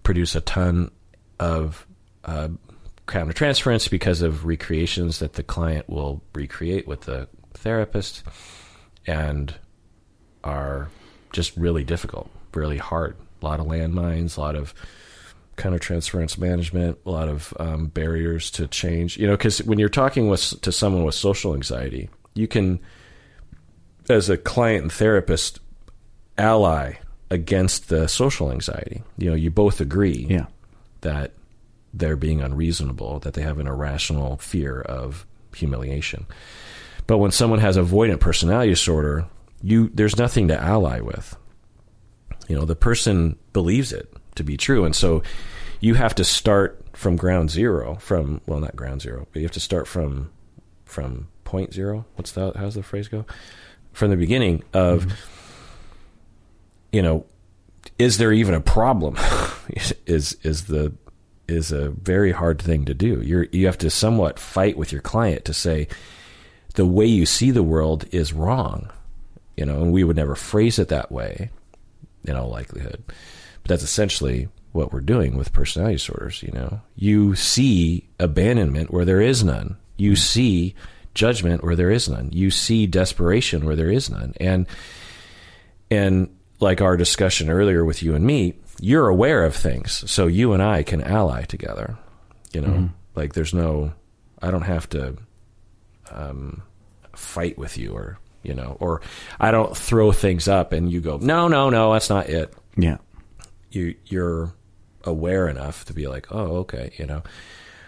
produce 0.04 0.36
a 0.36 0.42
ton 0.42 0.92
of 1.40 1.86
uh, 2.26 2.50
countertransference 3.08 3.90
because 3.90 4.22
of 4.22 4.46
recreations 4.46 5.20
that 5.20 5.34
the 5.34 5.44
client 5.44 5.90
will 5.90 6.22
recreate 6.34 6.88
with 6.88 7.02
the 7.02 7.28
therapist 7.54 8.24
and 9.06 9.56
are 10.44 10.90
just 11.32 11.56
really 11.58 11.84
difficult, 11.84 12.30
really 12.54 12.78
hard. 12.78 13.16
A 13.42 13.46
lot 13.46 13.60
of 13.60 13.68
landmines, 13.68 14.38
a 14.38 14.42
lot 14.42 14.56
of 14.56 14.74
countertransference 15.58 16.38
management, 16.38 16.98
a 17.06 17.12
lot 17.12 17.28
of 17.28 17.54
um, 17.60 17.88
barriers 17.88 18.50
to 18.52 18.68
change. 18.68 19.18
You 19.18 19.28
know, 19.28 19.34
because 19.34 19.62
when 19.64 19.80
you're 19.80 19.90
talking 19.90 20.30
with 20.30 20.62
to 20.62 20.72
someone 20.72 21.04
with 21.04 21.16
social 21.16 21.54
anxiety, 21.54 22.10
you 22.34 22.48
can, 22.48 22.80
as 24.10 24.30
a 24.30 24.38
client 24.38 24.84
and 24.84 24.92
therapist, 24.92 25.60
ally 26.38 26.94
against 27.30 27.90
the 27.90 28.08
social 28.08 28.52
anxiety. 28.52 29.04
You 29.18 29.30
know, 29.30 29.36
you 29.36 29.52
both 29.52 29.80
agree 29.80 30.26
Yeah. 30.30 30.48
that 31.02 31.32
they're 31.94 32.16
being 32.16 32.42
unreasonable, 32.42 33.20
that 33.20 33.34
they 33.34 33.42
have 33.42 33.60
an 33.60 33.68
irrational 33.68 34.38
fear 34.38 34.82
of 34.82 35.26
humiliation. 35.56 36.26
But 37.08 37.18
when 37.18 37.32
someone 37.32 37.60
has 37.60 37.78
avoidant 37.78 38.20
personality 38.20 38.72
disorder, 38.72 39.26
you 39.62 39.90
there's 39.94 40.18
nothing 40.18 40.48
to 40.50 40.60
ally 40.60 41.00
with. 41.02 41.36
You 42.48 42.56
know, 42.56 42.66
the 42.66 42.76
person 42.76 43.38
believes 43.54 43.92
it 43.94 44.12
to 44.36 44.44
be 44.44 44.58
true, 44.58 44.86
and 44.86 44.96
so 44.96 45.22
you 45.82 45.96
have 45.96 46.16
to 46.16 46.24
start 46.24 46.84
from 46.94 47.16
ground 47.16 47.50
zero. 47.52 47.96
From 47.96 48.42
well, 48.48 48.60
not 48.60 48.76
ground 48.76 49.02
zero, 49.02 49.28
but 49.32 49.40
you 49.40 49.46
have 49.46 49.52
to 49.54 49.60
start 49.60 49.88
from 49.88 50.30
from 50.86 51.28
point 51.44 51.74
zero. 51.74 52.06
What's 52.16 52.32
that? 52.34 52.56
How's 52.56 52.76
the 52.76 52.84
phrase 52.84 53.08
go? 53.08 53.26
From 53.94 54.12
the 54.12 54.18
beginning 54.18 54.64
of, 54.74 55.12
you 56.92 57.02
know, 57.02 57.26
is 57.98 58.18
there 58.18 58.32
even 58.32 58.54
a 58.54 58.62
problem? 58.62 59.18
is 60.06 60.38
is 60.44 60.66
the 60.66 60.94
is 61.48 61.72
a 61.72 61.90
very 61.90 62.32
hard 62.32 62.62
thing 62.62 62.86
to 62.86 62.94
do. 62.94 63.22
You're 63.22 63.48
you 63.52 63.66
have 63.66 63.78
to 63.80 63.90
somewhat 63.90 64.40
fight 64.40 64.78
with 64.78 64.92
your 64.92 65.02
client 65.02 65.46
to 65.46 65.54
say 65.54 65.88
the 66.76 66.86
way 66.86 67.06
you 67.06 67.26
see 67.26 67.52
the 67.52 67.64
world 67.64 68.06
is 68.12 68.34
wrong. 68.34 68.90
You 69.58 69.66
know, 69.66 69.82
and 69.82 69.92
we 69.92 70.06
would 70.06 70.16
never 70.16 70.36
phrase 70.36 70.80
it 70.80 70.88
that 70.88 71.12
way, 71.12 71.50
in 72.24 72.38
all 72.38 72.50
likelihood. 72.50 73.04
But 73.08 73.68
that's 73.68 73.84
essentially 73.84 74.48
what 74.72 74.94
we're 74.94 75.02
doing 75.02 75.36
with 75.36 75.52
personality 75.52 75.96
disorders, 75.96 76.42
you 76.42 76.52
know. 76.54 76.80
You 76.96 77.36
see 77.36 78.08
abandonment 78.20 78.94
where 78.94 79.04
there 79.04 79.20
is 79.20 79.44
none. 79.44 79.76
You 79.98 80.16
see 80.16 80.76
judgment 81.14 81.64
where 81.64 81.76
there 81.76 81.92
is 81.92 82.08
none. 82.10 82.30
You 82.32 82.52
see 82.52 82.88
desperation 82.88 83.66
where 83.66 83.76
there 83.76 83.92
is 83.92 84.10
none. 84.10 84.34
And 84.40 84.68
and 85.92 86.36
like 86.60 86.82
our 86.82 86.98
discussion 86.98 87.50
earlier 87.50 87.84
with 87.86 88.04
you 88.04 88.16
and 88.16 88.26
me, 88.26 88.56
you're 88.80 89.08
aware 89.08 89.46
of 89.46 89.56
things, 89.56 90.10
so 90.10 90.28
you 90.28 90.54
and 90.54 90.62
I 90.62 90.84
can 90.84 91.02
ally 91.02 91.44
together. 91.44 91.98
You 92.54 92.62
know, 92.62 92.90
like 93.16 93.34
there's 93.34 93.54
no, 93.54 93.94
I 94.42 94.50
don't 94.52 94.64
have 94.64 94.90
to 94.90 95.18
um, 96.12 96.64
fight 97.16 97.58
with 97.58 97.78
you, 97.78 97.94
or 97.94 98.18
you 98.44 98.54
know, 98.54 98.78
or 98.80 99.02
I 99.40 99.52
don't 99.52 99.76
throw 99.76 100.12
things 100.12 100.48
up 100.48 100.72
and 100.72 100.92
you 100.92 101.02
go, 101.02 101.18
no, 101.18 101.48
no, 101.48 101.70
no, 101.70 101.94
that's 101.94 102.10
not 102.10 102.30
it. 102.30 102.54
Yeah. 102.78 102.98
You 103.72 103.96
you're 104.06 104.54
aware 105.04 105.48
enough 105.48 105.86
to 105.86 105.94
be 105.94 106.08
like, 106.08 106.28
oh, 106.32 106.58
okay, 106.58 106.94
you 106.98 107.06
know. 107.06 107.24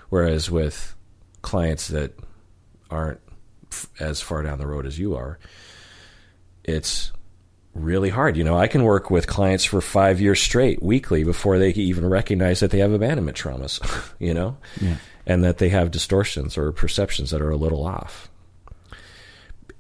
Whereas 0.10 0.52
with 0.52 0.96
clients 1.42 1.88
that 1.88 2.14
aren't 2.92 3.20
f- 3.72 3.88
as 4.00 4.22
far 4.22 4.44
down 4.44 4.60
the 4.60 4.68
road 4.68 4.86
as 4.86 5.00
you 5.00 5.16
are, 5.16 5.40
it's 6.64 7.12
really 7.74 8.10
hard. 8.10 8.36
You 8.38 8.44
know, 8.44 8.58
I 8.58 8.68
can 8.68 8.84
work 8.84 9.10
with 9.10 9.28
clients 9.28 9.64
for 9.64 9.82
five 9.82 10.20
years 10.20 10.42
straight, 10.42 10.84
weekly, 10.84 11.24
before 11.24 11.58
they 11.58 11.70
even 11.70 12.06
recognize 12.08 12.60
that 12.60 12.72
they 12.72 12.80
have 12.80 12.92
abandonment 12.92 13.38
traumas, 13.38 13.80
you 14.20 14.34
know, 14.34 14.58
Yeah. 14.82 14.98
and 15.26 15.44
that 15.44 15.58
they 15.58 15.70
have 15.70 15.90
distortions 15.92 16.58
or 16.58 16.72
perceptions 16.72 17.32
that 17.32 17.42
are 17.42 17.50
a 17.52 17.56
little 17.58 17.86
off. 17.86 18.30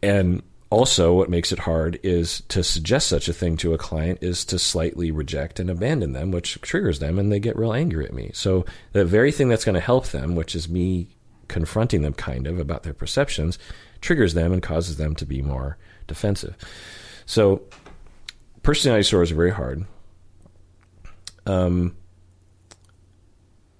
And 0.01 0.41
also, 0.69 1.13
what 1.13 1.29
makes 1.29 1.51
it 1.51 1.59
hard 1.59 1.99
is 2.01 2.41
to 2.47 2.63
suggest 2.63 3.07
such 3.07 3.27
a 3.27 3.33
thing 3.33 3.57
to 3.57 3.73
a 3.73 3.77
client 3.77 4.19
is 4.21 4.45
to 4.45 4.57
slightly 4.57 5.11
reject 5.11 5.59
and 5.59 5.69
abandon 5.69 6.13
them, 6.13 6.31
which 6.31 6.59
triggers 6.61 6.99
them 6.99 7.19
and 7.19 7.29
they 7.31 7.39
get 7.41 7.57
real 7.57 7.73
angry 7.73 8.05
at 8.05 8.13
me. 8.13 8.31
So, 8.33 8.65
the 8.93 9.03
very 9.05 9.31
thing 9.33 9.49
that's 9.49 9.65
going 9.65 9.75
to 9.75 9.81
help 9.81 10.07
them, 10.07 10.33
which 10.33 10.55
is 10.55 10.69
me 10.69 11.09
confronting 11.51 12.01
them 12.01 12.13
kind 12.13 12.47
of 12.47 12.57
about 12.57 12.83
their 12.83 12.93
perceptions, 12.93 13.59
triggers 13.99 14.33
them 14.33 14.51
and 14.51 14.63
causes 14.63 14.97
them 14.97 15.13
to 15.15 15.25
be 15.25 15.41
more 15.41 15.77
defensive. 16.07 16.55
So, 17.25 17.61
personality 18.63 19.01
disorders 19.01 19.31
are 19.31 19.35
very 19.35 19.51
hard. 19.51 19.85
Um, 21.45 21.95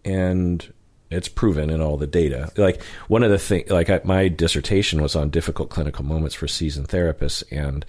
and 0.04 0.74
it's 1.10 1.28
proven 1.28 1.70
in 1.70 1.82
all 1.82 1.98
the 1.98 2.08
data. 2.08 2.52
Like 2.58 2.84
one 3.08 3.24
of 3.24 3.32
the 3.32 3.38
things, 3.38 3.70
like 3.70 3.90
I, 3.90 4.02
my 4.04 4.28
dissertation 4.28 5.02
was 5.02 5.16
on 5.16 5.30
difficult 5.30 5.70
clinical 5.70 6.06
moments 6.06 6.36
for 6.36 6.48
seasoned 6.48 6.88
therapists, 6.88 7.44
and 7.52 7.86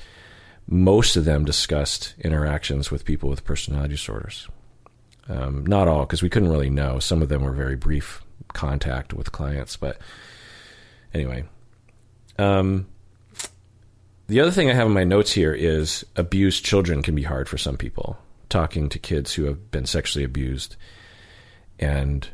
most 0.66 1.16
of 1.16 1.24
them 1.24 1.44
discussed 1.44 2.14
interactions 2.20 2.90
with 2.90 3.04
people 3.04 3.28
with 3.28 3.44
personality 3.44 3.94
disorders. 3.94 4.48
Um, 5.28 5.64
not 5.66 5.88
all, 5.88 6.00
because 6.00 6.22
we 6.22 6.28
couldn't 6.28 6.50
really 6.50 6.70
know. 6.70 6.98
Some 6.98 7.22
of 7.22 7.28
them 7.28 7.42
were 7.42 7.52
very 7.52 7.76
brief 7.76 8.22
contact 8.48 9.12
with 9.12 9.32
clients, 9.32 9.76
but 9.76 9.98
anyway. 11.14 11.44
Um, 12.38 12.86
the 14.28 14.40
other 14.40 14.50
thing 14.50 14.70
I 14.70 14.74
have 14.74 14.86
in 14.86 14.92
my 14.94 15.04
notes 15.04 15.32
here 15.32 15.52
is 15.52 16.04
abused 16.16 16.64
children 16.64 17.02
can 17.02 17.14
be 17.14 17.22
hard 17.22 17.48
for 17.48 17.58
some 17.58 17.76
people. 17.76 18.16
Talking 18.48 18.88
to 18.90 18.98
kids 18.98 19.34
who 19.34 19.44
have 19.44 19.70
been 19.70 19.86
sexually 19.86 20.24
abused 20.24 20.76
and 21.78 22.26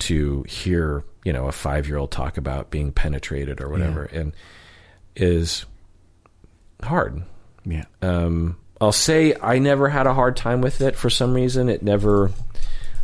to 0.00 0.44
hear, 0.44 1.04
you 1.24 1.32
know, 1.32 1.46
a 1.46 1.52
five 1.52 1.88
year 1.88 1.96
old 1.96 2.10
talk 2.10 2.36
about 2.36 2.70
being 2.70 2.92
penetrated 2.92 3.60
or 3.60 3.68
whatever 3.68 4.04
and 4.04 4.32
is 5.16 5.64
hard. 6.82 7.22
Yeah. 7.64 7.84
Um, 8.02 8.58
I'll 8.80 8.92
say 8.92 9.34
I 9.40 9.58
never 9.58 9.88
had 9.88 10.06
a 10.06 10.14
hard 10.14 10.36
time 10.36 10.60
with 10.60 10.80
it 10.80 10.96
for 10.96 11.08
some 11.08 11.34
reason. 11.34 11.68
It 11.68 11.82
never, 11.82 12.30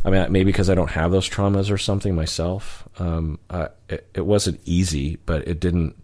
I 0.03 0.09
mean, 0.09 0.31
maybe 0.31 0.45
because 0.51 0.69
I 0.69 0.75
don't 0.75 0.89
have 0.91 1.11
those 1.11 1.29
traumas 1.29 1.69
or 1.71 1.77
something 1.77 2.15
myself. 2.15 2.87
Um, 2.99 3.39
it, 3.89 4.07
it 4.15 4.25
wasn't 4.25 4.59
easy, 4.65 5.17
but 5.25 5.47
it 5.47 5.59
didn't 5.59 5.95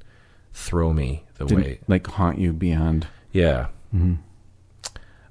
throw 0.54 0.94
me 0.94 1.24
the 1.36 1.46
Didn't 1.46 1.64
way 1.64 1.80
like 1.88 2.06
haunt 2.08 2.38
you 2.40 2.54
beyond. 2.54 3.08
yeah. 3.32 3.68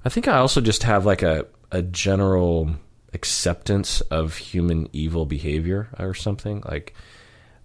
I 0.05 0.09
think 0.09 0.27
I 0.27 0.37
also 0.37 0.61
just 0.61 0.83
have 0.83 1.05
like 1.05 1.21
a, 1.21 1.45
a 1.71 1.81
general 1.81 2.71
acceptance 3.13 4.01
of 4.01 4.37
human 4.37 4.89
evil 4.93 5.25
behavior 5.25 5.89
or 5.99 6.13
something. 6.13 6.61
Like 6.65 6.93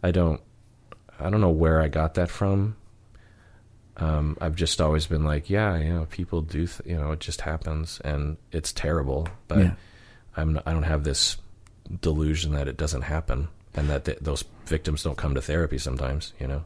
I 0.03 0.11
don't 0.11 0.41
I 1.21 1.31
don't 1.31 1.41
know 1.41 1.51
where 1.51 1.81
I 1.81 1.89
got 1.89 2.15
that 2.15 2.31
from. 2.31 2.77
Um, 3.97 4.37
I've 4.41 4.57
just 4.57 4.81
always 4.81 5.07
been 5.07 5.25
like, 5.25 5.51
yeah, 5.51 5.77
you 5.77 5.93
know, 5.93 6.07
people 6.11 6.41
do, 6.41 6.67
th- 6.67 6.81
you 6.87 6.97
know, 6.97 7.13
it 7.13 7.21
just 7.21 7.43
happens 7.43 8.01
and 8.05 8.39
it's 8.51 8.73
terrible, 8.73 9.29
but 9.49 9.59
Yeah. 9.59 9.75
I'm 10.37 10.59
I 10.67 10.73
don't 10.73 10.83
have 10.85 11.05
this 11.05 11.37
delusion 12.01 12.53
that 12.55 12.69
it 12.69 12.77
doesn't 12.77 13.03
happen 13.03 13.49
and 13.75 13.89
that 13.89 14.05
th- 14.05 14.19
those 14.21 14.45
victims 14.67 15.03
don't 15.03 15.19
come 15.19 15.35
to 15.35 15.43
therapy 15.43 15.79
sometimes, 15.79 16.33
you 16.39 16.47
know. 16.47 16.65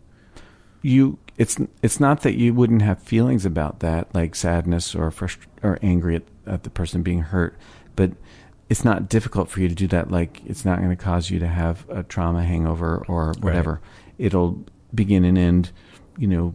you 0.83 1.19
it's 1.37 1.59
it's 1.83 2.01
not 2.01 2.23
that 2.23 2.35
you 2.35 2.55
wouldn't 2.55 2.83
have 2.83 3.03
feelings 3.03 3.45
about 3.45 3.81
that 3.81 4.15
like 4.15 4.35
sadness 4.35 4.95
or 4.95 5.11
frust- 5.11 5.47
or 5.63 5.79
angry 5.83 6.17
at, 6.17 6.23
at 6.47 6.63
the 6.63 6.71
person 6.71 7.03
being 7.03 7.21
hurt 7.21 7.57
but 7.97 8.13
it's 8.69 8.85
not 8.85 9.09
difficult 9.09 9.49
for 9.51 9.61
you 9.61 9.69
to 9.69 9.75
do 9.75 9.87
that 9.87 10.11
like 10.11 10.41
it's 10.47 10.65
not 10.65 10.79
going 10.79 10.91
to 10.91 10.97
cause 10.97 11.29
you 11.31 11.39
to 11.39 11.47
have 11.47 11.85
a 11.89 12.03
trauma 12.03 12.43
hangover 12.45 13.03
or 13.09 13.35
whatever 13.41 13.81
it'll 14.19 14.65
begin 14.95 15.25
and 15.25 15.39
end, 15.39 15.71
you 16.19 16.27
know, 16.27 16.55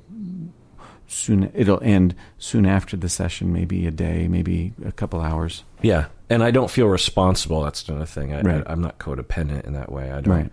soon. 1.08 1.52
It'll 1.54 1.82
end 1.84 2.16
soon 2.38 2.66
after 2.66 2.98
the 2.98 3.10
session, 3.10 3.54
maybe 3.54 3.86
a 3.88 3.92
day, 3.92 4.28
maybe 4.28 4.74
a 4.86 4.92
couple 4.92 5.22
hours. 5.22 5.64
Yeah, 5.82 6.08
and 6.32 6.42
I 6.44 6.52
don't 6.52 6.72
feel 6.72 6.88
responsible. 6.88 7.64
That's 7.64 7.88
another 7.90 8.06
thing. 8.06 8.34
I, 8.34 8.42
Right. 8.42 8.64
I, 8.66 8.72
am 8.72 8.82
not 8.82 8.98
codependent 8.98 9.66
in 9.66 9.74
that 9.74 9.92
way. 9.92 10.12
I 10.12 10.22
don't. 10.22 10.34
Right. 10.34 10.52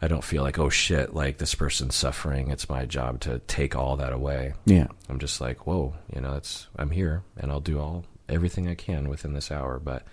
I 0.00 0.08
don't 0.08 0.24
feel 0.24 0.42
like 0.42 0.58
oh 0.58 0.68
shit, 0.68 1.14
like 1.14 1.38
this 1.38 1.54
person's 1.54 1.94
suffering. 1.94 2.50
It's 2.50 2.68
my 2.68 2.84
job 2.84 3.20
to 3.20 3.40
take 3.46 3.74
all 3.74 3.96
that 3.96 4.12
away. 4.12 4.54
Yeah. 4.66 4.88
I'm 5.08 5.18
just 5.18 5.40
like 5.40 5.66
whoa, 5.66 5.94
you 6.14 6.20
know, 6.20 6.34
it's 6.34 6.68
I'm 6.76 6.90
here 6.90 7.22
and 7.36 7.50
I'll 7.50 7.60
do 7.60 7.78
all 7.78 8.04
everything 8.28 8.68
I 8.68 8.74
can 8.74 9.08
within 9.08 9.32
this 9.32 9.50
hour. 9.50 9.78
But 9.78 10.04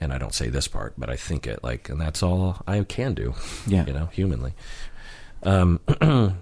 and 0.00 0.12
I 0.12 0.18
don't 0.18 0.34
say 0.34 0.48
this 0.48 0.66
part, 0.66 0.94
but 0.96 1.10
I 1.10 1.16
think 1.16 1.46
it 1.46 1.62
like, 1.62 1.88
and 1.88 2.00
that's 2.00 2.22
all 2.22 2.62
I 2.66 2.82
can 2.84 3.14
do. 3.14 3.34
Yeah. 3.66 3.86
you 3.86 3.92
know, 3.92 4.06
humanly. 4.06 4.54
Um, 5.42 5.80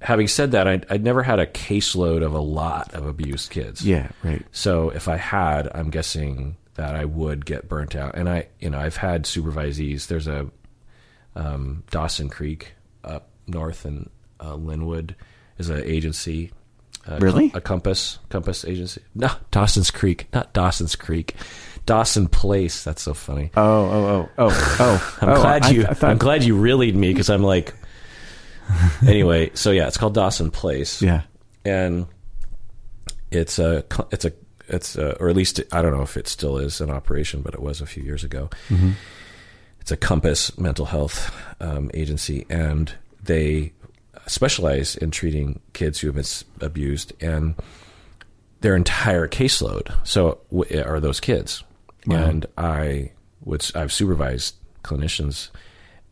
having 0.00 0.28
said 0.28 0.52
that, 0.52 0.66
I, 0.68 0.80
I'd 0.90 1.02
never 1.04 1.22
had 1.22 1.38
a 1.40 1.46
caseload 1.46 2.24
of 2.24 2.32
a 2.34 2.40
lot 2.40 2.94
of 2.94 3.06
abused 3.06 3.50
kids. 3.50 3.84
Yeah. 3.84 4.08
Right. 4.22 4.44
So 4.52 4.90
if 4.90 5.08
I 5.08 5.16
had, 5.16 5.68
I'm 5.74 5.90
guessing 5.90 6.56
that 6.74 6.94
I 6.94 7.04
would 7.04 7.44
get 7.44 7.68
burnt 7.68 7.96
out. 7.96 8.14
And 8.16 8.28
I, 8.28 8.46
you 8.60 8.70
know, 8.70 8.78
I've 8.78 8.96
had 8.96 9.24
supervisees. 9.24 10.06
There's 10.06 10.28
a 10.28 10.48
um, 11.34 11.82
Dawson 11.90 12.28
Creek 12.28 12.72
up 13.04 13.28
north 13.46 13.84
in 13.86 14.08
uh, 14.40 14.52
Lynnwood 14.54 15.14
is 15.58 15.68
an 15.68 15.82
agency. 15.84 16.52
Uh, 17.06 17.18
Really? 17.20 17.50
a 17.54 17.60
Compass 17.60 18.18
Compass 18.28 18.64
agency. 18.64 19.00
No, 19.14 19.28
Dawson's 19.50 19.90
Creek, 19.90 20.26
not 20.32 20.52
Dawson's 20.52 20.94
Creek. 20.94 21.34
Dawson 21.86 22.28
Place. 22.28 22.84
That's 22.84 23.00
so 23.00 23.14
funny. 23.14 23.50
Oh. 23.56 23.62
Oh. 23.62 24.28
Oh. 24.38 24.48
Oh. 24.50 24.76
Oh. 24.78 25.18
I'm 25.22 25.28
oh, 25.30 25.40
glad 25.40 25.62
I- 25.64 25.70
you. 25.70 25.86
I 25.86 25.96
I'm 26.06 26.18
glad 26.18 26.44
you 26.44 26.56
relayed 26.58 26.94
me 26.94 27.08
because 27.12 27.30
I'm 27.30 27.42
like. 27.42 27.74
anyway, 29.06 29.50
so 29.54 29.70
yeah, 29.70 29.86
it's 29.86 29.96
called 29.96 30.14
Dawson 30.14 30.50
Place 30.50 31.00
Yeah. 31.02 31.22
and 31.64 32.06
it's 33.30 33.58
a 33.58 33.84
it's 34.10 34.24
a 34.24 34.32
it's 34.68 34.96
a, 34.96 35.16
or 35.18 35.28
at 35.30 35.36
least 35.36 35.60
I 35.72 35.80
don't 35.82 35.92
know 35.96 36.02
if 36.02 36.16
it 36.16 36.28
still 36.28 36.58
is 36.58 36.80
in 36.80 36.90
operation, 36.90 37.40
but 37.42 37.54
it 37.54 37.60
was 37.62 37.80
a 37.80 37.86
few 37.86 38.02
years 38.02 38.22
ago. 38.24 38.50
It's 39.80 39.90
a 39.90 39.96
Compass 39.96 40.56
mental 40.58 40.84
health 40.86 41.34
um, 41.60 41.90
agency, 41.94 42.44
and 42.50 42.92
they 43.22 43.72
specialize 44.26 44.94
in 44.96 45.10
treating 45.10 45.60
kids 45.72 46.00
who 46.00 46.08
have 46.08 46.16
been 46.16 46.66
abused, 46.66 47.12
and 47.22 47.54
their 48.60 48.76
entire 48.76 49.26
caseload 49.28 49.94
so 50.06 50.38
w- 50.50 50.82
are 50.82 51.00
those 51.00 51.20
kids. 51.20 51.62
Wow. 52.06 52.16
And 52.24 52.46
I 52.58 53.12
would 53.44 53.70
I've 53.74 53.92
supervised 53.92 54.54
clinicians, 54.84 55.48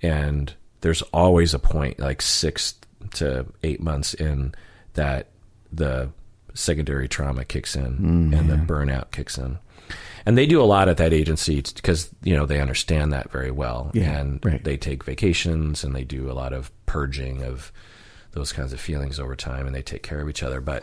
and 0.03 0.55
there's 0.81 1.03
always 1.03 1.55
a 1.55 1.59
point 1.59 1.98
like 1.98 2.20
six 2.23 2.74
to 3.15 3.47
eight 3.62 3.81
months 3.81 4.15
in 4.15 4.55
that 4.94 5.28
the 5.73 6.11
secondary 6.55 7.09
trauma 7.09 7.44
kicks 7.44 7.77
in 7.77 8.32
and 8.35 8.48
the 8.51 8.57
burnout 8.57 9.11
kicks 9.11 9.36
in. 9.39 9.59
And 10.24 10.36
they 10.36 10.47
do 10.47 10.61
a 10.61 10.65
lot 10.65 10.89
at 10.89 10.97
that 10.97 11.12
agency 11.12 11.62
because 11.74 12.09
you 12.23 12.35
know 12.35 12.47
they 12.47 12.61
understand 12.61 13.12
that 13.12 13.31
very 13.31 13.51
well, 13.53 13.90
Yeah, 13.94 14.19
and 14.19 14.44
right. 14.44 14.62
they 14.65 14.77
take 14.77 15.05
vacations 15.05 15.85
and 15.85 15.94
they 15.94 16.03
do 16.05 16.28
a 16.31 16.35
lot 16.35 16.53
of 16.53 16.70
purging 16.86 17.43
of 17.44 17.70
those 18.32 18.53
kinds 18.53 18.73
of 18.73 18.81
feelings 18.81 19.20
over 19.20 19.36
time, 19.36 19.66
and 19.66 19.74
they 19.74 19.82
take 19.82 20.03
care 20.03 20.20
of 20.20 20.28
each 20.28 20.43
other. 20.43 20.61
But, 20.61 20.82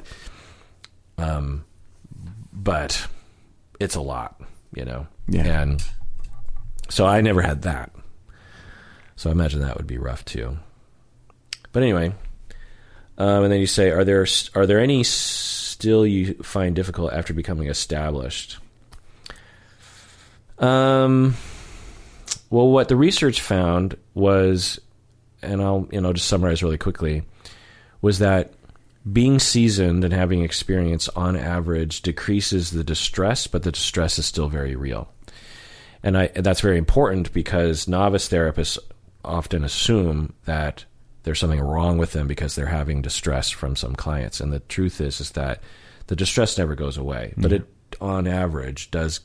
um, 1.17 1.65
but 2.53 3.05
it's 3.79 3.95
a 3.95 4.01
lot, 4.01 4.41
you 4.73 4.85
know. 4.85 5.07
Yeah. 5.27 5.61
And 5.61 5.83
so 6.89 7.05
I 7.05 7.19
never 7.21 7.41
had 7.41 7.63
that. 7.63 7.91
So 9.23 9.29
I 9.29 9.31
imagine 9.31 9.61
that 9.61 9.77
would 9.77 9.87
be 9.87 9.97
rough 9.97 10.25
too. 10.25 10.57
But 11.71 11.81
anyway, 11.81 12.13
um, 13.17 13.43
and 13.43 13.53
then 13.53 13.61
you 13.61 13.67
say, 13.67 13.89
are 13.89 14.03
there 14.03 14.27
are 14.53 14.65
there 14.65 14.81
any 14.81 15.01
still 15.05 16.05
you 16.05 16.33
find 16.43 16.75
difficult 16.75 17.13
after 17.13 17.33
becoming 17.33 17.69
established? 17.69 18.57
Um, 20.59 21.35
well, 22.49 22.67
what 22.67 22.89
the 22.89 22.97
research 22.97 23.39
found 23.39 23.95
was, 24.13 24.81
and 25.41 25.61
I'll 25.61 25.87
you 25.89 26.01
know 26.01 26.11
just 26.11 26.27
summarize 26.27 26.61
really 26.61 26.77
quickly, 26.77 27.23
was 28.01 28.19
that 28.19 28.51
being 29.09 29.39
seasoned 29.39 30.03
and 30.03 30.13
having 30.13 30.41
experience 30.41 31.07
on 31.07 31.37
average 31.37 32.01
decreases 32.01 32.71
the 32.71 32.83
distress, 32.83 33.47
but 33.47 33.63
the 33.63 33.71
distress 33.71 34.19
is 34.19 34.25
still 34.25 34.49
very 34.49 34.75
real. 34.75 35.07
And 36.05 36.17
I, 36.17 36.27
that's 36.27 36.59
very 36.59 36.77
important 36.77 37.31
because 37.31 37.87
novice 37.87 38.27
therapists 38.27 38.77
often 39.23 39.63
assume 39.63 40.33
that 40.45 40.85
there's 41.23 41.39
something 41.39 41.61
wrong 41.61 41.97
with 41.97 42.11
them 42.11 42.27
because 42.27 42.55
they're 42.55 42.65
having 42.65 43.01
distress 43.01 43.49
from 43.49 43.75
some 43.75 43.95
clients. 43.95 44.39
And 44.39 44.51
the 44.51 44.59
truth 44.59 44.99
is, 44.99 45.21
is 45.21 45.31
that 45.31 45.61
the 46.07 46.15
distress 46.15 46.57
never 46.57 46.75
goes 46.75 46.97
away, 46.97 47.33
but 47.37 47.53
it, 47.53 47.65
on 48.01 48.27
average, 48.27 48.91
does, 48.91 49.21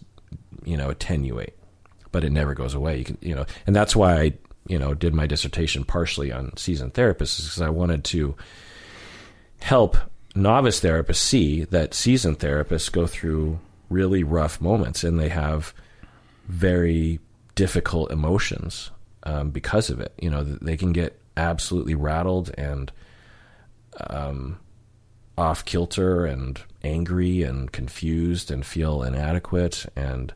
you 0.64 0.76
know, 0.76 0.90
attenuate, 0.90 1.54
but 2.12 2.22
it 2.22 2.30
never 2.30 2.54
goes 2.54 2.74
away. 2.74 2.98
You 2.98 3.04
can, 3.04 3.18
you 3.20 3.34
know, 3.34 3.46
and 3.66 3.74
that's 3.74 3.96
why 3.96 4.20
I, 4.20 4.32
you 4.68 4.78
know, 4.78 4.94
did 4.94 5.12
my 5.12 5.26
dissertation 5.26 5.84
partially 5.84 6.30
on 6.30 6.56
seasoned 6.56 6.94
therapists 6.94 7.38
because 7.38 7.60
I 7.60 7.70
wanted 7.70 8.04
to 8.04 8.36
help 9.60 9.96
novice 10.36 10.80
therapists 10.80 11.16
see 11.16 11.64
that 11.64 11.94
seasoned 11.94 12.38
therapists 12.38 12.92
go 12.92 13.08
through 13.08 13.58
really 13.90 14.22
rough 14.22 14.60
moments 14.60 15.02
and 15.02 15.18
they 15.18 15.30
have 15.30 15.74
very 16.46 17.18
difficult 17.56 18.12
emotions 18.12 18.90
um, 19.24 19.50
because 19.50 19.90
of 19.90 20.00
it. 20.00 20.12
You 20.20 20.30
know, 20.30 20.44
they 20.44 20.76
can 20.76 20.92
get 20.92 21.20
absolutely 21.36 21.94
rattled 21.94 22.50
and 22.58 22.90
um, 24.08 24.58
off 25.36 25.64
kilter 25.64 26.26
and 26.26 26.60
angry 26.82 27.42
and 27.42 27.70
confused 27.72 28.50
and 28.50 28.64
feel 28.64 29.02
inadequate 29.02 29.86
and 29.96 30.32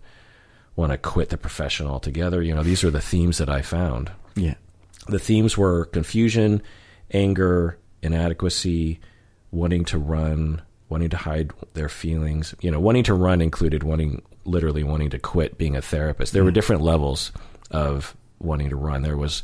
want 0.77 0.93
to 0.93 0.99
quit 0.99 1.29
the 1.31 1.37
profession 1.37 1.87
altogether. 1.87 2.43
You 2.43 2.55
know, 2.55 2.63
these 2.63 2.83
are 2.85 2.91
the 2.91 3.01
themes 3.01 3.39
that 3.39 3.49
I 3.49 3.63
found 3.63 4.11
Yeah. 4.37 4.55
the 5.09 5.19
themes 5.19 5.57
were 5.59 5.87
confusion, 5.87 6.63
anger, 7.13 7.79
inadequacy, 8.03 9.01
wanting 9.51 9.85
to 9.87 9.99
run, 9.99 10.63
wanting 10.89 11.11
to 11.11 11.17
hide 11.17 11.51
their 11.75 11.89
feelings. 11.89 12.55
You 12.61 12.71
know, 12.71 12.81
wanting 12.81 13.05
to 13.05 13.15
run 13.15 13.41
included 13.41 13.83
wanting, 13.83 14.23
literally 14.45 14.83
wanting 14.83 15.11
to 15.11 15.19
quit 15.19 15.59
being 15.59 15.77
a 15.77 15.83
therapist. 15.83 16.33
There 16.33 16.45
were 16.45 16.51
different 16.51 16.83
levels 16.83 17.33
of 17.71 18.17
wanting 18.43 18.71
to 18.71 18.77
run. 18.77 19.03
There 19.03 19.17
was 19.17 19.43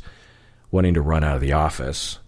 wanting 0.71 0.93
to 0.93 1.01
run 1.01 1.23
out 1.23 1.35
of 1.35 1.41
the 1.41 1.53
office, 1.53 2.19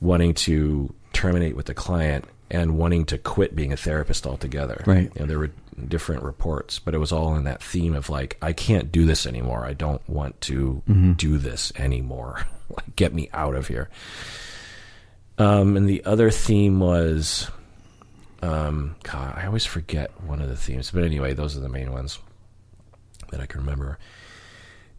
wanting 0.00 0.34
to 0.34 0.94
terminate 1.12 1.56
with 1.56 1.66
the 1.66 1.74
client, 1.74 2.24
and 2.50 2.76
wanting 2.78 3.06
to 3.06 3.18
quit 3.18 3.56
being 3.56 3.72
a 3.72 3.76
therapist 3.76 4.26
altogether. 4.26 4.84
Right. 4.86 5.10
You 5.14 5.20
know, 5.20 5.26
there 5.26 5.38
were 5.38 5.50
different 5.88 6.22
reports, 6.22 6.78
but 6.78 6.94
it 6.94 6.98
was 6.98 7.10
all 7.10 7.34
in 7.34 7.44
that 7.44 7.62
theme 7.62 7.94
of 7.94 8.10
like, 8.10 8.36
I 8.42 8.52
can't 8.52 8.92
do 8.92 9.06
this 9.06 9.26
anymore. 9.26 9.64
I 9.64 9.72
don't 9.72 10.06
want 10.08 10.40
to 10.42 10.82
do 11.16 11.38
this 11.38 11.72
anymore. 11.76 12.46
like, 12.68 12.94
get 12.94 13.14
me 13.14 13.30
out 13.32 13.54
of 13.54 13.68
here. 13.68 13.88
Um, 15.38 15.76
and 15.76 15.88
the 15.88 16.04
other 16.04 16.30
theme 16.30 16.78
was, 16.78 17.50
um, 18.42 18.96
God, 19.02 19.34
I 19.36 19.46
always 19.46 19.64
forget 19.64 20.10
one 20.22 20.42
of 20.42 20.48
the 20.48 20.56
themes, 20.56 20.90
but 20.90 21.04
anyway, 21.04 21.32
those 21.32 21.56
are 21.56 21.60
the 21.60 21.70
main 21.70 21.90
ones 21.90 22.18
that 23.30 23.40
I 23.40 23.46
can 23.46 23.60
remember. 23.60 23.98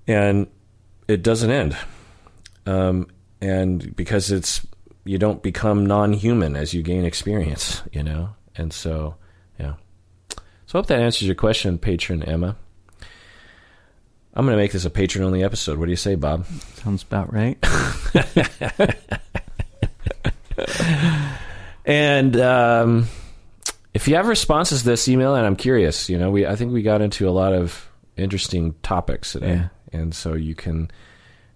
And 0.08 0.48
it 1.08 1.24
doesn't 1.24 1.50
end. 1.52 1.78
Um, 2.66 3.08
and 3.42 3.96
because 3.96 4.32
it's, 4.32 4.66
you 5.06 5.18
don't 5.18 5.42
become 5.44 5.86
non-human 5.86 6.56
as 6.56 6.74
you 6.74 6.82
gain 6.82 7.04
experience, 7.06 7.82
you 7.92 8.04
know? 8.04 8.30
And 8.56 8.72
so, 8.72 9.16
yeah. 9.60 9.74
So 10.66 10.76
I 10.76 10.78
hope 10.80 10.88
that 10.88 11.00
answers 11.00 11.28
your 11.28 11.36
question, 11.36 11.78
patron 11.78 12.24
Emma. 12.24 12.56
I'm 14.36 14.46
going 14.46 14.58
to 14.58 14.62
make 14.62 14.72
this 14.72 14.86
a 14.86 14.90
patron 14.90 15.24
only 15.24 15.44
episode. 15.44 15.78
What 15.78 15.86
do 15.86 15.92
you 15.92 15.98
say, 15.98 16.16
Bob? 16.16 16.46
Sounds 16.76 17.04
about 17.04 17.32
right. 17.34 17.58
And 21.86 22.38
um, 22.38 23.08
if 23.94 24.08
you 24.08 24.16
have 24.16 24.28
responses 24.28 24.84
to 24.84 24.86
this 24.90 25.08
email, 25.08 25.36
and 25.36 25.46
I'm 25.46 25.56
curious, 25.56 26.10
you 26.10 26.18
know, 26.18 26.32
we 26.32 26.46
I 26.46 26.56
think 26.56 26.72
we 26.72 26.82
got 26.82 27.02
into 27.02 27.28
a 27.28 27.32
lot 27.32 27.54
of 27.54 27.90
interesting 28.16 28.76
topics 28.84 29.34
today, 29.34 29.54
Yeah. 29.56 29.68
And 29.94 30.14
so 30.16 30.34
you 30.34 30.56
can 30.56 30.90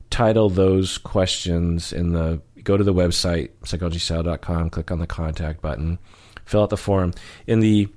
title 0.10 0.50
those 0.50 0.98
questions 0.98 1.92
in 1.92 2.14
the 2.14 2.42
go 2.64 2.78
to 2.78 2.84
the 2.84 2.94
website 2.94 3.50
psychologyinseattle.com, 3.64 4.70
click 4.70 4.92
on 4.92 5.00
the 5.00 5.08
contact 5.08 5.62
button, 5.62 6.00
fill 6.46 6.64
out 6.64 6.70
the 6.70 6.78
form 6.78 7.14
in 7.48 7.60
the 7.60 7.88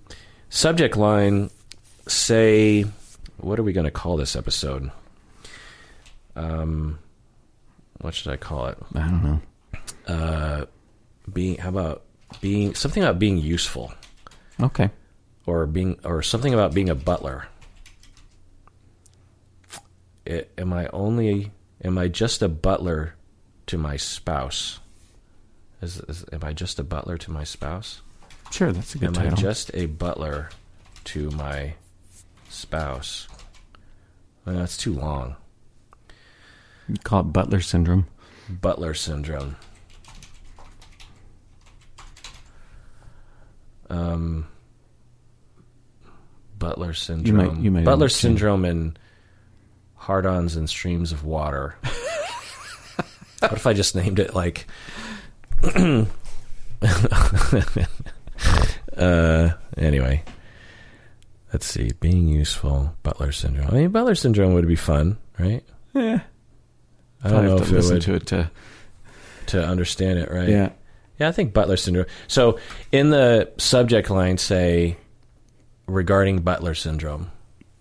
subject 0.48 0.96
line. 0.96 1.50
Say, 2.08 2.82
what 3.36 3.58
are 3.58 3.62
we 3.62 3.72
going 3.72 3.84
to 3.84 3.90
call 3.90 4.16
this 4.16 4.34
episode? 4.34 4.90
Um, 6.36 6.98
what 8.00 8.14
should 8.14 8.32
I 8.32 8.36
call 8.36 8.66
it? 8.66 8.78
I 8.94 8.98
don't 9.00 9.22
know. 9.24 9.40
uh, 10.12 10.64
being 11.32 11.56
how 11.58 11.68
about 11.68 12.02
being 12.40 12.74
something 12.74 13.02
about 13.02 13.18
being 13.18 13.38
useful 13.38 13.92
Okay. 14.60 14.90
or 15.46 15.66
being 15.66 15.98
or 16.04 16.22
something 16.22 16.54
about 16.54 16.72
being 16.74 16.88
a 16.88 16.94
butler 16.94 17.46
am 20.58 20.72
i 20.72 20.86
only 20.88 21.52
am 21.84 21.98
i 21.98 22.08
just 22.08 22.42
a 22.42 22.48
butler 22.48 23.14
to 23.66 23.78
my 23.78 23.96
spouse. 23.96 24.80
Is, 25.80 25.98
is 26.08 26.24
am 26.32 26.40
I 26.42 26.52
just 26.52 26.78
a 26.80 26.84
butler 26.84 27.16
to 27.18 27.30
my 27.30 27.44
spouse? 27.44 28.02
Sure, 28.50 28.72
that's 28.72 28.94
a 28.96 28.98
good 28.98 29.08
am 29.08 29.14
title. 29.14 29.32
I 29.38 29.40
just 29.40 29.70
a 29.74 29.86
butler 29.86 30.50
to 31.04 31.30
my 31.30 31.74
spouse? 32.48 33.28
Well, 34.44 34.56
that's 34.56 34.76
too 34.76 34.92
long. 34.92 35.36
You 36.88 36.96
call 37.04 37.20
it 37.20 37.32
Butler 37.32 37.60
syndrome. 37.60 38.06
Butler 38.48 38.92
syndrome. 38.94 39.54
Um, 43.88 44.48
Butler 46.58 46.92
syndrome. 46.92 47.62
you 47.62 47.70
might 47.70 47.84
Butler 47.84 48.06
have 48.06 48.12
to- 48.12 48.16
syndrome 48.18 48.64
and 48.64 48.98
hard-ons 50.10 50.56
and 50.56 50.68
streams 50.68 51.12
of 51.12 51.24
water. 51.24 51.76
what 53.38 53.52
if 53.52 53.64
I 53.64 53.72
just 53.72 53.94
named 53.94 54.18
it 54.18 54.34
like? 54.34 54.66
uh, 58.96 59.50
anyway, 59.76 60.24
let's 61.52 61.66
see. 61.66 61.92
Being 62.00 62.26
useful, 62.26 62.96
Butler 63.04 63.30
syndrome. 63.30 63.68
I 63.68 63.72
mean, 63.74 63.90
Butler 63.90 64.16
syndrome 64.16 64.54
would 64.54 64.66
be 64.66 64.74
fun, 64.74 65.16
right? 65.38 65.62
Yeah, 65.94 66.22
I 67.22 67.28
don't 67.30 67.44
know 67.44 67.58
have 67.58 67.62
if 67.62 67.68
to 67.68 67.74
it 67.74 67.76
listen 67.76 67.94
would 67.94 68.02
to 68.02 68.14
it 68.14 68.26
to. 68.26 68.50
to 69.46 69.64
understand 69.64 70.18
it, 70.18 70.28
right? 70.28 70.48
Yeah, 70.48 70.70
Yeah, 71.20 71.28
I 71.28 71.32
think 71.32 71.52
Butler 71.52 71.76
syndrome. 71.76 72.06
So 72.26 72.58
in 72.90 73.10
the 73.10 73.52
subject 73.58 74.10
line, 74.10 74.38
say 74.38 74.96
regarding 75.86 76.40
Butler 76.40 76.74
syndrome, 76.74 77.30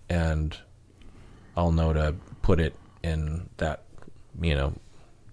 and 0.08 0.56
I'll 1.60 1.72
know 1.72 1.92
to 1.92 2.14
put 2.40 2.58
it 2.58 2.74
in 3.02 3.50
that 3.58 3.82
you 4.40 4.54
know 4.54 4.72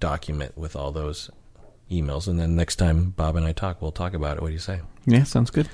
document 0.02 0.58
with 0.58 0.76
all 0.76 0.91
those 0.91 1.30
emails, 1.90 2.28
and 2.28 2.38
then 2.38 2.56
next 2.58 2.76
time 2.76 3.12
Bob 3.12 3.38
and 3.38 3.45
I 3.45 3.54
talk, 3.54 3.82
we'll 3.82 3.94
talk 3.94 4.14
about 4.14 4.36
it. 4.36 4.41
What 4.41 4.49
do 4.49 4.54
you 4.54 4.60
say? 4.60 4.82
yeah, 5.06 5.24
sounds 5.24 5.49
good. 5.52 5.70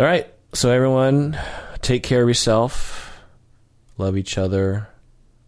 All 0.00 0.04
right. 0.06 0.26
So 0.52 0.70
everyone, 0.70 1.38
take 1.80 2.02
care 2.02 2.22
of 2.22 2.28
yourself. 2.28 3.20
Love 3.98 4.16
each 4.16 4.36
other. 4.36 4.88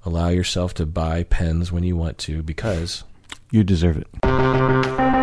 Allow 0.05 0.29
yourself 0.29 0.75
to 0.75 0.87
buy 0.87 1.25
pens 1.25 1.73
when 1.73 1.83
you 1.83 1.97
want 1.97 2.19
to, 2.19 2.43
because 2.43 3.03
You 3.51 3.65
deserve 3.65 3.97
it. 3.99 5.14